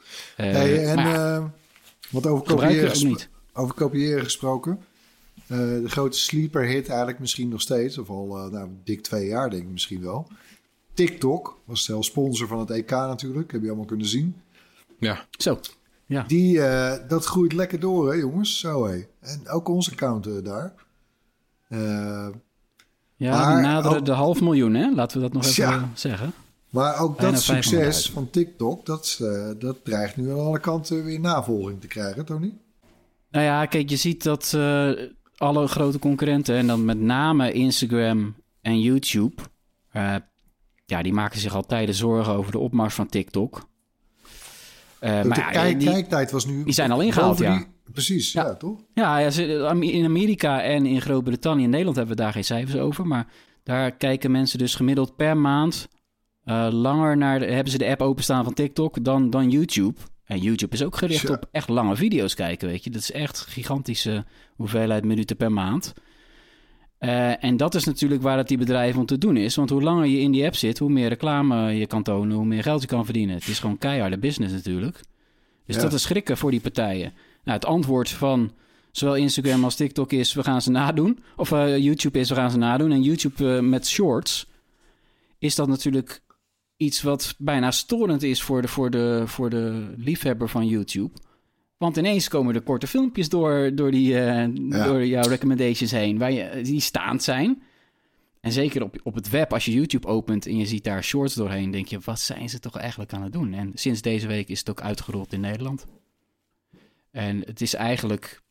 Uh, 0.00 0.06
hey, 0.36 0.86
en 0.86 0.98
ja, 0.98 1.52
wat 2.10 2.26
over 2.26 2.46
kopiëren, 2.46 3.06
niet. 3.06 3.28
over 3.52 3.74
kopiëren 3.74 4.24
gesproken... 4.24 4.78
Uh, 5.50 5.58
de 5.58 5.88
grote 5.88 6.18
sleeper 6.18 6.64
hit 6.64 6.88
eigenlijk 6.88 7.18
misschien 7.18 7.48
nog 7.48 7.60
steeds, 7.60 7.98
of 7.98 8.08
al 8.08 8.46
uh, 8.46 8.52
nou, 8.52 8.68
dik 8.84 9.02
twee 9.02 9.26
jaar 9.26 9.50
denk 9.50 9.62
ik 9.62 9.68
misschien 9.68 10.00
wel. 10.00 10.28
TikTok 10.94 11.60
was 11.64 11.84
zelfs 11.84 12.08
sponsor 12.08 12.46
van 12.46 12.58
het 12.58 12.70
EK 12.70 12.90
natuurlijk, 12.90 13.52
heb 13.52 13.62
je 13.62 13.66
allemaal 13.66 13.84
kunnen 13.84 14.06
zien. 14.06 14.36
Ja. 14.98 15.26
Zo. 15.30 15.60
Ja. 16.06 16.24
Die, 16.26 16.56
uh, 16.56 16.94
dat 17.08 17.24
groeit 17.24 17.52
lekker 17.52 17.80
door, 17.80 18.12
hè 18.12 18.18
jongens. 18.18 18.58
Zo 18.58 18.86
hé. 18.86 19.04
En 19.20 19.48
ook 19.48 19.68
onze 19.68 19.90
account 19.90 20.44
daar. 20.44 20.74
ja, 23.16 23.54
die 23.54 23.62
naderen 23.62 24.04
de 24.04 24.12
half 24.12 24.40
miljoen, 24.40 24.74
hè? 24.74 24.90
Laten 24.94 25.16
we 25.16 25.22
dat 25.22 25.32
nog 25.32 25.46
even 25.46 25.64
ja. 25.64 25.90
zeggen. 25.94 26.32
Maar 26.70 27.00
ook 27.00 27.16
Bijna 27.16 27.32
dat 27.32 27.42
succes 27.42 28.10
van 28.10 28.30
TikTok, 28.30 28.86
dat, 28.86 29.18
dat 29.58 29.84
dreigt 29.84 30.16
nu 30.16 30.30
aan 30.30 30.40
alle 30.40 30.60
kanten 30.60 31.04
weer 31.04 31.20
navolging 31.20 31.80
te 31.80 31.86
krijgen, 31.86 32.24
Tony? 32.24 32.54
Nou 33.30 33.44
ja, 33.44 33.66
kijk, 33.66 33.90
je 33.90 33.96
ziet 33.96 34.22
dat 34.22 34.56
alle 35.38 35.68
grote 35.68 35.98
concurrenten, 35.98 36.56
en 36.56 36.66
dan 36.66 36.84
met 36.84 37.00
name 37.00 37.52
Instagram 37.52 38.34
en 38.60 38.80
YouTube, 38.80 39.42
uh, 39.92 40.14
ja, 40.86 41.02
die 41.02 41.12
maken 41.12 41.40
zich 41.40 41.54
al 41.54 41.66
tijden 41.66 41.94
zorgen 41.94 42.32
over 42.32 42.52
de 42.52 42.58
opmars 42.58 42.94
van 42.94 43.06
TikTok. 43.06 43.68
Uh, 45.00 45.22
de 45.22 45.28
maar 45.28 45.50
kijk, 45.50 45.80
die, 45.80 45.90
kijktijd 45.90 46.30
was 46.30 46.46
nu. 46.46 46.64
Die 46.64 46.72
zijn 46.72 46.90
al 46.90 47.00
ingehaald, 47.00 47.38
ja. 47.38 47.56
Die, 47.56 47.66
precies, 47.92 48.32
ja, 48.32 48.46
ja 48.46 48.54
toch? 48.54 48.80
Ja, 48.94 49.18
in 49.80 50.04
Amerika 50.04 50.62
en 50.62 50.86
in 50.86 51.00
Groot-Brittannië 51.00 51.64
en 51.64 51.70
Nederland 51.70 51.96
hebben 51.96 52.16
we 52.16 52.22
daar 52.22 52.32
geen 52.32 52.44
cijfers 52.44 52.78
over. 52.80 53.06
Maar 53.06 53.26
daar 53.62 53.92
kijken 53.92 54.30
mensen 54.30 54.58
dus 54.58 54.74
gemiddeld 54.74 55.16
per 55.16 55.36
maand 55.36 55.88
uh, 56.44 56.68
langer 56.70 57.16
naar. 57.16 57.38
De, 57.38 57.46
hebben 57.46 57.72
ze 57.72 57.78
de 57.78 57.86
app 57.86 58.00
openstaan 58.02 58.44
van 58.44 58.54
TikTok 58.54 59.04
dan, 59.04 59.30
dan 59.30 59.50
YouTube. 59.50 60.00
En 60.28 60.38
YouTube 60.38 60.74
is 60.74 60.82
ook 60.82 60.96
gericht 60.96 61.28
ja. 61.28 61.34
op 61.34 61.48
echt 61.50 61.68
lange 61.68 61.96
video's 61.96 62.34
kijken, 62.34 62.68
weet 62.68 62.84
je. 62.84 62.90
Dat 62.90 63.00
is 63.00 63.12
echt 63.12 63.40
gigantische 63.40 64.24
hoeveelheid 64.56 65.04
minuten 65.04 65.36
per 65.36 65.52
maand. 65.52 65.94
Uh, 67.00 67.44
en 67.44 67.56
dat 67.56 67.74
is 67.74 67.84
natuurlijk 67.84 68.22
waar 68.22 68.36
het 68.36 68.48
die 68.48 68.58
bedrijven 68.58 69.00
om 69.00 69.06
te 69.06 69.18
doen 69.18 69.36
is. 69.36 69.54
Want 69.54 69.70
hoe 69.70 69.82
langer 69.82 70.06
je 70.06 70.20
in 70.20 70.30
die 70.32 70.44
app 70.44 70.54
zit, 70.54 70.78
hoe 70.78 70.90
meer 70.90 71.08
reclame 71.08 71.72
je 71.72 71.86
kan 71.86 72.02
tonen, 72.02 72.36
hoe 72.36 72.46
meer 72.46 72.62
geld 72.62 72.80
je 72.80 72.86
kan 72.86 73.04
verdienen. 73.04 73.34
Het 73.34 73.48
is 73.48 73.58
gewoon 73.58 73.78
keiharde 73.78 74.18
business 74.18 74.54
natuurlijk. 74.54 75.00
Dus 75.66 75.76
ja. 75.76 75.82
dat 75.82 75.92
is 75.92 76.02
schrikken 76.02 76.36
voor 76.36 76.50
die 76.50 76.60
partijen. 76.60 77.12
Nou, 77.44 77.58
het 77.58 77.66
antwoord 77.66 78.08
van 78.08 78.52
zowel 78.90 79.16
Instagram 79.16 79.64
als 79.64 79.74
TikTok 79.74 80.12
is, 80.12 80.34
we 80.34 80.42
gaan 80.42 80.62
ze 80.62 80.70
nadoen. 80.70 81.18
Of 81.36 81.50
uh, 81.50 81.78
YouTube 81.78 82.18
is, 82.18 82.28
we 82.28 82.34
gaan 82.34 82.50
ze 82.50 82.58
nadoen. 82.58 82.92
En 82.92 83.02
YouTube 83.02 83.44
uh, 83.44 83.60
met 83.60 83.88
shorts 83.88 84.46
is 85.38 85.54
dat 85.54 85.68
natuurlijk 85.68 86.20
iets 86.78 87.02
wat 87.02 87.34
bijna 87.38 87.70
storend 87.70 88.22
is 88.22 88.42
voor 88.42 88.62
de, 88.62 88.68
voor 88.68 88.90
de, 88.90 89.22
voor 89.26 89.50
de 89.50 89.94
liefhebber 89.96 90.48
van 90.48 90.66
YouTube. 90.66 91.18
Want 91.76 91.96
ineens 91.96 92.28
komen 92.28 92.54
er 92.54 92.60
korte 92.60 92.86
filmpjes 92.86 93.28
door, 93.28 93.74
door, 93.74 93.90
die, 93.90 94.12
uh, 94.12 94.54
ja. 94.54 94.84
door 94.84 95.06
jouw 95.06 95.28
recommendations 95.28 95.90
heen, 95.90 96.18
waar 96.18 96.32
je, 96.32 96.60
die 96.62 96.80
staand 96.80 97.22
zijn. 97.22 97.62
En 98.40 98.52
zeker 98.52 98.82
op, 98.82 99.00
op 99.02 99.14
het 99.14 99.28
web, 99.28 99.52
als 99.52 99.64
je 99.64 99.72
YouTube 99.72 100.06
opent 100.06 100.46
en 100.46 100.56
je 100.56 100.66
ziet 100.66 100.84
daar 100.84 101.04
shorts 101.04 101.34
doorheen, 101.34 101.70
denk 101.70 101.86
je, 101.86 101.98
wat 102.04 102.20
zijn 102.20 102.48
ze 102.48 102.58
toch 102.58 102.76
eigenlijk 102.76 103.12
aan 103.12 103.22
het 103.22 103.32
doen? 103.32 103.52
En 103.52 103.70
sinds 103.74 104.02
deze 104.02 104.26
week 104.26 104.48
is 104.48 104.58
het 104.58 104.70
ook 104.70 104.80
uitgerold 104.80 105.32
in 105.32 105.40
Nederland. 105.40 105.86
En 107.10 107.42
het 107.46 107.60
is 107.60 107.74
eigenlijk 107.74 108.42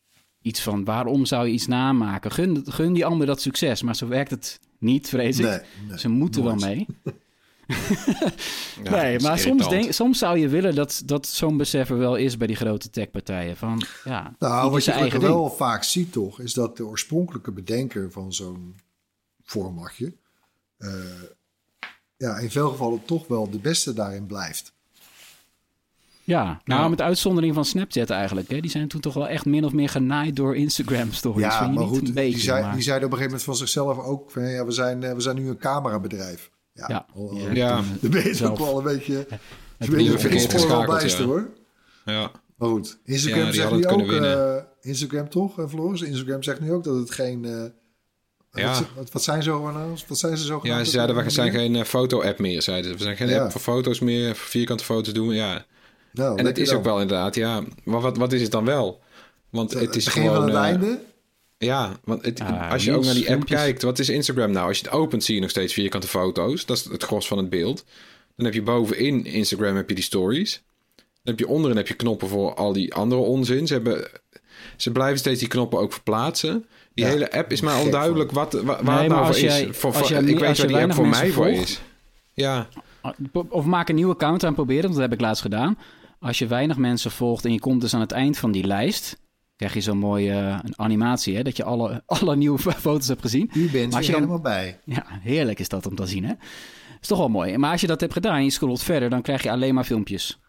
iets 0.42 0.62
van, 0.62 0.84
waarom 0.84 1.26
zou 1.26 1.48
je 1.48 1.54
iets 1.54 1.68
namaken? 1.68 2.32
Gun, 2.32 2.64
gun 2.66 2.94
die 2.94 3.06
ander 3.06 3.28
dat 3.28 3.42
succes, 3.42 3.82
maar 3.82 3.96
zo 3.96 4.08
werkt 4.08 4.32
het 4.32 4.60
niet, 4.80 5.10
vrees 5.10 5.40
ik. 5.40 5.46
Nee, 5.46 5.60
nee, 5.88 6.00
ze 6.00 6.10
moeten 6.10 6.44
nooit. 6.44 6.62
wel 6.62 6.70
mee. 6.70 6.86
ja, 8.84 8.92
nee, 8.92 9.20
maar 9.20 9.40
soms, 9.40 9.70
denk, 9.70 9.92
soms 9.92 10.18
zou 10.18 10.38
je 10.38 10.48
willen 10.48 10.76
dat, 10.76 11.02
dat 11.06 11.28
zo'n 11.28 11.58
besef 11.58 11.90
er 11.90 11.98
wel 11.98 12.16
is 12.16 12.38
bij 12.38 12.48
die 12.48 12.56
grote 12.56 12.90
techpartijen. 12.90 13.58
Van, 13.58 13.84
ja, 14.04 14.36
nou, 14.40 14.72
wat 14.72 14.86
je 14.86 14.92
eigen 14.92 15.22
wel 15.22 15.46
ding. 15.46 15.58
vaak 15.58 15.84
ziet 15.84 16.12
toch, 16.12 16.40
is 16.40 16.54
dat 16.54 16.78
de 16.78 16.86
oorspronkelijke 16.86 17.52
bedenker 17.52 18.12
van 18.12 18.34
zo'n 18.34 18.76
formatje... 19.44 20.14
Uh, 20.80 20.92
ja, 22.18 22.38
in 22.38 22.52
veel 22.52 22.70
gevallen 22.70 23.06
toch 23.06 23.28
wel 23.28 23.50
de 23.50 23.60
beste 23.60 23.94
daarin 23.94 24.26
blijft. 24.26 24.74
Ja, 26.24 26.62
nou 26.66 26.82
ja. 26.82 26.88
met 26.88 27.02
uitzondering 27.02 27.54
van 27.54 27.66
Snapchat 27.66 28.10
eigenlijk. 28.10 28.50
Hè. 28.50 28.60
Die 28.60 28.72
zijn 28.72 28.88
toen 28.88 29.02
toch 29.02 29.14
wel 29.14 29.28
echt 29.28 29.46
min 29.46 29.66
of 29.66 29.74
meer 29.74 29.90
genaaid 29.90 30.36
door 30.36 30.56
Instagram 30.56 31.12
stories. 31.12 31.42
Ja, 31.42 31.68
maar 31.68 31.86
goed, 31.86 32.14
beetje, 32.14 32.34
die, 32.34 32.40
zei, 32.40 32.62
maar... 32.62 32.74
die 32.74 32.82
zeiden 32.82 33.08
op 33.08 33.14
een 33.14 33.18
gegeven 33.18 33.40
moment 33.40 33.58
van 33.58 33.68
zichzelf 33.68 34.06
ook... 34.06 34.32
Van, 34.32 34.44
ja, 34.44 34.66
we, 34.66 34.72
zijn, 34.72 35.00
we 35.16 35.22
zijn 35.22 35.36
nu 35.36 35.50
een 35.50 35.58
camerabedrijf. 35.58 36.52
Ja, 36.78 36.86
ja. 36.88 37.06
Al, 37.16 37.38
ja. 37.54 37.82
Dan 38.02 38.12
ben 38.12 38.36
je 38.36 38.50
ook 38.50 38.58
wel 38.58 38.78
een 38.78 38.84
beetje... 38.84 39.28
Het 39.78 39.90
ben 39.90 40.04
je 40.04 40.20
verkeerd 40.20 40.68
wel 40.68 40.86
bijster, 40.86 41.22
ja. 41.22 41.28
hoor. 41.28 41.50
Ja. 42.06 42.32
Maar 42.56 42.70
goed, 42.70 42.98
Instagram 43.04 43.46
ja, 43.46 43.52
zegt 43.52 43.72
nu 43.72 43.86
ook... 43.86 44.12
Uh, 44.12 44.56
Instagram 44.82 45.30
toch, 45.30 45.60
uh, 45.60 45.68
Floris? 45.68 46.02
Instagram 46.02 46.44
zegt 46.44 46.60
nu 46.60 46.72
ook 46.72 46.84
dat 46.84 46.96
het 46.96 47.12
geen... 47.12 47.44
Uh, 47.44 47.64
ja. 48.52 48.82
Wat, 48.96 49.12
wat, 49.12 49.24
zijn 49.24 49.44
zo, 49.44 49.62
wat 50.08 50.18
zijn 50.18 50.38
ze 50.38 50.46
zo 50.46 50.60
Ja, 50.64 50.84
ze 50.84 50.92
zeiden 50.92 51.16
we 51.16 51.30
zijn 51.30 51.52
geen 51.52 51.86
foto-app 51.86 52.40
meer, 52.40 52.62
zeiden 52.62 52.92
ze. 52.92 52.98
We 52.98 53.04
zijn 53.04 53.18
geen 53.18 53.30
ja. 53.30 53.42
app 53.42 53.52
voor 53.52 53.62
foto's 53.62 54.00
meer, 54.00 54.36
voor 54.36 54.48
vierkante 54.48 54.84
foto's 54.84 55.14
doen. 55.14 55.34
Ja. 55.34 55.66
Nou, 56.12 56.38
en 56.38 56.46
het 56.46 56.58
is 56.58 56.70
dan. 56.70 56.78
ook 56.78 56.84
wel 56.84 57.02
inderdaad, 57.02 57.36
ja. 57.36 57.64
Maar 57.84 58.02
wat, 58.02 58.18
wat 58.18 58.34
is 58.34 58.42
het 58.42 58.52
dan 58.52 58.66
wel? 58.66 59.02
Want 59.50 59.72
het, 59.74 59.82
het 59.82 59.96
is 59.96 60.06
begin 60.06 60.22
gewoon... 60.22 60.36
van 60.36 60.48
het 60.48 60.58
einde? 60.58 61.00
Ja, 61.58 61.92
want 62.04 62.26
het, 62.26 62.40
ah, 62.40 62.72
als 62.72 62.84
je 62.84 62.94
ook 62.94 63.04
naar 63.04 63.14
die 63.14 63.32
app 63.32 63.46
kijkt, 63.46 63.82
wat 63.82 64.00
is 64.00 64.10
Instagram 64.10 64.52
nou? 64.52 64.68
Als 64.68 64.78
je 64.78 64.84
het 64.84 64.94
opent, 64.94 65.24
zie 65.24 65.36
je 65.36 65.42
nog 65.42 65.50
steeds 65.50 65.74
vierkante 65.74 66.08
foto's. 66.08 66.66
Dat 66.66 66.78
is 66.78 66.84
het 66.84 67.04
gros 67.04 67.28
van 67.28 67.38
het 67.38 67.50
beeld. 67.50 67.86
Dan 68.36 68.46
heb 68.46 68.54
je 68.54 68.62
bovenin 68.62 69.26
Instagram 69.26 69.76
heb 69.76 69.90
je 69.90 69.96
die 69.96 70.04
stories. 70.04 70.64
Dan 70.96 71.36
heb 71.36 71.40
je 71.40 71.48
onderin 71.48 71.78
heb 71.78 71.88
je 71.88 71.94
knoppen 71.94 72.28
voor 72.28 72.54
al 72.54 72.74
die 72.74 72.94
andere 72.94 73.22
onzin. 73.22 73.68
Ze, 73.68 73.74
hebben, 73.74 74.08
ze 74.76 74.92
blijven 74.92 75.20
steeds 75.20 75.40
die 75.40 75.48
knoppen 75.48 75.80
ook 75.80 75.94
verplaatsen. 75.94 76.66
Die 76.94 77.06
ja, 77.06 77.12
hele 77.12 77.32
app 77.32 77.52
is 77.52 77.62
maar 77.62 77.82
onduidelijk 77.82 78.32
wat, 78.32 78.54
waar 78.54 78.84
nee, 78.84 78.96
het 78.96 79.08
nou 79.08 79.26
voor 79.26 79.40
jij, 79.40 79.62
is. 79.62 79.78
Voor, 79.78 79.94
voor, 79.94 80.08
jij, 80.08 80.24
ik 80.24 80.40
weet 80.40 80.58
waar 80.58 80.68
die 80.68 80.78
app 80.78 80.94
voor 80.94 81.08
mij 81.08 81.30
voor 81.30 81.50
is. 81.50 81.82
Ja. 82.34 82.68
Of 83.50 83.66
maak 83.66 83.90
een 83.90 83.96
nieuwe 83.96 84.14
account 84.14 84.44
en 84.44 84.54
probeer 84.54 84.84
het, 84.84 84.92
dat 84.92 85.02
heb 85.02 85.14
ik 85.14 85.22
laatst 85.22 85.42
gedaan. 85.42 85.78
Als 86.20 86.40
je 86.40 86.48
weinig 86.48 86.78
mensen 86.78 87.12
volgt 87.12 87.46
en 87.46 87.54
je 87.54 87.60
komt 87.60 87.82
dus 87.82 87.94
aan 87.94 88.02
het 88.02 88.12
eind 88.12 88.38
van 88.38 88.52
die 88.52 88.68
lijst 88.68 89.18
krijg 89.58 89.74
je 89.74 89.82
zo'n 89.82 89.98
mooie 89.98 90.32
uh, 90.32 90.60
een 90.64 90.74
animatie, 90.80 91.36
hè, 91.36 91.44
dat 91.44 91.58
je 91.58 91.64
alle, 91.64 92.04
alle 92.06 92.36
nieuwe 92.36 92.60
foto's 92.60 93.08
hebt 93.08 93.22
gezien. 93.22 93.52
U 93.54 93.70
bent 93.72 93.94
er 93.94 94.02
helemaal 94.04 94.42
bij. 94.42 94.80
Ja, 94.86 95.06
heerlijk 95.10 95.60
is 95.60 95.70
dat 95.70 95.86
om 95.86 95.96
te 95.96 96.06
zien, 96.06 96.26
hè? 96.26 96.34
Is 97.02 97.08
toch 97.08 97.18
wel 97.18 97.30
mooi. 97.30 97.58
Maar 97.58 97.72
als 97.72 97.82
je 97.82 97.88
dat 97.88 98.02
hebt 98.02 98.14
gedaan 98.14 98.36
en 98.36 98.44
je 98.44 98.50
scrolt 98.50 98.84
verder, 98.84 99.10
dan 99.10 99.22
krijg 99.22 99.44
je 99.44 99.52
alleen 99.52 99.74
maar 99.74 99.84
filmpjes. 99.84 100.40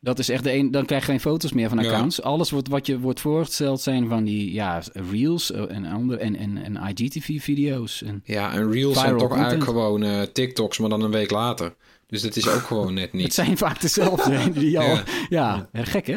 Dat 0.00 0.18
is 0.18 0.28
echt 0.28 0.44
de 0.44 0.52
een, 0.52 0.70
dan 0.70 0.84
krijg 0.84 1.04
je 1.04 1.10
geen 1.10 1.20
foto's 1.20 1.52
meer 1.52 1.68
van 1.68 1.78
accounts. 1.78 2.22
Alles 2.22 2.50
wordt, 2.50 2.68
wat 2.68 2.86
je 2.86 2.98
wordt 2.98 3.20
voorgesteld 3.20 3.80
zijn 3.80 4.08
van 4.08 4.24
die 4.24 4.52
ja, 4.52 4.82
reels 4.92 5.52
en, 5.52 5.84
andere, 5.84 6.20
en, 6.20 6.36
en, 6.36 6.56
en 6.56 6.94
IGTV-video's. 6.94 8.02
En 8.02 8.22
ja, 8.24 8.52
en 8.52 8.72
reels 8.72 8.98
zijn 8.98 9.10
toch 9.10 9.28
content. 9.28 9.40
eigenlijk 9.40 9.70
gewoon 9.70 10.02
uh, 10.02 10.22
TikToks, 10.22 10.78
maar 10.78 10.88
dan 10.88 11.02
een 11.02 11.10
week 11.10 11.30
later. 11.30 11.74
Dus 12.06 12.22
dat 12.22 12.36
is 12.36 12.48
ook 12.48 12.60
gewoon 12.60 12.94
net 12.94 13.12
niet. 13.14 13.22
Het 13.22 13.34
zijn 13.34 13.56
vaak 13.56 13.80
dezelfde. 13.80 14.50
die 14.50 14.70
ja. 14.78 15.02
ja, 15.28 15.68
gek 15.72 16.06
hè? 16.06 16.16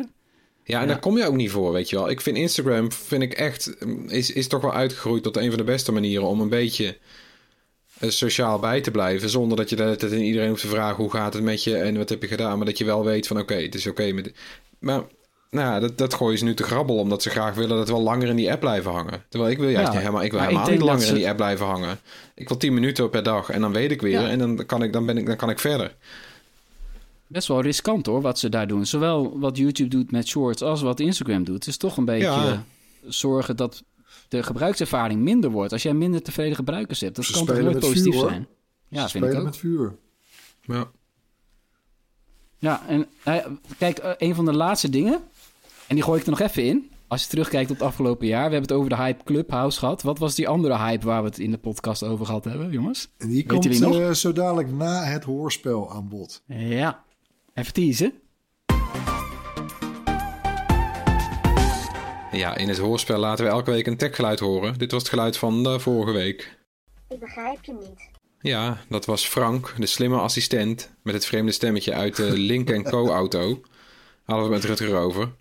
Ja, 0.67 0.81
en 0.81 0.87
daar 0.87 0.99
kom 0.99 1.17
je 1.17 1.25
ook 1.25 1.35
niet 1.35 1.51
voor, 1.51 1.71
weet 1.71 1.89
je 1.89 1.95
wel. 1.95 2.09
Ik 2.09 2.21
vind 2.21 2.37
Instagram, 2.37 2.91
vind 2.91 3.21
ik 3.21 3.33
echt, 3.33 3.75
is, 4.07 4.31
is 4.31 4.47
toch 4.47 4.61
wel 4.61 4.73
uitgegroeid 4.73 5.23
tot 5.23 5.37
een 5.37 5.49
van 5.49 5.57
de 5.57 5.63
beste 5.63 5.91
manieren 5.91 6.27
om 6.27 6.41
een 6.41 6.49
beetje 6.49 6.97
eh, 7.99 8.09
sociaal 8.09 8.59
bij 8.59 8.81
te 8.81 8.91
blijven. 8.91 9.29
Zonder 9.29 9.57
dat 9.57 9.69
je 9.69 9.75
dat 9.75 10.03
in 10.03 10.23
iedereen 10.23 10.49
hoeft 10.49 10.61
te 10.61 10.67
vragen 10.67 10.95
hoe 10.95 11.11
gaat 11.11 11.33
het 11.33 11.43
met 11.43 11.63
je 11.63 11.77
en 11.77 11.97
wat 11.97 12.09
heb 12.09 12.21
je 12.21 12.27
gedaan. 12.27 12.57
Maar 12.57 12.65
dat 12.65 12.77
je 12.77 12.85
wel 12.85 13.03
weet 13.03 13.27
van 13.27 13.39
oké, 13.39 13.55
het 13.55 13.75
is 13.75 13.87
oké. 13.87 14.11
met. 14.11 14.31
Maar 14.79 15.03
nou 15.49 15.73
ja, 15.73 15.79
dat, 15.79 15.97
dat 15.97 16.13
gooien 16.13 16.37
ze 16.37 16.43
nu 16.43 16.53
te 16.53 16.63
grabbel 16.63 16.97
omdat 16.97 17.21
ze 17.21 17.29
graag 17.29 17.55
willen 17.55 17.77
dat 17.77 17.89
we 17.89 17.97
langer 17.97 18.27
in 18.27 18.35
die 18.35 18.51
app 18.51 18.59
blijven 18.59 18.91
hangen. 18.91 19.23
Terwijl 19.29 19.51
ik 19.51 19.57
wil 19.57 19.69
juist 19.69 19.91
niet 19.91 19.99
helemaal, 19.99 20.23
ik 20.23 20.31
wil 20.31 20.41
helemaal 20.41 20.69
niet 20.69 20.81
langer 20.81 21.07
in 21.07 21.13
die 21.13 21.27
app 21.27 21.37
blijven 21.37 21.65
hangen. 21.65 21.99
Ik 22.35 22.47
wil 22.47 22.57
10 22.57 22.73
minuten 22.73 23.09
per 23.09 23.23
dag 23.23 23.49
en 23.49 23.61
dan 23.61 23.73
weet 23.73 23.91
ik 23.91 24.01
weer 24.01 24.25
en 24.25 24.39
dan 24.39 24.65
kan 24.65 24.83
ik, 24.83 24.93
dan, 24.93 25.05
ben 25.05 25.17
ik, 25.17 25.25
dan 25.25 25.35
kan 25.35 25.49
ik 25.49 25.59
verder. 25.59 25.95
Best 27.27 27.47
wel 27.47 27.61
riskant 27.61 28.05
hoor, 28.05 28.21
wat 28.21 28.39
ze 28.39 28.49
daar 28.49 28.67
doen. 28.67 28.85
Zowel 28.85 29.39
wat 29.39 29.57
YouTube 29.57 29.89
doet 29.89 30.11
met 30.11 30.27
shorts 30.27 30.61
als 30.61 30.81
wat 30.81 30.99
Instagram 30.99 31.43
doet. 31.43 31.55
Het 31.55 31.67
is 31.67 31.77
toch 31.77 31.97
een 31.97 32.05
beetje 32.05 32.59
zorgen 33.05 33.55
dat 33.55 33.83
de 34.27 34.43
gebruikservaring 34.43 35.21
minder 35.21 35.49
wordt. 35.49 35.71
Als 35.71 35.83
jij 35.83 35.93
minder 35.93 36.21
tevreden 36.21 36.55
gebruikers 36.55 36.99
hebt, 36.99 37.15
dat 37.15 37.31
kan 37.31 37.45
toch 37.45 37.59
nooit 37.59 37.79
positief 37.79 38.13
vuur, 38.13 38.29
zijn. 38.29 38.47
Ja, 38.87 39.07
Ze 39.07 39.19
vind 39.19 39.33
ik 39.33 39.39
ook. 39.39 39.43
met 39.43 39.57
vuur. 39.57 39.95
Ja. 40.61 40.91
Ja, 42.59 42.87
en 42.87 43.07
uh, 43.27 43.45
kijk, 43.77 44.03
uh, 44.03 44.11
een 44.17 44.35
van 44.35 44.45
de 44.45 44.53
laatste 44.53 44.89
dingen, 44.89 45.21
en 45.87 45.95
die 45.95 46.03
gooi 46.03 46.19
ik 46.19 46.25
er 46.25 46.31
nog 46.31 46.39
even 46.39 46.63
in. 46.63 46.89
Als 47.07 47.23
je 47.23 47.29
terugkijkt 47.29 47.71
op 47.71 47.77
het 47.77 47.85
afgelopen 47.87 48.27
jaar, 48.27 48.45
we 48.45 48.51
hebben 48.51 48.69
het 48.69 48.71
over 48.71 48.89
de 48.89 48.95
hype 48.95 49.23
Clubhouse 49.23 49.79
gehad. 49.79 50.01
Wat 50.01 50.19
was 50.19 50.35
die 50.35 50.47
andere 50.47 50.77
hype 50.77 51.05
waar 51.05 51.21
we 51.21 51.27
het 51.27 51.39
in 51.39 51.51
de 51.51 51.57
podcast 51.57 52.03
over 52.03 52.25
gehad 52.25 52.43
hebben, 52.43 52.71
jongens? 52.71 53.09
En 53.17 53.29
die 53.29 53.45
komt 53.45 53.65
uh, 53.65 54.11
zo 54.11 54.33
dadelijk 54.33 54.71
na 54.71 55.03
het 55.03 55.23
hoorspel 55.23 55.91
aan 55.91 56.07
bod. 56.07 56.43
Ja, 56.45 57.03
even 57.57 57.73
teasen. 57.73 58.13
Ja, 62.31 62.57
in 62.57 62.67
het 62.67 62.77
hoorspel 62.77 63.17
laten 63.17 63.45
we 63.45 63.51
elke 63.51 63.71
week 63.71 63.87
een 63.87 63.97
techgeluid 63.97 64.39
horen. 64.39 64.77
Dit 64.77 64.91
was 64.91 65.01
het 65.01 65.09
geluid 65.09 65.37
van 65.37 65.63
de 65.63 65.79
vorige 65.79 66.11
week. 66.11 66.57
Ik 67.09 67.19
begrijp 67.19 67.63
je 67.63 67.73
niet. 67.73 68.09
Ja, 68.41 68.77
dat 68.89 69.05
was 69.05 69.25
Frank, 69.25 69.73
de 69.77 69.85
slimme 69.85 70.17
assistent, 70.17 70.91
met 71.01 71.13
het 71.13 71.25
vreemde 71.25 71.51
stemmetje 71.51 71.93
uit 71.93 72.15
de 72.15 72.37
Link 72.51 72.89
Co-auto. 72.89 73.61
Hadden 74.23 74.45
we 74.45 74.51
met 74.51 74.63
Rutger 74.63 74.95
over. 74.95 75.31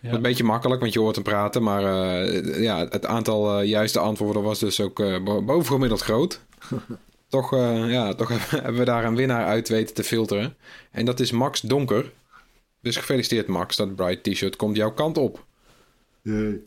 Ja. 0.00 0.12
Een 0.12 0.22
beetje 0.22 0.44
makkelijk, 0.44 0.80
want 0.80 0.92
je 0.92 0.98
hoort 0.98 1.14
hem 1.14 1.24
praten, 1.24 1.62
maar 1.62 1.82
uh, 1.82 2.62
ja, 2.62 2.78
het 2.88 3.06
aantal 3.06 3.60
uh, 3.60 3.68
juiste 3.68 3.98
antwoorden 3.98 4.42
was 4.42 4.58
dus 4.58 4.80
ook 4.80 5.00
uh, 5.00 5.44
bovengemiddeld 5.44 6.00
groot. 6.00 6.40
toch, 7.28 7.50
ja, 7.88 8.14
toch 8.14 8.28
hebben 8.50 8.78
we 8.78 8.84
daar 8.84 9.04
een 9.04 9.16
winnaar 9.16 9.46
uit 9.46 9.68
weten 9.68 9.94
te 9.94 10.04
filteren. 10.04 10.56
En 10.90 11.04
dat 11.04 11.20
is 11.20 11.30
Max 11.30 11.60
Donker. 11.60 12.12
Dus 12.80 12.96
gefeliciteerd 12.96 13.46
Max, 13.46 13.76
dat 13.76 13.96
Bright 13.96 14.22
T-shirt 14.22 14.56
komt 14.56 14.76
jouw 14.76 14.92
kant 14.92 15.18
op. 15.18 15.44
Jee. 16.22 16.66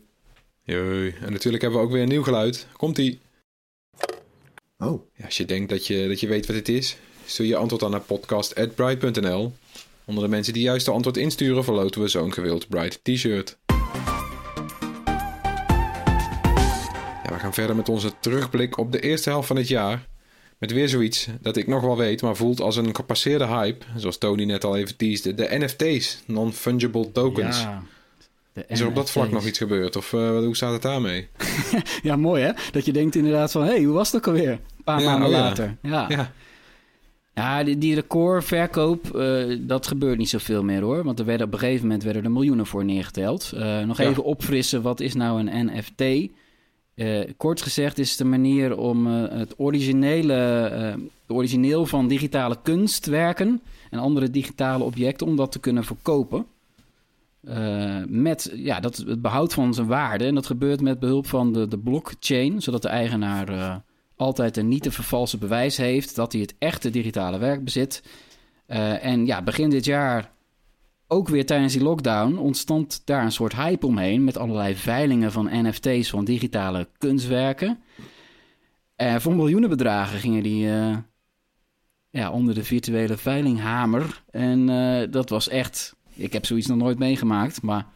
Jee. 0.62 1.14
En 1.20 1.32
natuurlijk 1.32 1.62
hebben 1.62 1.80
we 1.80 1.86
ook 1.86 1.92
weer 1.92 2.02
een 2.02 2.08
nieuw 2.08 2.22
geluid. 2.22 2.66
Komt-ie. 2.76 3.20
Oh. 4.78 5.02
Ja, 5.16 5.24
als 5.24 5.36
je 5.36 5.44
denkt 5.44 5.70
dat 5.70 5.86
je, 5.86 6.08
dat 6.08 6.20
je 6.20 6.26
weet 6.26 6.46
wat 6.46 6.56
het 6.56 6.68
is, 6.68 6.96
stuur 7.24 7.46
je 7.46 7.56
antwoord 7.56 7.82
aan 7.82 7.90
naar 7.90 8.00
podcast.bright.nl. 8.00 9.52
Onder 10.04 10.24
de 10.24 10.30
mensen 10.30 10.52
die 10.52 10.62
juist 10.62 10.84
de 10.84 10.92
antwoord 10.92 11.16
insturen, 11.16 11.64
verloten 11.64 12.00
we 12.00 12.08
zo'n 12.08 12.32
gewild 12.32 12.68
Bright 12.68 13.04
t-shirt. 13.04 13.58
Ja, 17.24 17.32
we 17.32 17.38
gaan 17.38 17.54
verder 17.54 17.76
met 17.76 17.88
onze 17.88 18.12
terugblik 18.20 18.78
op 18.78 18.92
de 18.92 19.00
eerste 19.00 19.30
helft 19.30 19.46
van 19.46 19.56
het 19.56 19.68
jaar. 19.68 20.10
Met 20.62 20.72
weer 20.72 20.88
zoiets 20.88 21.28
dat 21.40 21.56
ik 21.56 21.66
nog 21.66 21.82
wel 21.82 21.96
weet, 21.96 22.22
maar 22.22 22.36
voelt 22.36 22.60
als 22.60 22.76
een 22.76 22.94
gepasseerde 22.94 23.46
hype. 23.46 23.84
Zoals 23.96 24.18
Tony 24.18 24.44
net 24.44 24.64
al 24.64 24.76
even 24.76 24.96
teasde. 24.96 25.34
De 25.34 25.46
NFT's, 25.50 26.22
Non-Fungible 26.26 27.12
Tokens. 27.12 27.60
Ja. 27.60 27.82
Is 28.66 28.80
er 28.80 28.86
op 28.86 28.94
dat 28.94 29.10
vlak 29.10 29.30
nog 29.30 29.46
iets 29.46 29.58
gebeurd? 29.58 29.96
Of 29.96 30.12
uh, 30.12 30.38
hoe 30.38 30.56
staat 30.56 30.72
het 30.72 30.82
daarmee? 30.82 31.28
ja, 32.02 32.16
mooi 32.16 32.42
hè? 32.42 32.52
Dat 32.72 32.84
je 32.84 32.92
denkt 32.92 33.14
inderdaad 33.14 33.50
van... 33.50 33.62
hé, 33.62 33.68
hey, 33.68 33.82
hoe 33.82 33.94
was 33.94 34.14
ook 34.14 34.26
alweer? 34.26 34.50
Een 34.50 34.84
paar 34.84 35.02
maanden 35.02 35.28
oh, 35.28 35.34
later. 35.34 35.76
Ja. 35.82 36.06
ja. 36.08 36.32
ja. 37.34 37.64
die, 37.64 37.78
die 37.78 37.94
recordverkoop, 37.94 39.16
uh, 39.16 39.58
dat 39.60 39.86
gebeurt 39.86 40.18
niet 40.18 40.28
zoveel 40.28 40.62
meer 40.62 40.82
hoor. 40.82 41.04
Want 41.04 41.18
er 41.18 41.24
werden 41.24 41.46
op 41.46 41.52
een 41.52 41.58
gegeven 41.58 41.82
moment 41.82 42.02
werden 42.02 42.24
er 42.24 42.30
miljoenen 42.30 42.66
voor 42.66 42.84
neergeteld. 42.84 43.52
Uh, 43.54 43.80
nog 43.80 43.98
even 43.98 44.24
opfrissen, 44.24 44.82
wat 44.82 45.00
is 45.00 45.14
nou 45.14 45.48
een 45.48 45.66
NFT? 45.66 46.30
Kort 47.36 47.62
gezegd 47.62 47.98
is 47.98 48.10
het 48.10 48.20
een 48.20 48.28
manier 48.28 48.76
om 48.76 49.06
het 49.06 49.54
originele, 49.56 50.32
het 50.32 51.36
origineel 51.36 51.86
van 51.86 52.08
digitale 52.08 52.58
kunstwerken... 52.62 53.62
en 53.90 53.98
andere 53.98 54.30
digitale 54.30 54.84
objecten, 54.84 55.26
om 55.26 55.36
dat 55.36 55.52
te 55.52 55.60
kunnen 55.60 55.84
verkopen... 55.84 56.46
Uh, 57.48 58.02
met 58.06 58.52
ja, 58.54 58.80
dat, 58.80 58.96
het 58.96 59.22
behoud 59.22 59.54
van 59.54 59.74
zijn 59.74 59.86
waarde. 59.86 60.24
En 60.24 60.34
dat 60.34 60.46
gebeurt 60.46 60.80
met 60.80 60.98
behulp 60.98 61.26
van 61.26 61.52
de, 61.52 61.68
de 61.68 61.78
blockchain, 61.78 62.62
zodat 62.62 62.82
de 62.82 62.88
eigenaar 62.88 63.50
uh, 63.50 63.76
altijd 64.16 64.56
een 64.56 64.68
niet 64.68 64.82
te 64.82 64.90
vervalsen 64.90 65.38
bewijs 65.38 65.76
heeft 65.76 66.14
dat 66.14 66.32
hij 66.32 66.40
het 66.40 66.54
echte 66.58 66.90
digitale 66.90 67.38
werk 67.38 67.64
bezit. 67.64 68.02
Uh, 68.66 69.04
en 69.04 69.26
ja, 69.26 69.42
begin 69.42 69.70
dit 69.70 69.84
jaar, 69.84 70.32
ook 71.12 71.28
weer 71.28 71.46
tijdens 71.46 71.72
die 71.72 71.82
lockdown, 71.82 72.36
ontstond 72.36 73.02
daar 73.04 73.24
een 73.24 73.32
soort 73.32 73.54
hype 73.54 73.86
omheen 73.86 74.24
met 74.24 74.38
allerlei 74.38 74.74
veilingen 74.74 75.32
van 75.32 75.48
NFT's 75.50 76.10
van 76.10 76.24
digitale 76.24 76.88
kunstwerken. 76.98 77.82
En 78.96 79.20
voor 79.20 79.34
miljoenen 79.34 79.68
bedragen 79.68 80.18
gingen 80.18 80.42
die 80.42 80.66
ja, 82.10 82.30
onder 82.30 82.54
de 82.54 82.64
virtuele 82.64 83.16
veilinghamer. 83.16 84.22
En 84.30 84.66
dat 85.10 85.28
was 85.28 85.48
echt 85.48 85.94
ik 86.14 86.32
heb 86.32 86.46
zoiets 86.46 86.66
nog 86.66 86.78
nooit 86.78 86.98
meegemaakt, 86.98 87.62
maar 87.62 87.86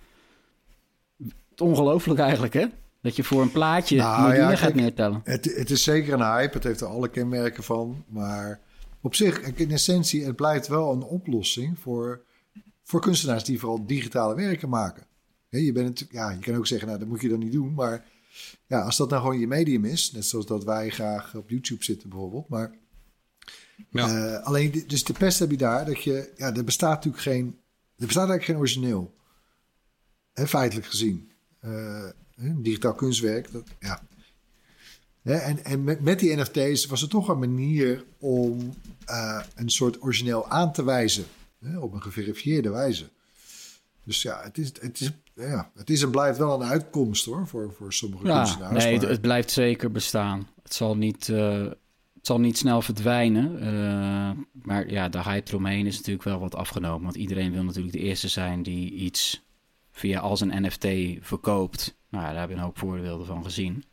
het 1.50 1.60
ongelooflijk 1.60 2.20
eigenlijk, 2.20 2.54
hè? 2.54 2.66
Dat 3.02 3.16
je 3.16 3.24
voor 3.24 3.42
een 3.42 3.52
plaatje 3.52 3.96
nou, 3.96 4.34
ja, 4.34 4.56
gaat 4.56 4.74
neertellen. 4.74 5.20
Het, 5.24 5.44
het, 5.56 5.70
is 5.70 5.82
zeker 5.82 6.12
een 6.12 6.32
hype, 6.32 6.54
het 6.54 6.64
heeft 6.64 6.80
er 6.80 6.86
alle 6.86 7.08
kenmerken 7.08 7.62
van. 7.62 8.04
Maar 8.08 8.60
op 9.00 9.14
zich, 9.14 9.40
in 9.40 9.70
essentie, 9.70 10.24
het 10.24 10.36
blijft 10.36 10.68
wel 10.68 10.92
een 10.92 11.02
oplossing 11.02 11.78
voor, 11.78 12.22
voor 12.86 13.00
kunstenaars 13.00 13.44
die 13.44 13.58
vooral 13.58 13.86
digitale 13.86 14.34
werken 14.34 14.68
maken. 14.68 15.06
je, 15.48 15.72
bent, 15.72 16.06
ja, 16.10 16.30
je 16.30 16.38
kan 16.38 16.54
ook 16.54 16.66
zeggen, 16.66 16.86
nou, 16.86 16.98
dat 16.98 17.08
moet 17.08 17.20
je 17.20 17.28
dan 17.28 17.38
niet 17.38 17.52
doen. 17.52 17.74
Maar 17.74 18.04
ja, 18.66 18.80
als 18.80 18.96
dat 18.96 19.10
nou 19.10 19.22
gewoon 19.22 19.38
je 19.38 19.46
medium 19.46 19.84
is, 19.84 20.12
net 20.12 20.24
zoals 20.24 20.46
dat 20.46 20.64
wij 20.64 20.90
graag 20.90 21.34
op 21.34 21.50
YouTube 21.50 21.84
zitten 21.84 22.08
bijvoorbeeld. 22.08 22.48
Maar 22.48 22.74
ja. 23.90 24.36
Uh, 24.36 24.44
alleen, 24.44 24.84
dus 24.86 25.04
de 25.04 25.12
pest 25.12 25.38
heb 25.38 25.50
je 25.50 25.56
daar, 25.56 25.84
dat 25.84 26.02
je, 26.02 26.32
ja, 26.36 26.54
er 26.54 26.64
bestaat 26.64 26.94
natuurlijk 26.94 27.22
geen 27.22 27.58
er 27.96 28.06
bestaat 28.06 28.28
eigenlijk 28.28 28.44
geen 28.44 28.56
origineel. 28.56 29.14
Hè, 30.32 30.46
feitelijk 30.46 30.86
gezien. 30.86 31.30
Uh, 31.64 32.08
digitaal 32.36 32.94
kunstwerk. 32.94 33.52
Dat, 33.52 33.64
ja. 33.78 34.02
en 35.22 35.64
en 35.64 35.84
met, 35.84 36.00
met, 36.00 36.18
die 36.18 36.36
NFT's 36.36 36.86
was 36.86 37.00
het 37.00 37.10
toch 37.10 37.28
een 37.28 37.38
manier 37.38 38.04
om 38.18 38.74
uh, 39.08 39.42
een 39.54 39.70
soort 39.70 40.02
origineel 40.02 40.48
aan 40.48 40.72
te 40.72 40.84
wijzen. 40.84 41.24
Hè, 41.66 41.78
op 41.78 41.92
een 41.92 42.02
geverifieerde 42.02 42.70
wijze. 42.70 43.08
Dus 44.04 44.22
ja, 44.22 44.42
het 44.42 44.58
is, 44.58 44.72
het 44.80 45.00
is, 45.00 45.10
ja, 45.34 45.70
het 45.74 45.90
is 45.90 46.02
en 46.02 46.10
blijft 46.10 46.38
wel 46.38 46.60
een 46.60 46.68
uitkomst 46.68 47.24
hoor, 47.24 47.46
voor, 47.46 47.72
voor 47.72 47.92
sommige 47.92 48.26
ja, 48.26 48.36
kunstenaars. 48.36 48.84
Nee, 48.84 48.98
het, 48.98 49.20
blijft 49.20 49.50
zeker 49.50 49.90
bestaan. 49.92 50.48
Het 50.62 50.74
zal 50.74 50.96
niet, 50.96 51.28
uh, 51.28 51.70
zal 52.22 52.40
niet 52.40 52.58
snel 52.58 52.82
verdwijnen. 52.82 53.52
Uh, 53.52 54.30
maar 54.62 54.90
ja, 54.90 55.08
de 55.08 55.22
hype 55.22 55.50
eromheen 55.50 55.86
is 55.86 55.96
natuurlijk 55.96 56.24
wel 56.24 56.38
wat 56.38 56.54
afgenomen. 56.54 57.02
Want 57.02 57.16
iedereen 57.16 57.52
wil 57.52 57.64
natuurlijk 57.64 57.94
de 57.94 58.02
eerste 58.02 58.28
zijn 58.28 58.62
die 58.62 58.92
iets 58.92 59.44
via 59.92 60.20
als 60.20 60.40
een 60.40 60.62
NFT 60.62 60.86
verkoopt. 61.20 61.96
Nou, 62.08 62.24
daar 62.24 62.38
hebben 62.38 62.56
we 62.56 62.62
een 62.62 62.68
hoop 62.68 62.78
voordelen 62.78 63.26
van 63.26 63.44
gezien. 63.44 63.84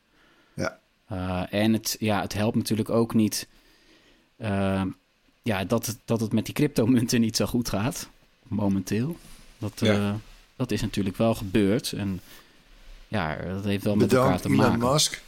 Ja. 0.53 0.79
Uh, 1.11 1.53
en 1.53 1.73
het, 1.73 1.95
ja, 1.99 2.21
het 2.21 2.33
helpt 2.33 2.55
natuurlijk 2.55 2.89
ook 2.89 3.13
niet 3.13 3.47
ja, 5.43 5.63
dat, 5.63 5.85
het, 5.85 5.97
dat 6.05 6.19
het 6.19 6.33
met 6.33 6.45
die 6.45 6.53
cryptomunten 6.53 7.21
niet 7.21 7.35
zo 7.35 7.45
goed 7.45 7.69
gaat. 7.69 8.09
Momenteel. 8.47 9.17
Dat, 9.57 9.71
ja. 9.75 10.19
dat 10.55 10.71
is 10.71 10.81
natuurlijk 10.81 11.17
wel 11.17 11.35
gebeurd. 11.35 11.91
En 11.91 12.21
ja, 13.07 13.35
dat 13.35 13.63
heeft 13.63 13.83
wel 13.83 13.95
met 13.95 14.13
elkaar 14.13 14.41
te 14.41 14.49
maken. 14.49 14.81
Elon 14.81 14.91
Musk. 14.91 15.21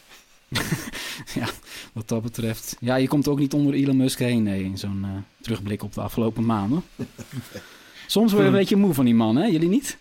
ja, 1.39 1.47
wat 1.93 2.07
dat 2.07 2.22
betreft. 2.22 2.76
Ja, 2.80 2.95
je 2.95 3.07
komt 3.07 3.28
ook 3.28 3.39
niet 3.39 3.53
onder 3.53 3.74
Elon 3.74 3.97
Musk 3.97 4.20
heen, 4.20 4.43
nee, 4.43 4.63
in 4.63 4.78
zo'n 4.78 5.03
uh, 5.05 5.11
terugblik 5.41 5.84
op 5.84 5.93
de 5.93 6.01
afgelopen 6.01 6.45
maanden. 6.45 6.84
Soms 8.07 8.32
word 8.32 8.43
je 8.43 8.49
een 8.49 8.55
beetje 8.55 8.76
moe 8.76 8.93
van 8.93 9.05
die 9.05 9.16
man, 9.16 9.36
hè? 9.36 9.45
Jullie 9.45 9.70
niet? 9.70 9.97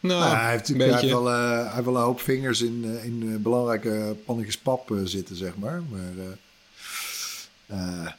Nou, 0.00 0.20
Nou, 0.20 0.36
hij, 0.36 0.50
heeft 0.50 0.68
een 0.68 0.80
hij, 0.80 0.88
heeft 0.90 1.04
wel, 1.12 1.30
eh, 1.30 1.64
hij 1.64 1.72
heeft 1.72 1.84
wel 1.84 1.96
een 1.96 2.02
hoop 2.02 2.20
vingers 2.20 2.62
in, 2.62 2.84
eh, 2.84 3.04
in 3.04 3.32
eh, 3.32 3.36
belangrijke 3.36 4.16
pannetjes 4.24 4.58
pap 4.58 4.90
eh, 4.90 4.98
zitten, 5.04 5.36
zeg 5.36 5.56
maar. 5.56 5.82
Maar 5.90 6.12
eh, 6.18 7.78
eh, 7.78 8.12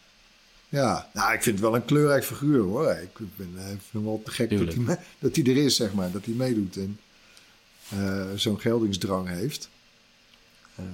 ja, 0.74 1.10
nou, 1.14 1.34
ik 1.34 1.44
vind 1.44 1.56
het 1.56 1.66
wel 1.66 1.76
een 1.76 1.86
kleurrijk 1.86 2.24
figuur, 2.24 2.62
hoor. 2.62 2.92
Ik 2.92 3.36
ben, 3.36 3.54
eh, 3.58 3.66
vind 3.66 3.82
hem 3.92 4.04
wel 4.04 4.22
te 4.26 4.32
gek 4.32 4.50
dat 4.50 4.74
hij, 4.74 5.00
dat 5.20 5.36
hij 5.36 5.46
er 5.46 5.58
is, 5.58 5.76
zeg 5.76 5.94
maar. 5.94 6.12
Dat 6.12 6.26
hij 6.26 6.34
meedoet 6.34 6.78
en 6.78 7.00
eh, 7.90 8.26
zo'n 8.36 8.60
geldingsdrang 8.60 9.28
heeft. 9.28 9.70
Ehm, 10.76 10.88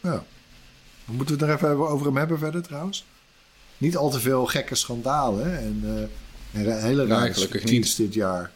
ja. 0.00 0.24
Moeten 1.04 1.38
we 1.38 1.44
het 1.44 1.60
nog 1.60 1.70
even 1.70 1.88
over 1.88 2.06
hem 2.06 2.16
hebben 2.16 2.38
verder, 2.38 2.62
trouwens? 2.62 3.04
Niet 3.78 3.96
al 3.96 4.10
te 4.10 4.20
veel 4.20 4.46
gekke 4.46 4.74
schandalen 4.74 5.58
en, 5.58 5.80
eh, 5.84 6.60
en 6.60 6.70
een 6.70 6.82
hele 6.82 7.06
Nee, 7.06 7.18
rare 7.18 7.32
gelukkig 7.32 7.62
tweets 7.62 7.94
dit 7.94 8.14
jaar. 8.14 8.50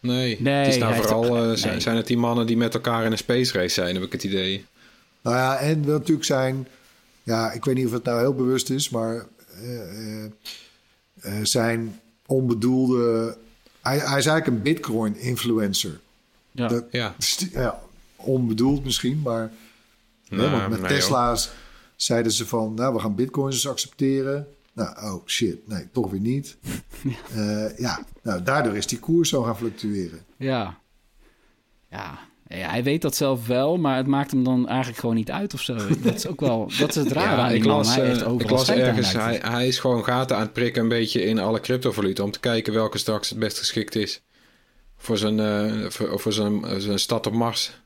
Nee, 0.00 0.40
Nee, 0.40 0.54
het 0.54 0.74
is 0.74 0.80
nou 0.80 0.94
vooral, 0.94 1.56
zijn, 1.56 1.72
nee. 1.72 1.80
zijn 1.80 1.96
het 1.96 2.06
die 2.06 2.18
mannen 2.18 2.46
die 2.46 2.56
met 2.56 2.74
elkaar 2.74 3.04
in 3.04 3.12
een 3.12 3.18
space 3.18 3.52
race 3.52 3.74
zijn, 3.74 3.94
heb 3.94 4.04
ik 4.04 4.12
het 4.12 4.24
idee. 4.24 4.64
Nou 5.20 5.36
ja, 5.36 5.56
en 5.56 5.84
wil 5.84 5.98
natuurlijk 5.98 6.26
zijn... 6.26 6.66
Ja, 7.24 7.52
ik 7.52 7.64
weet 7.64 7.74
niet 7.74 7.86
of 7.86 7.92
het 7.92 8.04
nou 8.04 8.18
heel 8.20 8.34
bewust 8.34 8.70
is, 8.70 8.88
maar... 8.88 9.26
eh, 9.62 10.24
eh, 10.24 10.30
eh, 11.20 11.32
zijn 11.44 12.00
onbedoelde... 12.26 13.36
Hij, 13.82 13.98
hij 13.98 14.18
is 14.18 14.26
eigenlijk 14.26 14.46
een 14.46 14.62
Bitcoin-influencer. 14.62 16.00
Ja. 16.50 16.68
Dat- 16.68 16.84
Ja, 16.90 17.14
Ja, 17.52 17.80
onbedoeld 18.16 18.84
misschien, 18.84 19.20
maar... 19.22 19.50
hè, 20.28 20.36
Nou, 20.36 20.50
want 20.50 20.68
met 20.68 20.80
nee, 20.80 20.88
Tesla's 20.88 21.50
zeiden 21.96 22.32
ze 22.32 22.46
van... 22.46 22.74
Nou, 22.74 22.94
we 22.94 23.00
gaan 23.00 23.14
Bitcoins 23.14 23.54
eens 23.54 23.68
accepteren. 23.68 24.46
Nou, 24.72 25.02
oh 25.14 25.26
shit, 25.26 25.68
nee, 25.68 25.88
toch 25.92 26.10
weer 26.10 26.20
niet. 26.20 26.56
Eh, 27.34 27.78
ja, 27.78 28.04
nou, 28.22 28.42
daardoor 28.42 28.76
is 28.76 28.86
die 28.86 28.98
koers 28.98 29.28
zo 29.28 29.42
gaan 29.42 29.56
fluctueren. 29.56 30.24
Ja. 30.36 30.78
Ja. 31.90 32.18
Ja, 32.48 32.70
hij 32.70 32.82
weet 32.82 33.02
dat 33.02 33.16
zelf 33.16 33.46
wel, 33.46 33.76
maar 33.76 33.96
het 33.96 34.06
maakt 34.06 34.30
hem 34.30 34.44
dan 34.44 34.68
eigenlijk 34.68 34.98
gewoon 34.98 35.14
niet 35.14 35.30
uit 35.30 35.54
of 35.54 35.60
zo. 35.60 35.76
Dat 36.02 36.14
is 36.14 36.26
ook 36.26 36.40
wel, 36.40 36.68
dat 36.78 36.88
is 36.88 36.94
het 36.94 37.12
rare 37.12 37.40
aan 37.40 37.48
ja 37.48 37.56
ik 37.56 37.64
man. 37.64 37.76
las, 37.76 37.94
Hij 37.94 38.06
heeft 38.06 38.20
eh, 38.20 38.28
overal 38.28 38.40
ik 38.40 38.50
las 38.50 38.62
scheid 38.62 38.80
aan, 38.80 38.86
ergens, 38.86 39.12
hij, 39.12 39.40
hij 39.42 39.66
is 39.66 39.78
gewoon 39.78 40.04
gaten 40.04 40.36
aan 40.36 40.42
het 40.42 40.52
prikken 40.52 40.82
een 40.82 40.88
beetje 40.88 41.22
in 41.22 41.38
alle 41.38 41.60
cryptovaluta 41.60 42.22
om 42.22 42.30
te 42.30 42.40
kijken 42.40 42.72
welke 42.72 42.98
straks 42.98 43.28
het 43.28 43.38
best 43.38 43.58
geschikt 43.58 43.94
is 43.94 44.22
voor 44.96 45.18
zijn, 45.18 45.40
eh, 45.40 45.90
voor, 45.90 46.20
voor 46.20 46.32
zijn, 46.32 46.80
zijn 46.80 46.98
stad 46.98 47.26
op 47.26 47.32
Mars. 47.32 47.82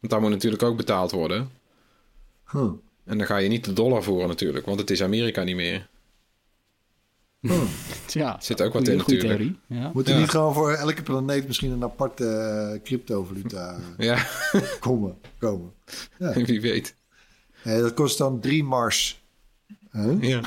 Want 0.00 0.12
daar 0.12 0.20
moet 0.20 0.30
natuurlijk 0.30 0.62
ook 0.62 0.76
betaald 0.76 1.10
worden. 1.10 1.50
Huh. 2.50 2.70
En 3.04 3.18
dan 3.18 3.26
ga 3.26 3.36
je 3.36 3.48
niet 3.48 3.64
de 3.64 3.72
dollar 3.72 4.02
voeren 4.02 4.28
natuurlijk, 4.28 4.66
want 4.66 4.80
het 4.80 4.90
is 4.90 5.02
Amerika 5.02 5.42
niet 5.42 5.56
meer. 5.56 5.88
Ja, 8.06 8.36
Zit 8.40 8.62
ook 8.62 8.72
wat 8.72 8.88
in 8.88 8.96
natuurlijk. 8.96 9.28
theorie. 9.28 9.58
Ja. 9.66 9.90
Moet 9.94 10.08
er 10.08 10.14
Ja. 10.14 10.20
niet 10.20 10.28
gewoon 10.30 10.54
voor 10.54 10.72
elke 10.72 11.02
planeet 11.02 11.46
misschien 11.46 11.70
een 11.70 11.82
aparte 11.82 12.26
eh, 12.28 12.82
cryptovaluta 12.82 13.76
Ja, 13.98 14.26
komen? 14.80 15.18
komen. 15.38 15.72
Ja. 16.18 16.32
wie 16.44 16.60
weet. 16.60 16.94
Eh, 17.62 17.78
dat 17.78 17.94
kost 17.94 18.18
dan 18.18 18.40
3 18.40 18.64
Mars. 18.64 19.22
Huh? 19.92 20.22
Ja. 20.22 20.40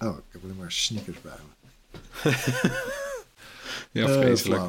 Oh, 0.00 0.16
ik 0.16 0.22
heb 0.32 0.42
alleen 0.44 0.56
maar 0.56 0.72
sneakers 0.72 1.20
bij 1.20 1.32
me. 1.32 2.30
Ja, 3.92 4.06
Eh, 4.06 4.12
vreselijk. 4.20 4.62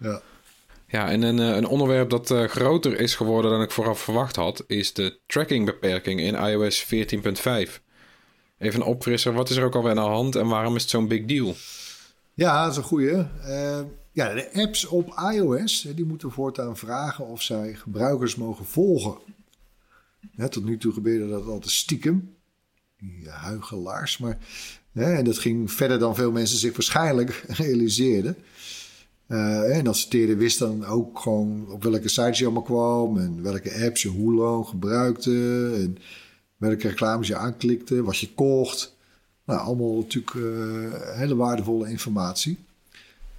ja. 0.00 0.20
Ja, 0.90 1.10
en 1.10 1.22
een, 1.22 1.38
een 1.38 1.66
onderwerp 1.66 2.10
dat 2.10 2.30
eh, 2.30 2.44
groter 2.44 3.00
is 3.00 3.14
geworden 3.14 3.50
dan 3.50 3.62
ik 3.62 3.70
vooraf 3.70 4.00
verwacht 4.00 4.36
had, 4.36 4.64
is 4.66 4.92
de 4.92 5.18
trackingbeperking 5.26 6.20
in 6.20 6.34
iOS 6.34 6.84
14.5. 6.84 7.80
Even 8.58 8.80
een 8.80 8.86
opfrisser, 8.86 9.32
wat 9.32 9.50
is 9.50 9.56
er 9.56 9.64
ook 9.64 9.74
alweer 9.74 9.90
aan 9.90 9.96
de 9.96 10.02
hand 10.02 10.36
en 10.36 10.48
waarom 10.48 10.76
is 10.76 10.82
het 10.82 10.90
zo'n 10.90 11.08
big 11.08 11.24
deal? 11.24 11.54
ja, 12.38 12.62
dat 12.62 12.70
is 12.70 12.76
een 12.76 12.82
goeie. 12.82 13.26
Eh, 13.42 13.80
ja, 14.12 14.34
de 14.34 14.48
apps 14.52 14.86
op 14.86 15.14
iOS 15.32 15.88
die 15.94 16.04
moeten 16.04 16.30
voortaan 16.30 16.76
vragen 16.76 17.26
of 17.26 17.42
zij 17.42 17.74
gebruikers 17.74 18.36
mogen 18.36 18.64
volgen. 18.64 19.16
Tot 20.48 20.64
nu 20.64 20.78
toe 20.78 20.92
gebeurde 20.92 21.28
dat 21.28 21.46
altijd 21.46 21.72
stiekem. 21.72 22.34
Die 22.98 23.28
huigelaars. 23.28 24.18
Maar, 24.18 24.38
en 24.92 25.24
dat 25.24 25.38
ging 25.38 25.72
verder 25.72 25.98
dan 25.98 26.14
veel 26.14 26.30
mensen 26.30 26.58
zich 26.58 26.72
waarschijnlijk 26.72 27.44
realiseerden. 27.62 28.36
Eh, 29.26 29.76
en 29.76 29.86
adverteerder 29.86 30.36
wist 30.36 30.58
dan 30.58 30.84
ook 30.84 31.18
gewoon 31.18 31.70
op 31.70 31.82
welke 31.82 32.08
sites 32.08 32.38
je 32.38 32.44
allemaal 32.44 32.62
kwam 32.62 33.18
en 33.18 33.42
welke 33.42 33.84
apps 33.84 34.02
je 34.02 34.08
hoe 34.08 34.34
lang 34.34 34.66
gebruikte 34.66 35.70
en 35.74 35.98
welke 36.58 36.88
reclames 36.88 37.26
je 37.28 37.36
aanklikte, 37.36 38.02
wat 38.02 38.18
je 38.18 38.34
kocht. 38.34 38.96
Nou, 39.44 39.60
allemaal 39.60 39.96
natuurlijk 39.96 40.34
eh, 40.34 41.16
hele 41.16 41.36
waardevolle 41.36 41.88
informatie. 41.90 42.58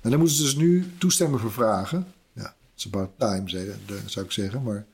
En 0.01 0.09
daar 0.09 0.19
moeten 0.19 0.37
ze 0.37 0.43
dus 0.43 0.55
nu 0.55 0.91
toestemming 0.97 1.41
voor 1.41 1.51
vragen. 1.51 2.07
Ja, 2.33 2.55
it's 2.75 2.85
about 2.85 3.09
time, 3.17 3.43
de- 3.43 4.01
zou 4.05 4.25
ik 4.25 4.31
zeggen. 4.31 4.63
Maar 4.63 4.85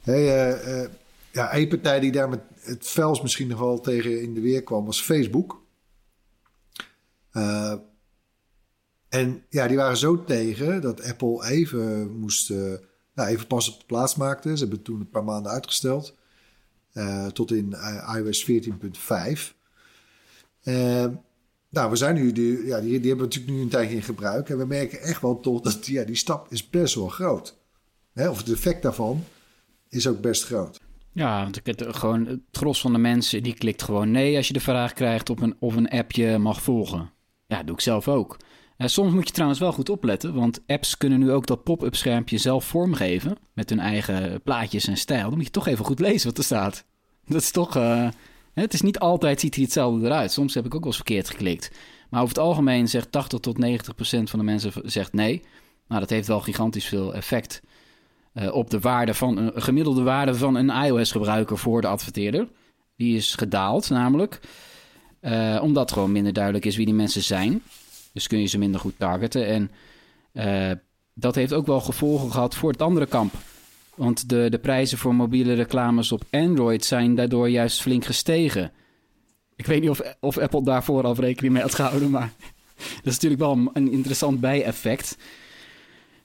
hey, 0.00 0.26
eh, 0.28 0.82
eh, 0.82 0.90
ja, 1.32 1.50
één 1.50 1.68
partij 1.68 2.00
die 2.00 2.12
daar 2.12 2.28
met 2.28 2.40
het 2.60 2.86
fels 2.86 3.22
misschien 3.22 3.48
nog 3.48 3.58
wel 3.58 3.80
tegen 3.80 4.22
in 4.22 4.34
de 4.34 4.40
weer 4.40 4.62
kwam, 4.62 4.84
was 4.84 5.02
Facebook. 5.02 5.60
Eh, 7.30 7.74
en 9.08 9.44
ja, 9.48 9.66
die 9.66 9.76
waren 9.76 9.96
zo 9.96 10.24
tegen 10.24 10.80
dat 10.80 11.02
Apple 11.02 11.46
even 11.46 12.10
moest, 12.18 12.50
eh, 12.50 12.72
nou, 13.14 13.28
even 13.28 13.46
pas 13.46 13.72
op 13.72 13.78
de 13.80 13.86
plaats 13.86 14.16
maakte. 14.16 14.56
Ze 14.56 14.62
hebben 14.62 14.82
toen 14.82 15.00
een 15.00 15.10
paar 15.10 15.24
maanden 15.24 15.52
uitgesteld. 15.52 16.14
Eh, 16.92 17.26
tot 17.26 17.52
in 17.52 17.72
eh, 17.72 18.14
iOS 18.16 18.50
14.5. 18.50 19.54
Eh, 20.62 21.06
nou, 21.68 21.90
we 21.90 21.96
zijn 21.96 22.14
nu, 22.14 22.32
die, 22.32 22.64
ja, 22.64 22.80
die, 22.80 23.00
die 23.00 23.08
hebben 23.08 23.28
we 23.28 23.34
natuurlijk 23.34 23.52
nu 23.52 23.60
een 23.60 23.68
tijdje 23.68 23.94
in 23.94 24.02
gebruik. 24.02 24.48
En 24.48 24.58
we 24.58 24.66
merken 24.66 25.00
echt 25.00 25.22
wel 25.22 25.40
toch 25.40 25.60
dat 25.60 25.86
ja, 25.86 26.04
die 26.04 26.16
stap 26.16 26.46
is 26.50 26.70
best 26.70 26.94
wel 26.94 27.08
groot. 27.08 27.58
Hè, 28.12 28.28
of 28.28 28.38
het 28.38 28.50
effect 28.50 28.82
daarvan 28.82 29.24
is 29.88 30.06
ook 30.06 30.20
best 30.20 30.44
groot. 30.44 30.80
Ja, 31.12 31.42
want 31.42 31.60
het, 31.64 31.96
gewoon 31.96 32.26
het 32.26 32.40
gros 32.50 32.80
van 32.80 32.92
de 32.92 32.98
mensen 32.98 33.42
die 33.42 33.54
klikt 33.54 33.82
gewoon 33.82 34.10
nee 34.10 34.36
als 34.36 34.46
je 34.46 34.52
de 34.52 34.60
vraag 34.60 34.92
krijgt 34.92 35.30
op 35.30 35.40
een, 35.40 35.56
of 35.58 35.76
een 35.76 35.88
app 35.88 36.12
je 36.12 36.38
mag 36.38 36.62
volgen. 36.62 37.10
Ja, 37.46 37.56
dat 37.56 37.66
doe 37.66 37.74
ik 37.74 37.80
zelf 37.80 38.08
ook. 38.08 38.36
Eh, 38.76 38.86
soms 38.88 39.12
moet 39.12 39.26
je 39.26 39.32
trouwens 39.32 39.60
wel 39.60 39.72
goed 39.72 39.88
opletten, 39.88 40.34
want 40.34 40.60
apps 40.66 40.96
kunnen 40.96 41.18
nu 41.18 41.30
ook 41.30 41.46
dat 41.46 41.62
pop-up 41.62 41.96
schermpje 41.96 42.38
zelf 42.38 42.64
vormgeven 42.64 43.36
met 43.52 43.70
hun 43.70 43.80
eigen 43.80 44.42
plaatjes 44.42 44.86
en 44.86 44.96
stijl. 44.96 45.28
Dan 45.28 45.34
moet 45.34 45.44
je 45.44 45.50
toch 45.50 45.66
even 45.66 45.84
goed 45.84 46.00
lezen 46.00 46.28
wat 46.28 46.38
er 46.38 46.44
staat. 46.44 46.84
Dat 47.26 47.40
is 47.40 47.50
toch. 47.50 47.76
eh, 47.76 48.08
het 48.54 48.72
is 48.74 48.80
niet 48.80 48.98
altijd 48.98 49.40
ziet 49.40 49.54
hij 49.54 49.64
hetzelfde 49.64 50.06
eruit. 50.06 50.32
Soms 50.32 50.54
heb 50.54 50.64
ik 50.64 50.74
ook 50.74 50.80
wel 50.80 50.88
eens 50.88 50.96
verkeerd 50.96 51.30
geklikt. 51.30 51.70
Maar 52.10 52.22
over 52.22 52.34
het 52.34 52.44
algemeen 52.44 52.88
zegt 52.88 53.12
80 53.12 53.38
tot 53.38 53.58
90 53.58 53.94
procent 53.94 54.30
van 54.30 54.38
de 54.38 54.44
mensen 54.44 54.72
zegt 54.84 55.12
nee. 55.12 55.42
Nou, 55.88 56.00
dat 56.00 56.10
heeft 56.10 56.26
wel 56.26 56.40
gigantisch 56.40 56.86
veel 56.86 57.14
effect 57.14 57.62
eh, 58.32 58.54
op 58.54 58.70
de 58.70 58.80
waarde 58.80 59.14
van 59.14 59.36
een 59.36 59.62
gemiddelde 59.62 60.02
waarde 60.02 60.34
van 60.34 60.54
een 60.54 60.84
iOS-gebruiker 60.84 61.58
voor 61.58 61.80
de 61.80 61.86
adverteerder. 61.86 62.48
Die 62.96 63.16
is 63.16 63.34
gedaald, 63.34 63.90
namelijk. 63.90 64.40
Omdat 65.60 65.92
gewoon 65.92 66.12
minder 66.12 66.32
duidelijk 66.32 66.64
is 66.64 66.76
wie 66.76 66.86
die 66.86 66.94
mensen 66.94 67.22
zijn. 67.22 67.62
Dus 68.12 68.26
kun 68.26 68.40
je 68.40 68.46
ze 68.46 68.58
minder 68.58 68.80
goed 68.80 68.98
targeten. 68.98 69.46
En 69.46 69.70
eh, 70.32 70.70
dat 71.14 71.34
heeft 71.34 71.52
ook 71.52 71.66
wel 71.66 71.80
gevolgen 71.80 72.30
gehad 72.30 72.54
voor 72.54 72.70
het 72.70 72.82
andere 72.82 73.06
kamp. 73.06 73.34
Want 73.94 74.28
de, 74.28 74.46
de 74.50 74.58
prijzen 74.58 74.98
voor 74.98 75.14
mobiele 75.14 75.54
reclames 75.54 76.12
op 76.12 76.24
Android 76.30 76.84
zijn 76.84 77.14
daardoor 77.14 77.48
juist 77.48 77.82
flink 77.82 78.04
gestegen. 78.04 78.72
Ik 79.56 79.66
weet 79.66 79.80
niet 79.80 79.90
of, 79.90 80.16
of 80.20 80.38
Apple 80.38 80.64
daar 80.64 80.84
vooraf 80.84 81.18
rekening 81.18 81.52
mee 81.52 81.62
had 81.62 81.74
gehouden, 81.74 82.10
maar 82.10 82.32
dat 83.02 83.06
is 83.06 83.12
natuurlijk 83.12 83.40
wel 83.40 83.52
een, 83.52 83.70
een 83.72 83.92
interessant 83.92 84.40
bijeffect. 84.40 85.16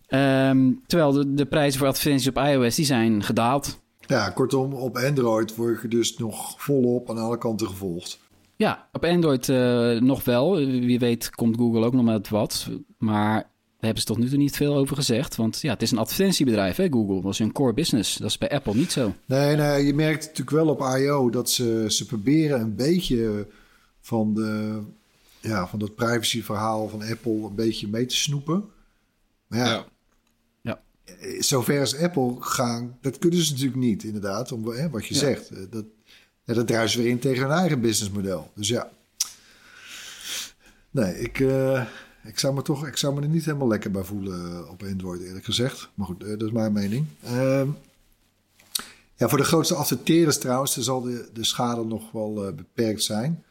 Ehm, 0.07 0.71
terwijl 0.85 1.11
de, 1.11 1.33
de 1.33 1.45
prijzen 1.45 1.79
voor 1.79 1.87
advertenties 1.87 2.27
op 2.27 2.37
iOS 2.37 2.75
die 2.75 2.85
zijn 2.85 3.23
gedaald. 3.23 3.79
Ja, 4.07 4.29
kortom, 4.29 4.73
op 4.73 4.97
Android 4.97 5.55
word 5.55 5.81
je 5.81 5.87
dus 5.87 6.17
nog 6.17 6.61
volop 6.61 7.09
aan 7.09 7.17
alle 7.17 7.37
kanten 7.37 7.67
gevolgd. 7.67 8.19
Ja, 8.57 8.89
op 8.91 9.03
Android 9.03 9.49
eh, 9.49 9.91
nog 9.99 10.23
wel. 10.23 10.55
Wie 10.65 10.99
weet 10.99 11.29
komt 11.29 11.57
Google 11.57 11.85
ook 11.85 11.93
nog 11.93 12.03
met 12.05 12.29
wat. 12.29 12.67
Maar 12.97 13.33
daar 13.41 13.49
hebben 13.79 13.99
ze 14.01 14.05
tot 14.07 14.17
nu 14.17 14.29
toe 14.29 14.37
niet 14.37 14.55
veel 14.55 14.75
over 14.75 14.95
gezegd. 14.95 15.35
Want 15.35 15.61
ja, 15.61 15.73
het 15.73 15.81
is 15.81 15.91
een 15.91 15.97
advertentiebedrijf, 15.97 16.75
hè, 16.75 16.87
Google. 16.89 17.21
Dat 17.21 17.31
is 17.31 17.39
hun 17.39 17.51
core 17.51 17.73
business. 17.73 18.15
Dat 18.17 18.29
is 18.29 18.37
bij 18.37 18.49
Apple 18.49 18.75
niet 18.75 18.91
zo. 18.91 19.13
Nee, 19.25 19.55
nee, 19.55 19.85
je 19.85 19.93
merkt 19.93 20.21
natuurlijk 20.25 20.49
wel 20.49 20.67
op 20.67 20.81
I.O. 20.97 21.29
dat 21.29 21.49
ze, 21.49 21.85
ze 21.87 22.05
proberen 22.05 22.59
een 22.61 22.75
beetje 22.75 23.47
van, 24.01 24.33
de, 24.33 24.79
ja, 25.41 25.67
van 25.67 25.79
dat 25.79 25.95
privacyverhaal 25.95 26.89
van 26.89 27.01
Apple 27.03 27.31
een 27.31 27.55
beetje 27.55 27.87
mee 27.87 28.05
te 28.05 28.15
snoepen. 28.15 28.63
Maar 29.47 29.59
ja, 29.59 29.85
Ja. 30.61 30.79
zover 31.39 31.81
is 31.81 31.97
Apple 31.97 32.35
gaan, 32.39 32.97
dat 33.01 33.17
kunnen 33.17 33.39
ze 33.43 33.51
natuurlijk 33.51 33.79
niet, 33.81 34.03
inderdaad. 34.03 34.51
Om, 34.51 34.67
hè, 34.67 34.89
wat 34.89 35.05
je 35.05 35.13
Ja. 35.13 35.19
zegt, 35.19 35.49
eh, 35.49 35.59
dat, 35.69 35.85
ja, 36.47 36.53
dat 36.53 36.67
druist 36.67 36.95
weer 36.95 37.07
in 37.07 37.19
tegen 37.19 37.41
hun 37.47 37.57
eigen 37.57 37.81
businessmodel. 37.81 38.51
Dus 38.53 38.67
ja, 38.67 38.89
nee, 40.91 41.19
ik, 41.19 41.39
eh, 41.39 41.85
ik, 42.23 42.39
zou 42.39 42.53
me 42.53 42.61
toch, 42.61 42.87
ik 42.87 42.97
zou 42.97 43.15
me 43.15 43.21
er 43.21 43.27
niet 43.27 43.45
helemaal 43.45 43.67
lekker 43.67 43.91
bij 43.91 44.03
voelen 44.03 44.51
eh, 44.51 44.69
op 44.69 44.83
Android, 44.83 45.21
eerlijk 45.21 45.45
gezegd. 45.45 45.89
Maar 45.93 46.05
goed, 46.05 46.23
eh, 46.23 46.29
dat 46.29 46.41
is 46.41 46.51
mijn 46.51 46.73
mening. 46.73 47.05
Ehm, 47.23 47.69
ja, 49.15 49.29
voor 49.29 49.37
de 49.37 49.43
grootste 49.43 49.75
adverteerders 49.75 50.37
trouwens, 50.37 50.77
zal 50.77 51.01
de, 51.01 51.29
de 51.33 51.43
schade 51.43 51.85
nog 51.85 52.11
wel 52.11 52.53
beperkt 52.55 53.03
zijn. 53.03 53.43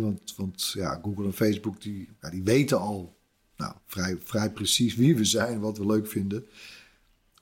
Want 0.00 0.34
want 0.36 0.70
ja, 0.72 1.00
Google 1.02 1.24
en 1.24 1.32
Facebook 1.32 1.82
die, 1.82 2.08
ja, 2.20 2.30
die 2.30 2.42
weten 2.42 2.78
al 2.78 3.16
nou, 3.56 3.72
vrij, 3.86 4.16
vrij 4.24 4.50
precies 4.50 4.94
wie 4.94 5.16
we 5.16 5.24
zijn, 5.24 5.60
wat 5.60 5.78
we 5.78 5.86
leuk 5.86 6.06
vinden. 6.06 6.46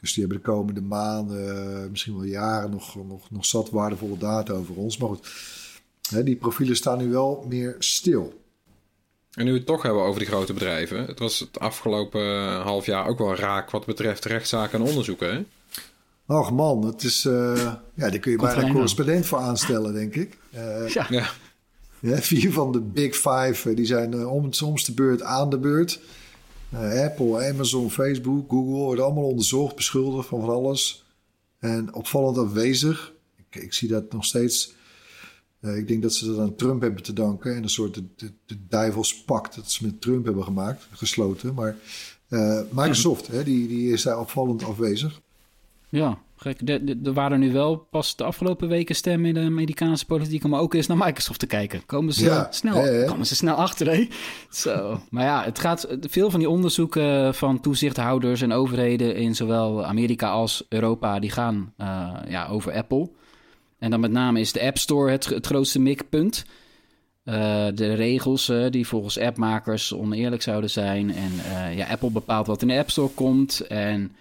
Dus 0.01 0.13
die 0.13 0.25
hebben 0.25 0.43
de 0.43 0.51
komende 0.51 0.81
maanden, 0.81 1.91
misschien 1.91 2.15
wel 2.15 2.25
jaren, 2.25 2.71
nog, 2.71 2.95
nog, 3.07 3.31
nog 3.31 3.47
zat 3.47 3.71
waardevolle 3.71 4.19
data 4.19 4.53
over 4.53 4.77
ons. 4.77 4.97
Maar 4.97 5.09
goed, 5.09 5.29
hè, 6.11 6.23
die 6.23 6.37
profielen 6.37 6.77
staan 6.77 6.99
nu 6.99 7.11
wel 7.11 7.45
meer 7.49 7.77
stil. 7.79 8.41
En 9.33 9.45
nu 9.45 9.51
we 9.51 9.57
het 9.57 9.67
toch 9.67 9.83
hebben 9.83 10.03
over 10.03 10.19
die 10.19 10.29
grote 10.29 10.53
bedrijven. 10.53 11.07
Het 11.07 11.19
was 11.19 11.39
het 11.39 11.59
afgelopen 11.59 12.51
half 12.61 12.87
jaar 12.87 13.07
ook 13.07 13.19
wel 13.19 13.35
raak 13.35 13.71
wat 13.71 13.87
betreft 13.87 14.25
rechtszaken 14.25 14.81
en 14.81 14.87
onderzoeken. 14.87 15.35
Hè? 15.35 15.45
Och 16.37 16.51
man, 16.51 16.87
het 16.87 17.03
is, 17.03 17.25
uh, 17.25 17.57
ja, 17.95 18.11
daar 18.11 18.19
kun 18.19 18.31
je 18.31 18.39
bijna 18.39 18.63
een 18.63 18.73
correspondent 18.73 19.27
voor 19.27 19.39
aanstellen, 19.39 19.93
denk 19.93 20.15
ik. 20.15 20.37
Uh, 20.55 20.89
ja. 20.89 21.07
ja. 22.01 22.17
Vier 22.21 22.53
van 22.53 22.73
de 22.73 22.81
Big 22.81 23.15
Five, 23.15 23.75
die 23.75 23.87
zijn 23.87 24.15
uh, 24.15 24.33
om, 24.33 24.53
soms 24.53 24.85
de 24.85 24.93
beurt 24.93 25.23
aan 25.23 25.51
de 25.51 25.59
beurt. 25.59 26.01
Apple, 26.75 27.49
Amazon, 27.49 27.91
Facebook, 27.91 28.51
Google 28.51 28.73
worden 28.73 29.05
allemaal 29.05 29.29
onderzocht, 29.29 29.77
beschuldigd 29.77 30.29
van 30.29 30.41
van 30.41 30.51
alles. 30.51 31.05
En 31.59 31.95
opvallend 31.95 32.39
afwezig. 32.39 33.13
Ik, 33.37 33.63
ik 33.63 33.73
zie 33.73 33.89
dat 33.89 34.13
nog 34.13 34.25
steeds 34.25 34.77
uh, 35.61 35.77
ik 35.77 35.89
denk 35.89 36.03
dat 36.03 36.15
ze 36.15 36.27
dat 36.27 36.39
aan 36.39 36.55
Trump 36.55 36.81
hebben 36.81 37.03
te 37.03 37.13
danken. 37.13 37.57
En 37.57 37.63
een 37.63 37.69
soort 37.69 37.95
de, 37.95 38.05
de, 38.17 38.33
de 38.47 38.57
duivelspact 38.69 39.55
dat 39.55 39.71
ze 39.71 39.85
met 39.85 40.01
Trump 40.01 40.25
hebben 40.25 40.45
gemaakt, 40.45 40.87
gesloten. 40.91 41.55
Maar 41.55 41.77
uh, 42.29 42.61
Microsoft, 42.71 43.27
hè, 43.27 43.45
die, 43.45 43.69
die 43.69 43.93
is 43.93 44.03
daar 44.03 44.19
opvallend 44.21 44.65
afwezig. 44.65 45.21
Ja, 45.89 46.19
gek. 46.41 46.69
Er 47.05 47.13
waren 47.13 47.41
nu 47.41 47.53
wel 47.53 47.77
pas 47.77 48.17
de 48.17 48.25
afgelopen 48.25 48.69
weken 48.69 48.95
stemmen 48.95 49.29
in 49.29 49.35
de 49.35 49.41
Amerikaanse 49.41 50.07
politiek 50.07 50.45
om 50.45 50.55
ook 50.55 50.75
eens 50.75 50.87
naar 50.87 50.97
Microsoft 50.97 51.39
te 51.39 51.47
kijken. 51.47 51.87
Komen 51.87 52.13
ze, 52.13 52.25
ja, 52.25 52.47
snel, 52.51 53.07
komen 53.07 53.27
ze 53.27 53.35
snel 53.35 53.55
achter, 53.55 53.91
hè? 53.91 54.09
Zo. 54.51 55.01
Maar 55.11 55.25
ja, 55.25 55.45
het 55.45 55.59
gaat, 55.59 55.87
veel 56.01 56.31
van 56.31 56.41
die 56.41 56.49
onderzoeken 56.49 57.35
van 57.35 57.61
toezichthouders 57.61 58.41
en 58.41 58.53
overheden 58.53 59.17
in 59.17 59.35
zowel 59.35 59.85
Amerika 59.85 60.31
als 60.31 60.67
Europa, 60.69 61.19
die 61.19 61.31
gaan 61.31 61.73
uh, 61.79 62.11
ja, 62.29 62.47
over 62.47 62.73
Apple. 62.73 63.11
En 63.79 63.91
dan 63.91 64.01
met 64.01 64.11
name 64.11 64.41
is 64.41 64.53
de 64.53 64.63
App 64.63 64.79
Store 64.79 65.11
het, 65.11 65.25
het 65.25 65.47
grootste 65.47 65.81
mikpunt. 65.81 66.45
Uh, 67.25 67.35
de 67.75 67.95
regels 67.95 68.49
uh, 68.49 68.71
die 68.71 68.87
volgens 68.87 69.19
appmakers 69.19 69.95
oneerlijk 69.95 70.43
zouden 70.43 70.71
zijn. 70.71 71.15
En 71.15 71.33
uh, 71.33 71.77
ja, 71.77 71.87
Apple 71.87 72.11
bepaalt 72.11 72.47
wat 72.47 72.63
in 72.63 72.69
de 72.69 72.79
App 72.79 72.91
Store 72.91 73.09
komt. 73.09 73.61
En 73.61 74.13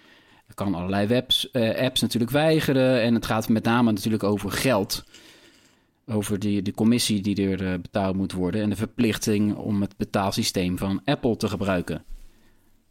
kan 0.54 0.74
allerlei 0.74 1.06
webs, 1.06 1.52
apps 1.52 2.00
natuurlijk 2.00 2.32
weigeren. 2.32 3.02
En 3.02 3.14
het 3.14 3.26
gaat 3.26 3.48
met 3.48 3.64
name 3.64 3.92
natuurlijk 3.92 4.22
over 4.22 4.50
geld. 4.50 5.04
Over 6.06 6.38
die, 6.38 6.62
de 6.62 6.72
commissie 6.72 7.20
die 7.20 7.56
er 7.56 7.80
betaald 7.80 8.16
moet 8.16 8.32
worden. 8.32 8.62
En 8.62 8.70
de 8.70 8.76
verplichting 8.76 9.56
om 9.56 9.80
het 9.80 9.96
betaalsysteem 9.96 10.78
van 10.78 11.00
Apple 11.04 11.36
te 11.36 11.48
gebruiken. 11.48 12.04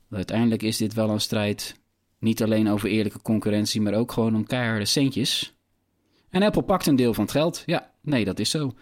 Uiteindelijk 0.09 0.63
is 0.63 0.77
dit 0.77 0.93
wel 0.93 1.09
een 1.09 1.21
strijd. 1.21 1.75
Niet 2.19 2.43
alleen 2.43 2.69
over 2.69 2.89
eerlijke 2.89 3.21
concurrentie, 3.21 3.81
maar 3.81 3.93
ook 3.93 4.11
gewoon 4.11 4.35
om 4.35 4.45
keiharde 4.45 4.85
centjes. 4.85 5.55
En 6.29 6.43
Apple 6.43 6.63
pakt 6.63 6.87
een 6.87 6.95
deel 6.95 7.13
van 7.13 7.23
het 7.23 7.33
geld. 7.33 7.63
Ja, 7.65 7.91
nee, 8.01 8.25
dat 8.25 8.39
is 8.39 8.49
zo. 8.49 8.73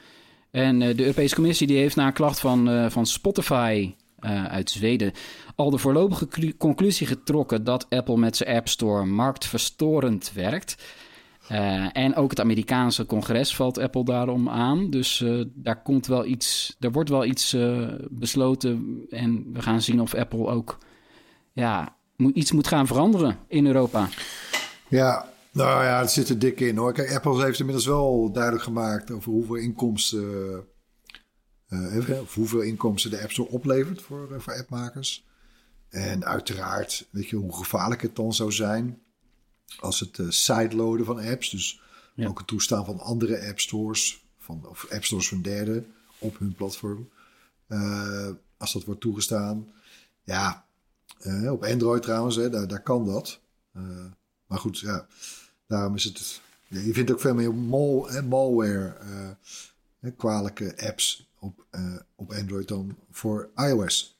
En 0.51 0.81
uh, 0.81 0.95
de 0.95 1.01
Europese 1.01 1.35
Commissie 1.35 1.67
die 1.67 1.77
heeft 1.77 1.95
na 1.95 2.07
een 2.07 2.13
klacht 2.13 2.39
van, 2.39 2.91
van 2.91 3.05
Spotify 3.05 3.93
uh, 4.25 4.45
uit 4.45 4.69
Zweden 4.69 5.11
al 5.55 5.69
de 5.69 5.77
voorlopige 5.77 6.57
conclusie 6.57 7.07
getrokken 7.07 7.63
dat 7.63 7.85
Apple 7.89 8.17
met 8.17 8.37
zijn 8.37 8.57
App 8.57 8.67
Store 8.67 9.05
marktverstorend 9.05 10.31
werkt. 10.33 10.75
en 11.91 12.15
ook 12.15 12.29
het 12.29 12.39
Amerikaanse 12.39 13.05
congres 13.05 13.55
valt 13.55 13.77
Apple 13.77 14.05
daarom 14.05 14.49
aan. 14.49 14.89
Dus 14.89 15.23
daar 15.53 15.81
komt 15.81 16.07
wel 16.07 16.25
iets, 16.25 16.75
er 16.79 16.91
wordt 16.91 17.09
wel 17.09 17.25
iets 17.25 17.57
besloten. 18.09 19.05
En 19.09 19.45
we 19.53 19.61
gaan 19.61 19.81
zien 19.81 20.01
of 20.01 20.13
Apple 20.13 20.47
ook 20.47 20.77
ja, 21.53 21.95
iets 22.33 22.51
moet 22.51 22.67
gaan 22.67 22.87
veranderen 22.87 23.37
in 23.47 23.65
Europa. 23.65 24.07
Ja, 24.87 25.29
nou 25.51 25.83
ja, 25.83 25.99
het 25.99 26.11
zit 26.11 26.29
er 26.29 26.39
dik 26.39 26.59
in 26.59 26.77
hoor. 26.77 26.93
Kijk, 26.93 27.13
Apple 27.13 27.43
heeft 27.43 27.59
inmiddels 27.59 27.85
wel 27.85 28.31
duidelijk 28.31 28.63
gemaakt 28.63 29.11
over 29.11 29.31
hoeveel 29.31 29.55
inkomsten, 29.55 30.63
uh, 31.75 32.21
of 32.21 32.33
hoeveel 32.33 32.61
inkomsten 32.61 33.11
de 33.11 33.21
App 33.21 33.31
Store 33.31 33.49
oplevert 33.49 34.01
voor, 34.01 34.31
uh, 34.31 34.39
voor 34.39 34.53
appmakers. 34.53 35.25
En 35.89 36.25
uiteraard, 36.25 37.07
weet 37.09 37.29
je, 37.29 37.35
hoe 37.35 37.55
gevaarlijk 37.55 38.01
het 38.01 38.15
dan 38.15 38.33
zou 38.33 38.51
zijn 38.51 39.01
als 39.79 39.99
het 39.99 40.17
uh, 40.17 40.29
sideloaden 40.29 41.05
van 41.05 41.19
apps, 41.19 41.49
dus 41.49 41.81
ook 42.17 42.37
het 42.37 42.47
toestaan 42.47 42.85
van 42.85 42.99
andere 42.99 43.47
app 43.47 43.59
stores, 43.59 44.25
van, 44.39 44.65
of 44.67 44.87
app 44.91 45.03
stores 45.03 45.27
van 45.27 45.41
derden 45.41 45.93
op 46.17 46.39
hun 46.39 46.55
platform, 46.55 47.09
als 48.57 48.73
dat 48.73 48.83
wordt 48.83 49.01
toegestaan. 49.01 49.67
Ja, 50.23 50.65
op 51.49 51.63
Android 51.63 52.01
trouwens, 52.01 52.35
hè, 52.35 52.49
daar, 52.49 52.67
daar 52.67 52.83
kan 52.83 53.05
dat. 53.05 53.39
maar 54.47 54.59
goed, 54.59 54.79
ja. 54.79 55.07
Daarom 55.67 55.95
is 55.95 56.03
het. 56.03 56.41
je 56.67 56.93
vindt 56.93 57.11
ook 57.11 57.19
veel 57.19 57.33
meer 57.33 57.53
mal, 57.53 58.09
malware, 58.23 58.97
kwalijke 60.17 60.87
apps 60.87 61.27
op, 61.45 61.65
uh, 61.71 61.95
op 62.15 62.31
Android 62.31 62.67
dan 62.67 62.97
voor 63.11 63.49
iOS. 63.55 64.19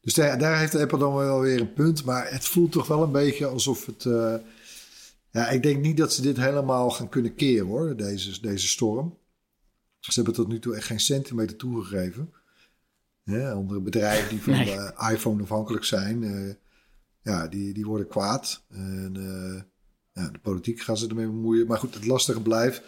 Dus 0.00 0.14
daar, 0.14 0.38
daar, 0.38 0.58
heeft 0.58 0.74
Apple 0.74 0.98
dan 0.98 1.14
wel 1.14 1.40
weer 1.40 1.60
een 1.60 1.72
punt. 1.72 2.04
Maar 2.04 2.32
het 2.32 2.44
voelt 2.44 2.72
toch 2.72 2.86
wel 2.86 3.02
een 3.02 3.12
beetje 3.12 3.46
alsof 3.46 3.86
het. 3.86 4.04
Uh, 4.04 4.34
ja, 5.30 5.48
ik 5.48 5.62
denk 5.62 5.82
niet 5.82 5.96
dat 5.96 6.12
ze 6.12 6.22
dit 6.22 6.36
helemaal 6.36 6.90
gaan 6.90 7.08
kunnen 7.08 7.34
keren 7.34 7.66
hoor, 7.66 7.96
deze, 7.96 8.40
deze 8.40 8.68
storm. 8.68 9.18
Ze 9.98 10.12
hebben 10.14 10.34
tot 10.34 10.48
nu 10.48 10.58
toe 10.58 10.76
echt 10.76 10.86
geen 10.86 11.00
centimeter 11.00 11.56
toegegeven. 11.56 12.32
Ja, 13.22 13.50
andere 13.50 13.80
bedrijven 13.80 14.28
die 14.28 14.42
van 14.42 14.52
de 14.52 14.94
iPhone 15.12 15.42
afhankelijk 15.42 15.84
zijn, 15.84 16.58
ja, 17.22 17.48
die, 17.48 17.72
die 17.72 17.86
worden 17.86 18.08
kwaad. 18.08 18.62
En 18.68 19.12
ja, 20.12 20.28
de 20.28 20.38
politiek 20.38 20.80
gaan 20.80 20.96
ze 20.96 21.08
ermee 21.08 21.26
bemoeien. 21.26 21.66
Maar 21.66 21.78
goed, 21.78 21.94
het 21.94 22.06
lastige 22.06 22.40
blijft. 22.42 22.82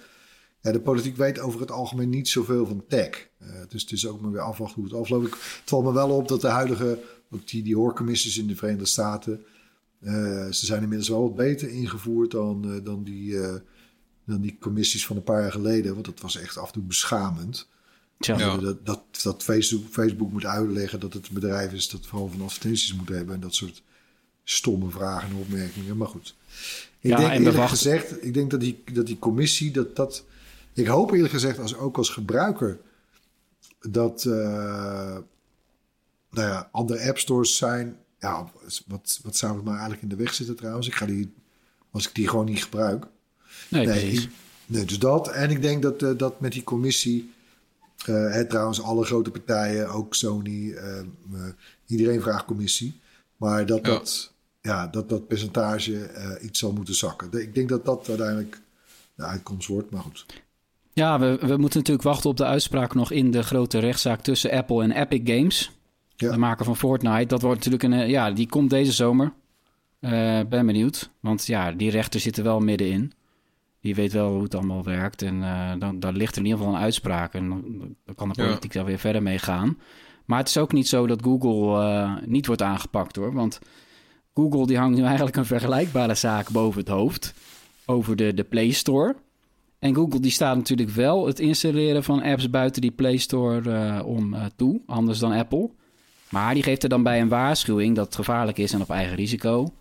Ja, 0.63 0.73
de 0.73 0.81
politiek 0.81 1.17
weet 1.17 1.39
over 1.39 1.61
het 1.61 1.71
algemeen 1.71 2.09
niet 2.09 2.29
zoveel 2.29 2.67
van 2.67 2.85
tech. 2.89 3.29
Uh, 3.43 3.49
dus 3.69 3.83
het 3.83 3.93
is 3.93 4.07
ook 4.07 4.21
maar 4.21 4.31
weer 4.31 4.41
afwachten 4.41 4.83
hoe 4.83 4.91
het 4.91 5.01
afloopt. 5.01 5.31
Het 5.31 5.63
valt 5.65 5.85
me 5.85 5.93
wel 5.93 6.11
op 6.11 6.29
dat 6.29 6.41
de 6.41 6.49
huidige, 6.49 6.99
ook 7.31 7.49
die, 7.49 7.63
die 7.63 7.77
hoorcommissies 7.77 8.39
in 8.39 8.47
de 8.47 8.57
Verenigde 8.57 8.87
Staten, 8.87 9.45
uh, 10.01 10.13
ze 10.51 10.67
zijn 10.67 10.83
inmiddels 10.83 11.09
wel 11.09 11.23
wat 11.23 11.35
beter 11.35 11.69
ingevoerd 11.69 12.31
dan, 12.31 12.65
uh, 12.67 12.85
dan, 12.85 13.05
die, 13.05 13.39
dan 14.27 14.41
die 14.41 14.57
commissies 14.61 15.07
van 15.07 15.17
een 15.17 15.23
paar 15.23 15.41
jaar 15.41 15.53
geleden. 15.53 15.93
Want 15.93 16.07
dat 16.07 16.21
was 16.21 16.37
echt 16.37 16.59
af 16.59 16.67
en 16.67 16.73
toe 16.73 16.83
beschamend. 16.83 17.69
Ja. 18.19 18.57
Dat, 18.57 18.87
dat, 18.87 19.03
dat 19.23 19.43
Facebook, 19.43 19.85
Facebook 19.91 20.33
moet 20.33 20.45
uitleggen 20.45 21.01
dat 21.01 21.13
het 21.13 21.29
een 21.29 21.35
bedrijf 21.35 21.73
is 21.73 21.89
dat 21.89 22.07
vooral 22.07 22.29
van 22.29 22.43
advertenties 22.43 22.95
moet 22.95 23.09
hebben. 23.09 23.35
En 23.35 23.41
dat 23.41 23.55
soort 23.55 23.83
stomme 24.45 24.91
vragen 24.91 25.29
en 25.29 25.37
opmerkingen. 25.37 25.97
Maar 25.97 26.09
goed. 26.09 26.35
Ik 27.01 27.11
ja, 27.11 27.17
denk 27.17 27.33
eerlijk 27.33 27.69
gezegd, 27.69 28.25
ik 28.25 28.35
denk 28.35 28.51
dat 28.51 28.61
die, 28.61 28.83
dat 28.93 29.07
die 29.07 29.19
commissie, 29.19 29.71
dat 29.71 29.97
dat. 29.97 30.25
Ik 30.75 30.87
hoop 30.87 31.13
eerlijk 31.13 31.33
gezegd, 31.33 31.59
als, 31.59 31.77
ook 31.77 31.97
als 31.97 32.11
gebruiker, 32.11 32.81
dat 33.81 34.25
uh, 34.25 34.35
nou 36.31 36.49
ja, 36.49 36.69
andere 36.73 37.09
app 37.09 37.19
stores 37.19 37.57
zijn. 37.57 37.97
Ja, 38.19 38.51
wat, 38.87 39.21
wat 39.23 39.37
zou 39.37 39.55
het 39.55 39.65
maar 39.65 39.73
eigenlijk 39.73 40.03
in 40.03 40.09
de 40.09 40.17
weg 40.17 40.35
zitten 40.35 40.57
trouwens? 40.57 40.87
Ik 40.87 40.95
ga 40.95 41.07
die, 41.07 41.35
als 41.91 42.09
ik 42.09 42.15
die 42.15 42.29
gewoon 42.29 42.45
niet 42.45 42.63
gebruik. 42.63 43.07
Nee, 43.69 43.87
nee, 43.87 44.31
nee 44.67 44.85
dus 44.85 44.99
dat. 44.99 45.29
En 45.29 45.51
ik 45.51 45.63
denk 45.63 45.83
dat, 45.83 46.03
uh, 46.03 46.19
dat 46.19 46.41
met 46.41 46.53
die 46.53 46.65
commissie. 46.65 47.33
Uh, 48.07 48.41
trouwens, 48.41 48.83
alle 48.83 49.05
grote 49.05 49.31
partijen, 49.31 49.89
ook 49.89 50.15
Sony, 50.15 50.77
iedereen 51.87 52.21
vraagt 52.21 52.45
commissie. 52.45 53.01
Maar 53.37 53.67
dat 53.67 53.85
dat 53.85 54.33
ja, 54.61 54.87
dat 54.87 55.09
dat 55.09 55.27
percentage 55.27 56.11
iets 56.43 56.59
zal 56.59 56.73
moeten 56.73 56.95
zakken. 56.95 57.41
Ik 57.41 57.55
denk 57.55 57.69
dat 57.69 57.85
dat 57.85 58.09
uiteindelijk 58.09 58.61
de 59.15 59.25
uitkomst 59.25 59.69
wordt, 59.69 59.91
maar 59.91 60.03
goed. 60.03 60.27
Ja, 60.95 61.19
we, 61.19 61.39
we 61.41 61.57
moeten 61.57 61.79
natuurlijk 61.79 62.03
wachten 62.03 62.31
op 62.31 62.37
de 62.37 62.45
uitspraak 62.45 62.95
nog 62.95 63.11
in 63.11 63.31
de 63.31 63.43
grote 63.43 63.79
rechtszaak 63.79 64.21
tussen 64.21 64.51
Apple 64.51 64.83
en 64.83 64.91
Epic 64.91 65.21
Games. 65.25 65.71
Ja. 66.17 66.31
De 66.31 66.39
maker 66.39 66.65
van 66.65 66.77
Fortnite. 66.77 67.27
Dat 67.27 67.43
wordt 67.43 67.57
natuurlijk 67.57 67.83
een. 67.83 67.93
Eh, 67.93 68.09
ja, 68.09 68.31
die 68.31 68.49
komt 68.49 68.71
deze 68.71 68.93
zomer. 68.93 69.33
Uh, 70.01 70.11
ben 70.49 70.67
benieuwd. 70.67 71.11
Want 71.21 71.47
ja, 71.47 71.73
die 71.73 71.91
rechter 71.91 72.21
zit 72.21 72.37
er 72.37 72.45
wel 72.45 72.61
middenin. 72.61 73.13
Die 73.81 73.95
weet 73.95 74.13
wel 74.13 74.33
hoe 74.33 74.43
het 74.43 74.55
allemaal 74.55 74.85
werkt. 74.85 75.23
En 75.23 75.35
uh, 75.35 75.73
dan, 75.79 76.01
dan 76.01 76.17
ligt 76.17 76.33
er 76.33 76.39
in 76.39 76.45
ieder 76.45 76.61
geval 76.61 76.75
een 76.75 76.83
uitspraak. 76.83 77.35
En 77.35 77.49
dan, 77.49 78.15
kan 78.15 78.29
de 78.29 78.35
politiek 78.35 78.73
ja. 78.73 78.79
daar 78.79 78.89
weer 78.89 78.99
verder 78.99 79.23
mee 79.23 79.39
gaan. 79.39 79.79
Maar 80.25 80.39
het 80.39 80.49
is 80.49 80.59
ook 80.59 80.73
niet 80.73 80.89
zo 80.89 81.07
dat 81.07 81.23
Google 81.23 82.21
niet 82.27 82.47
wordt 82.47 82.63
aangepakt 82.63 83.17
hoor. 83.17 83.33
Want 83.33 83.59
Google 84.35 84.67
die 84.67 84.79
hangt 84.79 84.97
nu 84.99 85.05
eigenlijk 85.05 85.37
een 85.37 85.47
vergelijkbare 85.47 86.15
zaak 86.15 86.51
boven 86.51 86.81
het 86.81 86.89
hoofd 86.89 87.35
over 87.85 88.17
de, 88.17 88.35
de 88.35 88.45
Play 88.45 88.71
Store. 88.71 89.17
En 89.83 89.95
Google 89.95 90.21
die 90.21 90.31
staat 90.31 90.57
natuurlijk 90.57 90.91
wel 90.91 91.27
het 91.27 91.41
installeren 91.41 92.05
van 92.05 92.23
apps 92.23 92.51
buiten 92.51 92.81
die 92.81 92.91
Play 92.91 93.17
Store 93.17 93.63
uh, 93.71 94.07
om 94.07 94.35
uh, 94.35 94.45
toe, 94.57 94.81
anders 94.87 95.19
dan 95.19 95.33
Apple. 95.33 95.71
Maar 96.31 96.55
die 96.55 96.63
geeft 96.63 96.83
er 96.83 96.89
dan 96.89 97.03
bij 97.03 97.21
een 97.21 97.29
waarschuwing 97.29 97.97
dat 97.97 98.05
het 98.05 98.15
gevaarlijk 98.15 98.59
is 98.59 98.73
en 98.73 98.81
op 98.81 98.91
eigen 98.91 99.17
risico. 99.17 99.73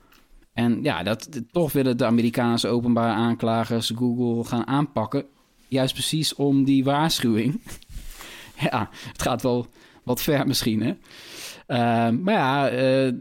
En 0.54 0.84
ja, 0.84 1.04
dat, 1.04 1.30
toch 1.52 1.72
willen 1.72 1.98
de 1.98 2.06
Amerikaanse 2.06 2.68
openbare 2.68 3.14
aanklagers 3.14 3.92
Google 3.96 4.44
gaan 4.44 4.68
aanpakken. 4.68 5.26
Juist 5.68 5.94
precies 5.94 6.36
om 6.36 6.64
die 6.64 6.84
waarschuwing. 6.84 7.62
ja, 8.70 8.90
het 9.12 9.22
gaat 9.22 9.42
wel 9.42 9.68
wat 10.04 10.22
ver 10.22 10.48
misschien, 10.48 10.82
hè? 10.82 10.90
Uh, 11.68 12.18
maar 12.20 12.34
ja, 12.34 12.72
uh, 12.72 13.14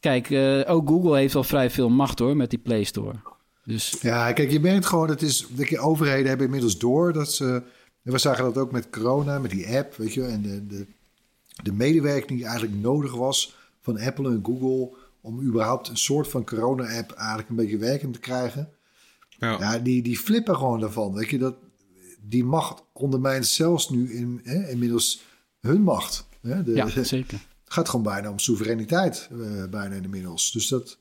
kijk, 0.00 0.26
ook 0.68 0.88
Google 0.88 1.16
heeft 1.16 1.34
al 1.34 1.44
vrij 1.44 1.70
veel 1.70 1.90
macht 1.90 2.18
hoor 2.18 2.36
met 2.36 2.50
die 2.50 2.58
Play 2.58 2.84
Store. 2.84 3.14
Dus... 3.66 3.96
Ja, 4.00 4.32
kijk, 4.32 4.50
je 4.50 4.60
merkt 4.60 4.86
gewoon, 4.86 5.08
het 5.08 5.22
is, 5.22 5.46
de 5.56 5.78
overheden 5.78 6.28
hebben 6.28 6.46
inmiddels 6.46 6.78
door 6.78 7.12
dat 7.12 7.32
ze... 7.32 7.62
We 8.02 8.18
zagen 8.18 8.44
dat 8.44 8.58
ook 8.58 8.72
met 8.72 8.90
corona, 8.90 9.38
met 9.38 9.50
die 9.50 9.76
app, 9.76 9.96
weet 9.96 10.14
je, 10.14 10.24
en 10.24 10.42
de, 10.42 10.66
de, 10.66 10.86
de 11.62 11.72
medewerking 11.72 12.38
die 12.38 12.48
eigenlijk 12.48 12.80
nodig 12.80 13.14
was 13.14 13.56
van 13.80 14.00
Apple 14.00 14.30
en 14.30 14.40
Google 14.42 14.96
om 15.20 15.42
überhaupt 15.42 15.88
een 15.88 15.96
soort 15.96 16.28
van 16.28 16.44
corona-app 16.44 17.10
eigenlijk 17.12 17.48
een 17.48 17.56
beetje 17.56 17.78
werkend 17.78 18.12
te 18.12 18.20
krijgen. 18.20 18.68
Ja. 19.28 19.58
ja, 19.58 19.78
die, 19.78 20.02
die 20.02 20.18
flippen 20.18 20.56
gewoon 20.56 20.80
daarvan. 20.80 21.14
Weet 21.14 21.30
je, 21.30 21.38
dat, 21.38 21.54
die 22.20 22.44
macht 22.44 22.82
ondermijnt 22.92 23.46
zelfs 23.46 23.90
nu 23.90 24.12
in, 24.12 24.40
hè, 24.42 24.68
inmiddels 24.68 25.22
hun 25.60 25.82
macht. 25.82 26.26
Hè? 26.40 26.62
De, 26.62 26.74
ja, 26.74 27.02
zeker. 27.04 27.38
Het 27.64 27.72
gaat 27.74 27.88
gewoon 27.88 28.04
bijna 28.04 28.30
om 28.30 28.38
soevereiniteit, 28.38 29.28
uh, 29.32 29.64
bijna 29.70 29.94
inmiddels. 29.94 30.52
Dus 30.52 30.68
dat... 30.68 30.98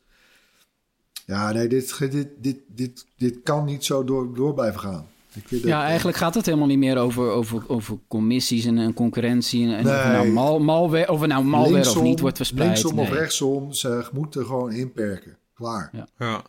Ja, 1.26 1.51
nee, 1.51 1.67
dit, 1.67 1.97
dit, 2.11 2.28
dit, 2.38 2.57
dit, 2.67 3.05
dit 3.17 3.39
kan 3.43 3.65
niet 3.65 3.86
zo 3.86 4.03
door, 4.03 4.36
door 4.36 4.53
blijven 4.53 4.80
gaan. 4.80 5.07
Ik 5.34 5.63
ja, 5.63 5.84
eigenlijk 5.84 6.17
gaat 6.17 6.36
het 6.36 6.45
helemaal 6.45 6.67
niet 6.67 6.78
meer 6.78 6.97
over, 6.97 7.30
over, 7.30 7.63
over 7.67 7.97
commissies 8.07 8.65
en, 8.65 8.78
en 8.78 8.93
concurrentie. 8.93 9.76
En, 9.76 9.84
nee. 9.84 9.93
of, 9.93 10.03
nou 10.03 10.30
mal, 10.30 10.59
malware, 10.59 11.11
of 11.11 11.26
nou 11.26 11.43
malware 11.43 11.89
of 11.89 12.01
niet 12.01 12.19
wordt 12.19 12.38
verspreid. 12.38 12.69
Linksom 12.69 12.95
nee. 12.95 13.05
of 13.05 13.11
rechtsom, 13.11 13.73
ze 13.73 14.05
moeten 14.13 14.45
gewoon 14.45 14.71
inperken. 14.71 15.38
Klaar. 15.53 15.89
Ja. 15.93 16.07
ja. 16.19 16.43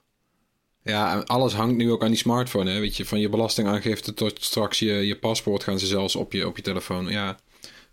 Ja, 0.82 1.18
alles 1.18 1.54
hangt 1.54 1.76
nu 1.76 1.90
ook 1.92 2.02
aan 2.02 2.08
die 2.08 2.16
smartphone. 2.16 2.70
Hè? 2.70 2.80
Weet 2.80 2.96
je, 2.96 3.04
van 3.04 3.20
je 3.20 3.28
belastingaangifte 3.28 4.14
tot 4.14 4.44
straks 4.44 4.78
je, 4.78 4.92
je 4.92 5.18
paspoort 5.18 5.62
gaan 5.62 5.78
ze 5.78 5.86
zelfs 5.86 6.16
op 6.16 6.32
je, 6.32 6.46
op 6.46 6.56
je 6.56 6.62
telefoon. 6.62 7.06
Ja, 7.06 7.36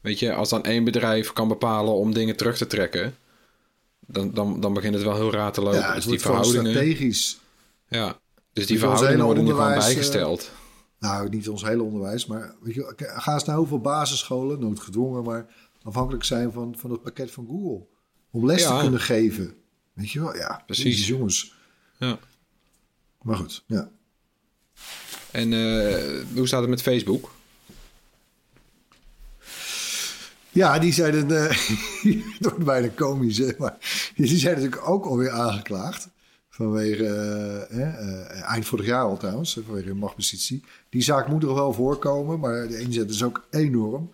weet 0.02 0.20
je, 0.20 0.34
als 0.34 0.50
dan 0.50 0.64
één 0.64 0.84
bedrijf 0.84 1.34
kan 1.34 1.48
bepalen 1.48 1.94
om 1.94 2.14
dingen 2.14 2.36
terug 2.36 2.58
te 2.58 2.68
trekken, 2.68 3.16
dan, 4.08 4.32
dan, 4.34 4.60
dan 4.60 4.74
begint 4.74 4.94
het 4.94 5.04
wel 5.04 5.16
heel 5.16 5.32
raar 5.32 5.52
te 5.52 5.62
lopen. 5.62 5.80
Ja, 5.80 5.94
dus 5.96 6.06
die 6.06 6.20
verhoudingen. 6.20 6.72
strategisch. 6.72 7.40
Ja, 7.88 8.20
dus 8.54 8.68
die 8.68 8.80
verhoudingen 8.80 9.26
worden 9.26 9.44
nu 9.44 9.50
gewoon 9.50 9.74
bijgesteld. 9.74 10.42
Uh, 10.42 11.10
nou, 11.10 11.30
niet 11.30 11.50
ons 11.50 11.64
hele 11.64 11.84
onderwijs, 11.84 12.26
maar 12.26 12.56
weet 12.62 12.74
je, 12.74 12.94
ga 12.98 13.34
eens 13.34 13.44
naar 13.44 13.58
hoeveel 13.58 13.80
basisscholen, 13.80 14.60
noodgedwongen, 14.60 15.24
maar 15.24 15.46
afhankelijk 15.84 16.24
zijn 16.24 16.52
van, 16.52 16.76
van 16.78 16.92
het 16.92 17.02
pakket 17.02 17.32
van 17.32 17.48
Google. 17.48 17.86
Om 18.32 18.46
les 18.46 18.64
te 18.64 18.78
kunnen 18.80 19.00
geven. 19.00 19.56
Weet 19.94 20.12
je 20.12 20.20
wel? 20.20 20.36
Ja, 20.36 20.64
precies. 20.66 21.08
jongens. 21.08 21.54
Ja. 21.98 22.20
Maar 23.22 23.36
goed, 23.36 23.64
ja. 23.68 23.92
En 25.32 25.52
uh, 25.52 26.26
hoe 26.36 26.48
staat 26.48 26.62
het 26.62 26.70
met 26.70 26.82
Facebook? 26.82 27.32
Ja, 30.54 30.80
die 30.80 30.94
zijn 30.94 31.32
uh, 31.32 31.50
het 32.38 32.50
wordt 32.50 32.64
bijna 32.64 32.88
komisch, 32.88 33.58
maar 33.58 33.78
die 34.16 34.38
zijn 34.38 34.56
natuurlijk 34.56 34.90
ook 34.90 35.06
alweer 35.06 35.30
aangeklaagd. 35.30 36.10
Vanwege, 36.50 37.04
uh, 37.72 38.42
eind 38.42 38.66
vorig 38.66 38.86
jaar 38.86 39.04
al 39.04 39.18
trouwens, 39.18 39.60
vanwege 39.66 39.94
machtpositie. 39.94 40.64
Die 40.90 41.02
zaak 41.02 41.28
moet 41.28 41.44
er 41.44 41.54
wel 41.54 41.74
voorkomen, 41.74 42.40
maar 42.40 42.68
de 42.68 42.80
inzet 42.80 43.10
is 43.10 43.24
ook 43.24 43.48
enorm. 43.50 44.12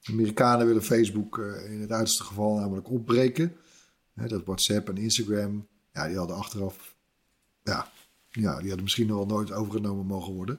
De 0.00 0.12
Amerikanen 0.12 0.66
willen 0.66 0.82
Facebook 0.82 1.38
in 1.68 1.80
het 1.80 1.90
uiterste 1.90 2.22
geval 2.22 2.54
namelijk 2.54 2.90
opbreken. 2.90 3.56
dat 4.14 4.44
WhatsApp 4.44 4.88
en 4.88 4.96
Instagram, 4.96 5.66
ja, 5.92 6.06
die 6.06 6.16
hadden 6.16 6.36
achteraf 6.36 6.94
ja, 7.62 7.86
ja, 8.30 8.56
die 8.58 8.66
hadden 8.66 8.82
misschien 8.82 9.06
nog 9.06 9.16
wel 9.16 9.26
nooit 9.26 9.52
overgenomen 9.52 10.06
mogen 10.06 10.34
worden. 10.34 10.58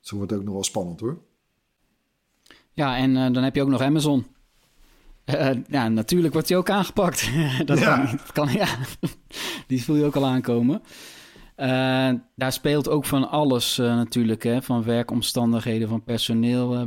Zo 0.00 0.16
wordt 0.16 0.30
het 0.30 0.40
ook 0.40 0.46
nog 0.46 0.54
wel 0.54 0.64
spannend 0.64 1.00
hoor. 1.00 1.18
Ja, 2.72 2.96
en 2.96 3.32
dan 3.32 3.42
heb 3.42 3.54
je 3.54 3.62
ook 3.62 3.68
nog 3.68 3.80
Amazon. 3.80 4.26
Uh, 5.34 5.50
ja, 5.68 5.88
natuurlijk 5.88 6.32
wordt 6.32 6.48
die 6.48 6.56
ook 6.56 6.70
aangepakt. 6.70 7.30
dat 7.64 7.78
ja. 7.78 8.04
Kan, 8.04 8.18
kan, 8.32 8.52
ja. 8.62 8.66
die 9.66 9.84
voel 9.84 9.96
je 9.96 10.04
ook 10.04 10.16
al 10.16 10.26
aankomen. 10.26 10.82
Uh, 11.56 12.10
daar 12.34 12.52
speelt 12.52 12.88
ook 12.88 13.04
van 13.04 13.30
alles 13.30 13.76
natuurlijk, 13.76 14.42
hè, 14.42 14.62
van 14.62 14.82
werkomstandigheden, 14.82 15.88
van 15.88 16.04
personeel. 16.04 16.86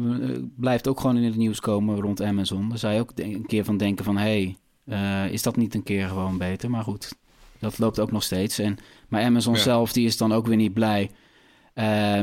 blijft 0.56 0.88
ook 0.88 1.00
gewoon 1.00 1.18
in 1.18 1.24
het 1.24 1.36
nieuws 1.36 1.60
komen 1.60 2.02
rond 2.02 2.22
Amazon. 2.22 2.70
Daar 2.70 2.78
zou 2.78 2.94
je 2.94 3.00
ook 3.00 3.12
een 3.16 3.46
keer 3.46 3.64
van 3.64 3.78
denken 3.78 4.06
van, 4.06 4.18
hé, 4.18 4.56
hey, 4.86 5.30
is 5.32 5.42
dat 5.42 5.56
niet 5.56 5.76
een 5.76 5.84
keer 5.84 6.08
gewoon 6.08 6.38
beter? 6.38 6.70
Maar 6.70 6.84
goed, 6.84 7.16
dat 7.60 7.80
loopt 7.80 8.00
ook 8.00 8.12
nog 8.12 8.24
steeds. 8.24 8.60
En, 8.60 8.78
maar 9.08 9.24
Amazon 9.24 9.58
zelf 9.58 9.94
die 9.94 10.06
is 10.06 10.18
dan 10.18 10.34
ook 10.34 10.48
weer 10.48 10.56
niet 10.56 10.74
blij 10.74 11.12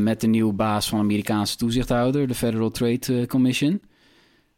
met 0.01 0.21
de 0.21 0.27
nieuwe 0.27 0.53
baas 0.53 0.89
van 0.89 0.99
de 0.99 1.05
Amerikaanse 1.05 1.57
toezichthouder, 1.57 2.29
de 2.29 2.35
Federal 2.35 2.71
Trade 2.71 3.21
eh, 3.21 3.27
Commission. 3.27 3.81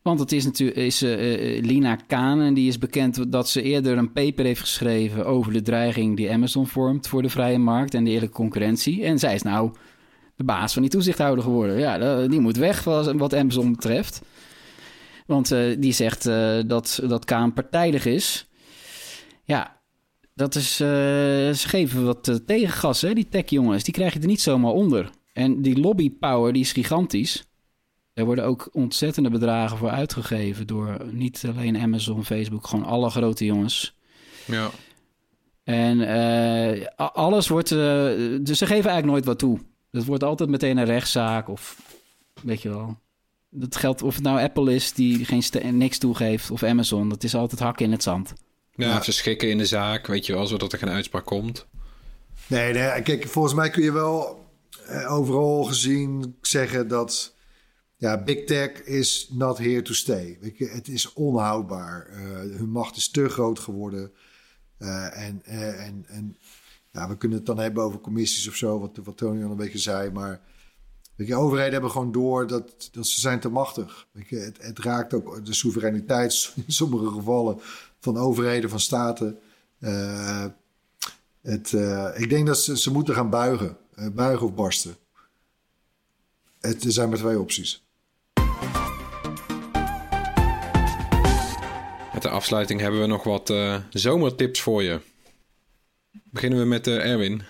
Want 0.09 0.21
het 0.21 0.33
is 0.33 0.45
natuurlijk 0.45 0.77
is, 0.77 1.03
uh, 1.03 1.63
Lina 1.63 1.97
Kaan 2.07 2.41
en 2.41 2.55
die 2.55 2.69
is 2.69 2.79
bekend 2.79 3.33
dat 3.33 3.49
ze 3.49 3.63
eerder 3.63 3.99
een 3.99 4.13
paper 4.13 4.45
heeft 4.45 4.61
geschreven 4.61 5.27
over 5.27 5.53
de 5.53 5.63
dreiging 5.63 6.17
die 6.17 6.31
Amazon 6.31 6.67
vormt 6.67 7.09
voor 7.09 7.23
de 7.23 7.29
vrije 7.29 7.59
markt 7.59 7.95
en 7.95 8.05
de 8.05 8.11
eerlijke 8.11 8.35
concurrentie. 8.35 9.05
En 9.05 9.19
zij 9.19 9.35
is 9.35 9.43
nou 9.43 9.73
de 10.37 10.45
baas 10.45 10.73
van 10.73 10.83
die 10.83 10.91
toezichthouder 10.91 11.45
geworden. 11.45 11.79
Ja, 11.79 12.27
die 12.27 12.41
moet 12.41 12.57
weg 12.57 12.85
wat 12.85 13.35
Amazon 13.35 13.73
betreft. 13.73 14.23
Want 15.27 15.49
die 15.79 15.93
zegt 15.93 16.25
dat, 16.67 17.01
dat 17.09 17.25
Kaan 17.25 17.53
partijdig 17.53 18.07
is. 18.07 18.47
Ja, 19.45 19.81
dat 20.35 20.55
is, 20.55 20.77
ze 20.77 21.65
geven 21.67 22.05
wat 22.05 22.41
tegengas, 22.47 23.01
hè, 23.01 23.15
die 23.15 23.29
tech-jongens. 23.29 23.85
Die 23.85 23.95
krijg 23.95 24.13
je 24.13 24.21
er 24.21 24.27
niet 24.27 24.41
zomaar 24.41 24.73
onder. 24.73 25.11
En 25.33 25.63
die 25.63 25.81
lobbypower, 25.81 26.53
die 26.53 26.63
is 26.63 26.73
gigantisch. 26.73 27.48
Er 28.19 28.25
worden 28.25 28.45
ook 28.45 28.69
ontzettende 28.73 29.31
bedragen 29.31 29.77
voor 29.77 29.91
uitgegeven... 29.91 30.67
door 30.67 30.97
niet 31.11 31.45
alleen 31.49 31.79
Amazon, 31.79 32.25
Facebook, 32.25 32.67
gewoon 32.67 32.85
alle 32.85 33.11
grote 33.11 33.45
jongens. 33.45 33.97
Ja. 34.45 34.71
En 35.65 35.99
uh, 35.99 36.87
alles 36.97 37.49
wordt... 37.49 37.69
dus 37.69 38.59
ze 38.59 38.67
geven 38.67 38.91
eigenlijk 38.91 39.07
nooit 39.07 39.25
wat 39.25 39.39
toe. 39.39 39.59
Het 39.91 40.05
wordt 40.05 40.23
altijd 40.23 40.49
meteen 40.49 40.77
een 40.77 40.85
rechtszaak 40.85 41.49
of... 41.49 41.77
Weet 42.43 42.63
je 42.63 42.69
wel. 42.69 42.99
Dat 43.51 43.77
geldt 43.77 44.03
of 44.03 44.15
het 44.15 44.25
nou 44.25 44.41
Apple 44.41 44.75
is 44.75 44.93
die 44.93 45.25
geen 45.25 45.79
niks 45.79 45.99
toegeeft... 45.99 46.51
of 46.51 46.63
Amazon. 46.63 47.09
Dat 47.09 47.25
is 47.25 47.35
altijd 47.35 47.61
hakken 47.61 47.85
in 47.85 47.93
het 47.93 48.03
zand. 48.03 48.33
Ja, 48.75 49.03
ze 49.03 49.13
schikken 49.13 49.51
in 49.51 49.59
de 49.59 49.67
zaak, 49.67 50.07
weet 50.07 50.27
je 50.27 50.33
wel, 50.33 50.47
zodat 50.47 50.73
er 50.73 50.79
geen 50.79 50.89
uitspraak 50.89 51.25
komt. 51.25 51.67
Nee, 52.47 52.73
nee, 52.73 53.03
kijk, 53.03 53.27
volgens 53.27 53.55
mij 53.55 53.71
kun 53.71 53.83
je 53.83 53.93
wel 53.93 54.45
eh, 54.87 55.13
overal 55.13 55.65
gezien 55.65 56.37
zeggen 56.41 56.89
dat 56.89 57.37
ja, 57.99 58.23
Big 58.23 58.47
Tech 58.47 58.83
is 58.85 59.29
not 59.31 59.59
here 59.59 59.83
to 59.83 59.93
stay. 59.93 60.39
Je, 60.55 60.67
het 60.67 60.89
is 60.89 61.13
onhoudbaar. 61.13 62.11
Uh, 62.11 62.57
hun 62.57 62.71
macht 62.71 62.97
is 62.97 63.11
te 63.11 63.29
groot 63.29 63.59
geworden. 63.59 64.13
Uh, 64.79 65.27
en, 65.27 65.43
uh, 65.47 65.87
en, 65.87 66.05
en 66.09 66.37
ja, 66.91 67.09
we 67.09 67.17
kunnen 67.17 67.39
het 67.39 67.47
dan 67.47 67.59
hebben 67.59 67.83
over 67.83 68.01
commissies 68.01 68.49
of 68.49 68.55
zo, 68.55 68.79
wat, 69.05 69.17
Tony 69.17 69.45
al 69.45 69.51
een 69.51 69.57
beetje 69.57 69.79
zei. 69.79 70.11
Maar 70.11 70.41
weet 71.15 71.27
je, 71.27 71.35
overheden 71.35 71.73
hebben 71.73 71.91
gewoon 71.91 72.13
door 72.13 72.47
dat, 72.47 72.89
dat 72.93 73.07
ze 73.07 73.21
zijn 73.21 73.41
te 73.41 73.49
machtig. 73.49 74.07
Weet 74.13 74.31
het, 74.31 74.59
het 74.61 74.79
raakt 74.79 75.15
ook 75.15 75.45
de 75.45 75.55
soevereiniteit 75.55 76.53
in 76.67 76.73
sommige 76.73 77.11
gevallen 77.11 77.61
van 78.01 78.17
overheden, 78.17 78.71
van 78.71 78.81
staten. 78.81 79.39
Het, 81.43 81.73
ik 82.17 82.29
denk 82.29 82.47
dat 82.47 82.59
ze, 82.59 82.79
ze 82.79 82.93
moeten 82.93 83.15
gaan 83.15 83.31
buigen. 83.31 83.77
Buigen 84.13 84.47
of 84.47 84.55
barsten. 84.55 84.97
Het, 86.61 86.85
er 86.85 86.93
zijn 86.93 87.09
maar 87.09 87.19
twee 87.19 87.41
opties. 87.41 87.88
Met 92.23 92.31
afsluiting 92.33 92.81
hebben 92.81 93.01
we 93.01 93.07
nog 93.07 93.25
wat 93.25 93.55
zomertips 93.91 94.61
voor 94.61 94.83
je. 94.83 95.01
Beginnen 96.25 96.59
we 96.59 96.65
met 96.65 96.87
Erwin. 96.87 97.43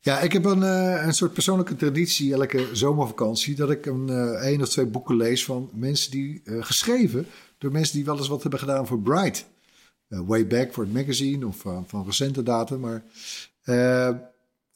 Ja, 0.00 0.20
ik 0.20 0.32
heb 0.32 0.44
een, 0.44 0.62
een 1.06 1.14
soort 1.14 1.32
persoonlijke 1.32 1.76
traditie 1.76 2.32
elke 2.32 2.68
zomervakantie... 2.72 3.54
dat 3.54 3.70
ik 3.70 3.86
een 3.86 4.08
één 4.38 4.60
of 4.60 4.68
twee 4.68 4.86
boeken 4.86 5.16
lees 5.16 5.44
van 5.44 5.70
mensen 5.72 6.10
die 6.10 6.42
geschreven... 6.44 7.26
door 7.58 7.72
mensen 7.72 7.94
die 7.94 8.04
wel 8.04 8.16
eens 8.16 8.28
wat 8.28 8.42
hebben 8.42 8.60
gedaan 8.60 8.86
voor 8.86 9.00
Bright. 9.00 9.46
Eh, 10.08 10.20
way 10.26 10.46
back 10.46 10.72
voor 10.72 10.84
het 10.84 10.92
magazine 10.92 11.46
of 11.46 11.56
van 11.86 12.04
recente 12.06 12.42
data. 12.42 12.76
Maar, 12.76 13.02
eh, 13.62 14.06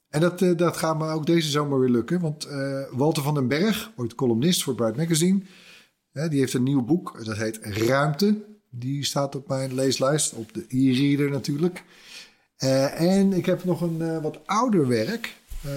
en 0.09 0.21
dat, 0.21 0.43
eh, 0.43 0.57
dat 0.57 0.77
gaat 0.77 0.99
me 0.99 1.09
ook 1.09 1.27
deze 1.27 1.51
zomer 1.51 1.81
weer 1.81 1.89
lukken. 1.89 2.21
Want 2.21 2.49
Walter 2.91 3.23
van 3.23 3.35
den 3.35 3.49
Berg, 3.49 3.93
ooit 3.97 4.15
columnist 4.15 4.63
voor 4.63 4.75
Bright 4.75 4.97
Magazine, 4.97 5.41
die 6.13 6.39
heeft 6.39 6.55
een 6.55 6.63
nieuw 6.63 6.83
boek. 6.83 7.25
Dat 7.25 7.37
heet 7.37 7.59
Ruimte. 7.63 8.51
Die 8.75 9.05
staat 9.05 9.37
op 9.37 9.49
mijn 9.49 9.75
leeslijst, 9.75 10.33
op 10.33 10.53
de 10.53 10.65
e-reader 10.69 11.31
natuurlijk. 11.31 11.85
en 12.57 13.33
ik 13.33 13.47
heb 13.47 13.65
nog 13.65 13.81
een 13.81 14.21
wat 14.21 14.47
ouder 14.47 14.89
werk. 14.89 15.37
Uh, 15.67 15.73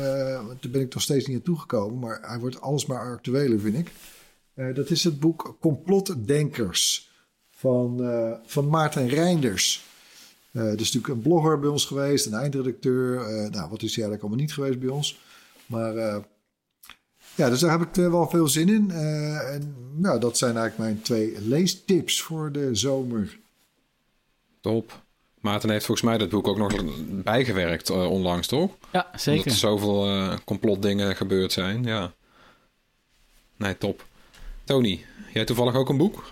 daar 0.59 0.71
ben 0.71 0.81
ik 0.81 0.93
nog 0.93 1.03
steeds 1.03 1.27
niet 1.27 1.35
aan 1.35 1.41
toegekomen, 1.41 1.99
maar 1.99 2.19
hij 2.21 2.39
wordt 2.39 2.61
alles 2.61 2.85
maar 2.85 3.11
actueler, 3.11 3.59
vind 3.59 3.75
ik. 3.75 3.91
dat 4.75 4.89
is 4.89 5.03
het 5.03 5.19
boek 5.19 5.57
Complotdenkers 5.59 7.11
van, 7.51 8.01
van 8.45 8.67
Maarten 8.67 9.07
Reinders. 9.07 9.85
Uh, 10.51 10.63
dus 10.63 10.93
natuurlijk 10.93 11.07
een 11.07 11.21
blogger 11.21 11.59
bij 11.59 11.69
ons 11.69 11.85
geweest, 11.85 12.25
een 12.25 12.33
eindredacteur. 12.33 13.17
Nou, 13.51 13.69
wat 13.69 13.81
is 13.81 13.95
hij 13.95 14.03
eigenlijk 14.03 14.21
allemaal 14.21 14.39
niet 14.39 14.53
geweest 14.53 14.79
bij 14.79 14.89
ons? 14.89 15.19
Maar 15.65 16.23
Ja, 17.35 17.49
dus 17.49 17.59
daar 17.59 17.79
heb 17.79 17.81
ik 17.81 17.97
eh, 17.97 18.09
wel 18.09 18.29
veel 18.29 18.47
zin 18.47 18.69
in. 18.69 18.91
Eh, 18.91 19.53
en 19.53 19.75
nou, 19.95 20.19
dat 20.19 20.37
zijn 20.37 20.57
eigenlijk 20.57 20.89
mijn 20.89 21.01
twee 21.01 21.41
leestips 21.41 22.21
voor 22.21 22.51
de 22.51 22.75
zomer. 22.75 23.37
Top. 24.61 25.03
Maarten 25.45 25.69
heeft 25.69 25.85
volgens 25.85 26.07
mij 26.07 26.17
dat 26.17 26.29
boek 26.29 26.47
ook 26.47 26.57
nog 26.57 26.73
bijgewerkt 27.23 27.89
eh, 27.89 28.11
onlangs, 28.11 28.47
toch? 28.47 28.71
Ja, 28.91 29.07
zeker. 29.15 29.31
Omdat 29.31 29.53
er 29.53 29.59
zoveel 29.59 30.05
eh, 30.05 30.33
complotdingen 30.45 31.15
gebeurd 31.15 31.51
zijn, 31.51 31.83
ja. 31.83 32.11
Nee, 33.57 33.77
top. 33.77 34.03
Tony, 34.63 35.05
jij 35.33 35.45
toevallig 35.45 35.75
ook 35.75 35.89
een 35.89 35.97
boek? 35.97 36.23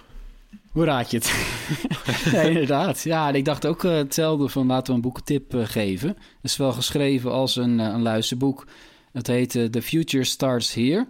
Hoe 0.71 0.85
raad 0.85 1.11
je 1.11 1.17
het? 1.17 1.33
ja, 2.33 2.41
inderdaad. 2.41 3.01
Ja, 3.01 3.27
en 3.27 3.35
ik 3.35 3.45
dacht 3.45 3.65
ook 3.65 3.83
eh, 3.83 3.95
hetzelfde 3.95 4.49
van 4.49 4.67
laten 4.67 4.87
we 4.87 4.93
een 4.93 5.01
boekentip 5.01 5.53
geven. 5.63 6.07
Het 6.07 6.17
is 6.41 6.57
wel 6.57 6.71
geschreven 6.71 7.31
als 7.31 7.55
een, 7.55 7.79
een 7.79 8.01
luisterboek. 8.01 8.65
Het 9.14 9.28
heet 9.28 9.55
eh, 9.55 9.66
The 9.66 9.82
Future 9.82 10.24
Starts 10.24 10.74
Here. 10.74 11.07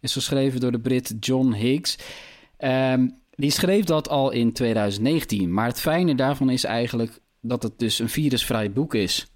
Is 0.00 0.12
geschreven 0.12 0.60
door 0.60 0.72
de 0.72 0.80
Brit 0.80 1.14
John 1.20 1.52
Higgs. 1.52 1.98
Ehm, 2.56 3.08
die 3.30 3.50
schreef 3.50 3.84
dat 3.84 4.08
al 4.08 4.30
in 4.30 4.52
2019. 4.52 5.52
Maar 5.52 5.66
het 5.66 5.80
fijne 5.80 6.14
daarvan 6.14 6.50
is 6.50 6.64
eigenlijk 6.64 7.20
dat 7.40 7.62
het 7.62 7.78
dus 7.78 7.98
een 7.98 8.08
virusvrij 8.08 8.72
boek 8.72 8.94
is. 8.94 9.26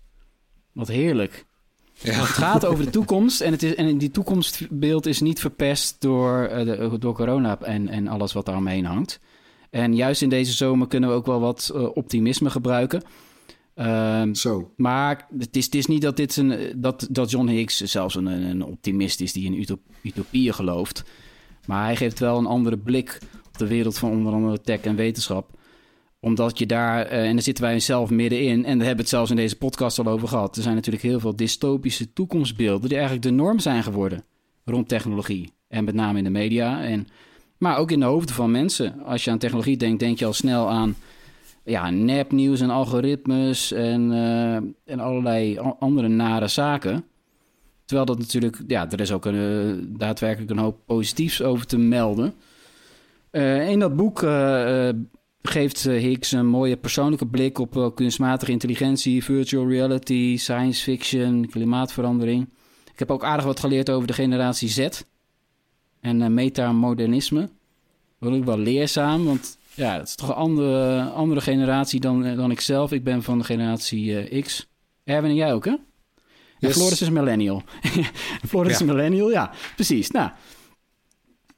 Wat 0.73 0.89
heerlijk. 0.89 1.45
Ja. 1.93 2.13
Het 2.13 2.27
gaat 2.27 2.65
over 2.67 2.85
de 2.85 2.91
toekomst 2.91 3.41
en, 3.41 3.53
het 3.53 3.63
is, 3.63 3.75
en 3.75 3.99
die 3.99 4.11
toekomstbeeld 4.11 5.07
is 5.07 5.21
niet 5.21 5.41
verpest 5.41 6.01
door, 6.01 6.45
eh, 6.45 6.65
de, 6.65 6.99
door 6.99 7.15
corona 7.15 7.61
en, 7.61 7.89
en 7.89 8.09
alles 8.09 8.33
wat 8.33 8.47
daaromheen 8.47 8.85
hangt. 8.85 9.21
En 9.71 9.95
juist 9.95 10.23
in 10.23 10.29
deze 10.29 10.53
zomer 10.53 10.87
kunnen 10.87 11.09
we 11.09 11.15
ook 11.15 11.27
wel 11.27 11.41
wat 11.41 11.71
eh, 11.75 11.97
optimisme 11.97 12.51
gebruiken. 12.51 13.03
Ehm, 13.81 14.35
Zo. 14.35 14.73
maar 14.77 15.27
het 15.39 15.57
is, 15.57 15.65
het 15.65 15.75
is 15.75 15.87
niet 15.87 16.03
dat, 16.03 16.17
dit 16.17 16.37
een, 16.37 16.73
dat, 16.77 17.09
dat 17.11 17.31
John 17.31 17.49
Hicks 17.49 17.81
zelfs 17.81 18.15
een, 18.15 18.27
een 18.27 18.65
optimist 18.65 19.21
is 19.21 19.33
die 19.33 19.45
in 19.45 19.61
utop, 19.61 19.81
utopieën 20.03 20.55
gelooft. 20.55 21.05
Maar 21.67 21.85
hij 21.85 21.97
geeft 21.97 22.19
wel 22.19 22.39
een 22.39 22.47
andere 22.47 22.79
blik 22.79 23.19
op 23.47 23.59
de 23.59 23.67
wereld 23.67 23.99
van 23.99 24.11
onder 24.11 24.33
andere 24.33 24.61
tech 24.61 24.81
en 24.81 24.97
wetenschap. 24.97 25.51
Omdat 26.21 26.59
je 26.59 26.67
daar, 26.67 27.07
eh, 27.07 27.27
en 27.27 27.33
daar 27.33 27.43
zitten 27.43 27.65
wij 27.65 27.81
zelf 27.81 28.11
middenin, 28.11 28.65
en 28.65 28.79
daar 28.79 28.87
hebben 28.87 28.95
we 28.95 29.01
het 29.01 29.09
zelfs 29.09 29.31
in 29.31 29.37
deze 29.37 29.57
podcast 29.57 29.99
al 29.99 30.07
over 30.07 30.29
gehad. 30.29 30.57
Er 30.57 30.63
zijn 30.63 30.75
natuurlijk 30.75 31.05
heel 31.05 31.21
veel 31.21 31.37
dystopische 31.37 32.13
toekomstbeelden 32.13 32.89
die 32.89 32.99
eigenlijk 32.99 33.27
de 33.27 33.33
norm 33.33 33.59
zijn 33.59 33.83
geworden 33.83 34.25
rond 34.65 34.89
technologie. 34.89 35.53
En 35.69 35.85
met 35.85 35.95
name 35.95 36.19
in 36.19 36.25
de 36.25 36.31
media, 36.31 36.83
en, 36.83 37.07
maar 37.59 37.77
ook 37.77 37.91
in 37.91 38.01
de 38.01 38.07
hoofden 38.07 38.35
van 38.35 38.51
mensen. 38.51 39.03
Als 39.05 39.25
je 39.25 39.31
aan 39.31 39.39
technologie 39.39 39.77
denkt, 39.77 40.01
denk 40.01 40.19
je 40.19 40.27
al 40.27 40.33
snel 40.33 40.71
aan 40.71 40.97
ja, 41.71 41.91
nepnieuws 41.91 42.61
en 42.61 42.71
algoritmes 42.71 43.73
en, 43.73 44.13
eh, 44.13 44.93
en 44.93 45.01
allerlei 45.01 45.59
andere 45.79 46.09
nare 46.09 46.49
zaken. 46.49 47.05
Terwijl 47.85 48.07
dat 48.07 48.19
natuurlijk, 48.19 48.63
ja, 48.67 48.91
er 48.91 49.01
is 49.01 49.13
ook 49.13 49.25
een, 49.25 49.35
eh, 49.35 49.99
daadwerkelijk 49.99 50.51
een 50.51 50.59
hoop 50.59 50.79
positiefs 50.87 51.43
over 51.43 51.67
te 51.67 51.79
melden. 51.79 52.35
Eh, 53.31 53.69
in 53.69 53.79
dat 53.79 53.97
boek 53.97 54.19
geeft 55.43 55.83
Higgs 55.83 56.33
een 56.33 56.47
mooie 56.47 56.77
persoonlijke 56.77 57.27
blik 57.27 57.59
op 57.59 57.93
kunstmatige 57.95 58.53
intelligentie, 58.53 59.25
virtual 59.25 59.69
reality, 59.69 60.37
science 60.39 60.83
fiction, 60.83 61.47
klimaatverandering. 61.51 62.49
Ik 62.93 62.99
heb 62.99 63.11
ook 63.11 63.25
aardig 63.25 63.45
wat 63.45 63.61
geleerd 63.61 63.91
over 63.91 64.07
de 64.07 64.13
generatie 64.13 64.69
Z 64.69 64.89
en 66.01 66.35
metamodernisme. 66.35 67.49
Dat 68.19 68.33
ik 68.33 68.45
wel 68.45 68.59
leerzaam, 68.59 69.25
want 69.25 69.59
ja, 69.81 69.99
het 69.99 70.09
is 70.09 70.15
toch 70.15 70.29
een 70.29 70.35
andere, 70.35 71.03
andere 71.03 71.41
generatie 71.41 72.01
dan, 72.01 72.25
eh, 72.25 72.37
dan 72.37 72.51
ik 72.51 72.61
zelf. 72.61 72.93
Ik 72.93 73.05
ben 73.05 73.23
van 73.23 73.39
de 73.39 73.45
generatie 73.45 74.19
eh, 74.19 74.43
X. 74.43 74.69
Erwin 75.05 75.31
en 75.31 75.37
jij 75.37 75.53
ook, 75.53 75.65
hè? 75.65 75.71
En 75.71 75.79
Yes. 76.69 76.77
Floris 76.77 77.03
is 77.03 77.11
millennial. 77.11 77.63
Floris 78.49 78.73
is 78.73 78.79
Ja. 78.79 78.85
millennial, 78.85 79.31
ja, 79.31 79.51
precies. 79.75 80.11
Nou, 80.11 80.31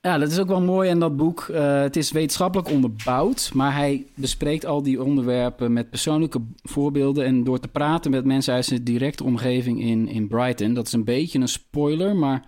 ja, 0.00 0.18
dat 0.18 0.30
is 0.30 0.38
ook 0.38 0.48
wel 0.48 0.60
mooi 0.60 0.88
in 0.90 0.98
dat 1.00 1.16
boek. 1.16 1.40
Eh, 1.48 1.80
het 1.80 1.96
is 1.96 2.10
wetenschappelijk 2.12 2.70
onderbouwd, 2.70 3.50
maar 3.54 3.74
hij 3.74 4.06
bespreekt 4.14 4.66
al 4.66 4.82
die 4.82 5.02
onderwerpen 5.02 5.72
met 5.72 5.90
persoonlijke 5.90 6.40
voorbeelden 6.62 7.24
en 7.24 7.44
door 7.44 7.58
te 7.60 7.68
praten 7.68 8.10
met 8.10 8.24
mensen 8.24 8.54
uit 8.54 8.64
zijn 8.64 8.84
directe 8.84 9.24
omgeving 9.24 9.80
in, 9.80 10.08
in 10.08 10.28
Brighton. 10.28 10.74
Dat 10.74 10.86
is 10.86 10.92
een 10.92 11.04
beetje 11.04 11.38
een 11.38 11.48
spoiler, 11.48 12.16
maar 12.16 12.44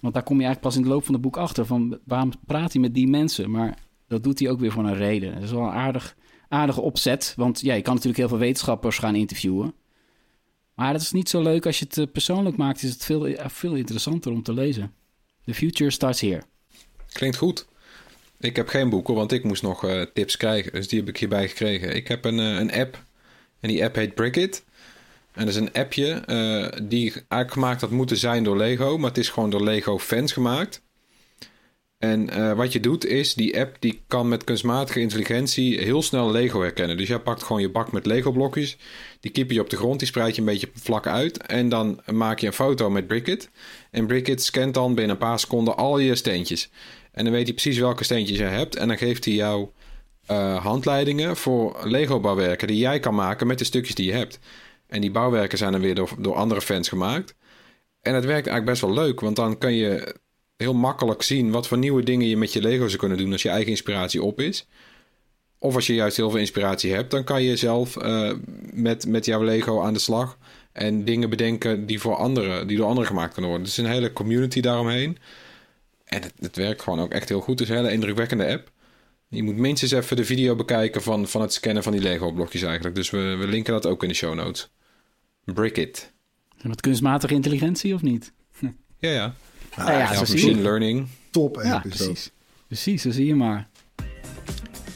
want 0.00 0.14
daar 0.14 0.22
kom 0.22 0.36
je 0.40 0.44
eigenlijk 0.44 0.74
pas 0.74 0.76
in 0.76 0.88
de 0.88 0.94
loop 0.94 1.04
van 1.04 1.14
het 1.14 1.22
boek 1.22 1.36
achter 1.36 1.66
van 1.66 1.98
waarom 2.04 2.30
praat 2.46 2.72
hij 2.72 2.80
met 2.82 2.94
die 2.94 3.08
mensen? 3.08 3.50
Maar 3.50 3.78
dat 4.08 4.22
doet 4.22 4.38
hij 4.38 4.50
ook 4.50 4.60
weer 4.60 4.72
voor 4.72 4.84
een 4.84 4.96
reden. 4.96 5.34
Dat 5.34 5.42
is 5.42 5.50
wel 5.50 5.62
een 5.62 5.72
aardig, 5.72 6.16
aardige 6.48 6.80
opzet, 6.80 7.34
want 7.36 7.60
ja, 7.60 7.74
je 7.74 7.82
kan 7.82 7.92
natuurlijk 7.92 8.20
heel 8.20 8.28
veel 8.28 8.38
wetenschappers 8.38 8.98
gaan 8.98 9.14
interviewen. 9.14 9.74
Maar 10.78 10.92
dat 10.92 11.02
is 11.02 11.12
niet 11.12 11.28
zo 11.28 11.42
leuk 11.42 11.66
als 11.66 11.78
je 11.78 11.84
het 11.84 11.98
eh, 11.98 12.04
persoonlijk 12.12 12.56
maakt, 12.56 12.82
is 12.82 12.90
het 12.90 13.04
veel, 13.04 13.26
eh, 13.26 13.48
veel 13.48 13.74
interessanter 13.74 14.32
om 14.32 14.42
te 14.42 14.52
lezen. 14.52 14.94
The 15.44 15.54
future 15.54 15.90
starts 15.90 16.20
here. 16.20 16.42
Klinkt 17.12 17.36
goed. 17.36 17.66
Ik 18.40 18.56
heb 18.56 18.68
geen 18.68 18.90
boeken, 18.90 19.14
want 19.14 19.32
ik 19.32 19.44
moest 19.44 19.62
nog 19.62 19.84
eh, 19.84 20.02
tips 20.14 20.36
krijgen. 20.36 20.72
Dus 20.72 20.88
die 20.88 20.98
heb 20.98 21.08
ik 21.08 21.16
hierbij 21.16 21.48
gekregen. 21.48 21.96
Ik 21.96 22.08
heb 22.08 22.24
een, 22.24 22.38
een 22.38 22.72
app. 22.72 23.04
En 23.60 23.68
die 23.68 23.84
app 23.84 23.94
heet 23.94 24.14
Brickit. 24.14 24.64
En 25.32 25.44
dat 25.44 25.54
is 25.54 25.60
een 25.60 25.72
appje 25.72 26.22
die 26.82 27.12
eigenlijk 27.12 27.52
gemaakt 27.52 27.80
had 27.80 27.90
moeten 27.90 28.16
zijn 28.16 28.44
door 28.44 28.56
Lego. 28.56 28.98
Maar 28.98 29.08
het 29.08 29.18
is 29.18 29.28
gewoon 29.28 29.50
door 29.50 29.62
Lego 29.62 29.98
fans 29.98 30.32
gemaakt. 30.32 30.82
En 31.98 32.30
eh, 32.30 32.52
wat 32.52 32.72
je 32.72 32.80
doet 32.80 33.06
is, 33.06 33.34
die 33.34 33.60
app 33.60 33.76
die 33.80 34.02
kan 34.06 34.28
met 34.28 34.44
kunstmatige 34.44 35.00
intelligentie 35.00 35.80
heel 35.80 36.02
snel 36.02 36.30
Lego 36.30 36.60
herkennen. 36.60 36.96
Dus 36.96 37.08
jij 37.08 37.18
pakt 37.18 37.42
gewoon 37.42 37.62
je 37.62 37.70
bak 37.70 37.92
met 37.92 38.06
Lego 38.06 38.32
blokjes. 38.32 38.76
Die 39.20 39.30
kiep 39.30 39.50
je 39.50 39.60
op 39.60 39.70
de 39.70 39.76
grond, 39.76 39.98
die 39.98 40.08
spreid 40.08 40.34
je 40.34 40.40
een 40.40 40.46
beetje 40.46 40.70
vlak 40.74 41.06
uit. 41.06 41.46
En 41.46 41.68
dan 41.68 42.00
maak 42.12 42.38
je 42.38 42.46
een 42.46 42.52
foto 42.52 42.90
met 42.90 43.06
Brickit. 43.06 43.50
En 43.90 44.06
Brickit 44.06 44.42
scant 44.42 44.74
dan 44.74 44.94
binnen 44.94 45.12
een 45.12 45.22
paar 45.22 45.38
seconden 45.38 45.76
al 45.76 45.98
je 45.98 46.14
steentjes. 46.14 46.70
En 47.12 47.24
dan 47.24 47.32
weet 47.32 47.44
hij 47.44 47.52
precies 47.52 47.78
welke 47.78 48.04
steentjes 48.04 48.38
je 48.38 48.44
hebt. 48.44 48.76
En 48.76 48.88
dan 48.88 48.98
geeft 48.98 49.24
hij 49.24 49.34
jou 49.34 49.68
eh, 50.26 50.64
handleidingen 50.64 51.36
voor 51.36 51.80
Lego 51.84 52.20
bouwwerken 52.20 52.66
die 52.66 52.78
jij 52.78 53.00
kan 53.00 53.14
maken 53.14 53.46
met 53.46 53.58
de 53.58 53.64
stukjes 53.64 53.94
die 53.94 54.06
je 54.06 54.12
hebt. 54.12 54.38
En 54.86 55.00
die 55.00 55.10
bouwwerken 55.10 55.58
zijn 55.58 55.72
dan 55.72 55.80
weer 55.80 55.94
door, 55.94 56.10
door 56.18 56.34
andere 56.34 56.60
fans 56.60 56.88
gemaakt. 56.88 57.34
En 58.00 58.14
het 58.14 58.24
werkt 58.24 58.46
eigenlijk 58.46 58.64
best 58.64 58.80
wel 58.80 59.04
leuk, 59.04 59.20
want 59.20 59.36
dan 59.36 59.58
kun 59.58 59.72
je 59.72 60.14
heel 60.58 60.74
makkelijk 60.74 61.22
zien 61.22 61.50
wat 61.50 61.68
voor 61.68 61.78
nieuwe 61.78 62.02
dingen 62.02 62.28
je 62.28 62.36
met 62.36 62.52
je 62.52 62.60
Lego 62.60 62.86
zou 62.86 62.98
kunnen 62.98 63.18
doen 63.18 63.32
als 63.32 63.42
je 63.42 63.48
eigen 63.48 63.70
inspiratie 63.70 64.22
op 64.22 64.40
is. 64.40 64.66
Of 65.58 65.74
als 65.74 65.86
je 65.86 65.94
juist 65.94 66.16
heel 66.16 66.30
veel 66.30 66.38
inspiratie 66.38 66.92
hebt, 66.92 67.10
dan 67.10 67.24
kan 67.24 67.42
je 67.42 67.56
zelf 67.56 67.96
eh, 67.96 68.32
met, 68.72 69.06
met 69.06 69.24
jouw 69.24 69.42
Lego 69.42 69.82
aan 69.82 69.92
de 69.92 69.98
slag. 69.98 70.38
En 70.72 71.04
dingen 71.04 71.30
bedenken 71.30 71.86
die, 71.86 72.00
voor 72.00 72.16
anderen, 72.16 72.66
die 72.66 72.76
door 72.76 72.86
anderen 72.86 73.08
gemaakt 73.08 73.32
kunnen 73.32 73.50
worden. 73.50 73.68
Dus 73.68 73.76
een 73.76 73.86
hele 73.86 74.12
community 74.12 74.60
daaromheen. 74.60 75.18
En 76.04 76.22
het, 76.22 76.32
het 76.38 76.56
werkt 76.56 76.82
gewoon 76.82 77.00
ook 77.00 77.12
echt 77.12 77.28
heel 77.28 77.40
goed. 77.40 77.58
Het 77.58 77.68
is 77.68 77.74
een 77.74 77.80
hele 77.80 77.92
indrukwekkende 77.92 78.46
app. 78.46 78.70
Je 79.28 79.42
moet 79.42 79.56
minstens 79.56 79.90
even 79.90 80.16
de 80.16 80.24
video 80.24 80.54
bekijken 80.54 81.02
van, 81.02 81.28
van 81.28 81.40
het 81.40 81.52
scannen 81.52 81.82
van 81.82 81.92
die 81.92 82.00
Lego-blokjes 82.00 82.62
eigenlijk. 82.62 82.94
Dus 82.94 83.10
we, 83.10 83.36
we 83.38 83.46
linken 83.46 83.72
dat 83.72 83.86
ook 83.86 84.02
in 84.02 84.08
de 84.08 84.14
show 84.14 84.34
notes. 84.34 84.70
Brickit. 85.44 86.12
En 86.58 86.68
dat 86.68 86.80
kunstmatige 86.80 87.34
intelligentie 87.34 87.94
of 87.94 88.02
niet? 88.02 88.32
Ja, 88.98 89.10
ja. 89.10 89.34
Ja, 89.78 89.90
ja, 89.92 89.98
Ja, 89.98 90.14
zo 90.14 90.24
zie 90.24 90.34
machine 90.34 90.62
learning. 90.62 91.06
Top 91.30 91.56
app 91.56 91.64
Ja, 91.66 91.82
is 91.84 91.96
dat. 91.98 92.06
precies. 92.06 92.30
Precies, 92.66 93.02
zo 93.02 93.10
zie 93.10 93.26
je 93.26 93.34
maar. 93.34 93.68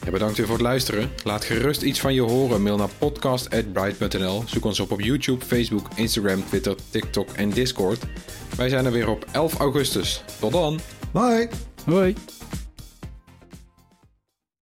Ja, 0.05 0.11
bedankt 0.11 0.37
weer 0.37 0.47
voor 0.47 0.55
het 0.57 0.65
luisteren. 0.65 1.11
Laat 1.25 1.45
gerust 1.45 1.83
iets 1.83 2.01
van 2.01 2.15
je 2.15 2.21
horen. 2.21 2.63
Mail 2.63 2.77
naar 2.77 2.89
podcast.bright.nl. 2.99 4.43
Zoek 4.47 4.65
ons 4.65 4.81
op 4.81 4.91
op 4.91 5.01
YouTube, 5.01 5.45
Facebook, 5.45 5.89
Instagram, 5.95 6.45
Twitter, 6.49 6.75
TikTok 6.91 7.29
en 7.31 7.51
Discord. 7.51 8.03
Wij 8.57 8.69
zijn 8.69 8.85
er 8.87 8.93
weer 8.93 9.09
op 9.09 9.27
11 9.33 9.55
augustus. 9.59 10.23
Tot 10.41 10.53
dan! 10.53 10.81
Bye! 11.13 11.49
Hoi. 11.85 12.15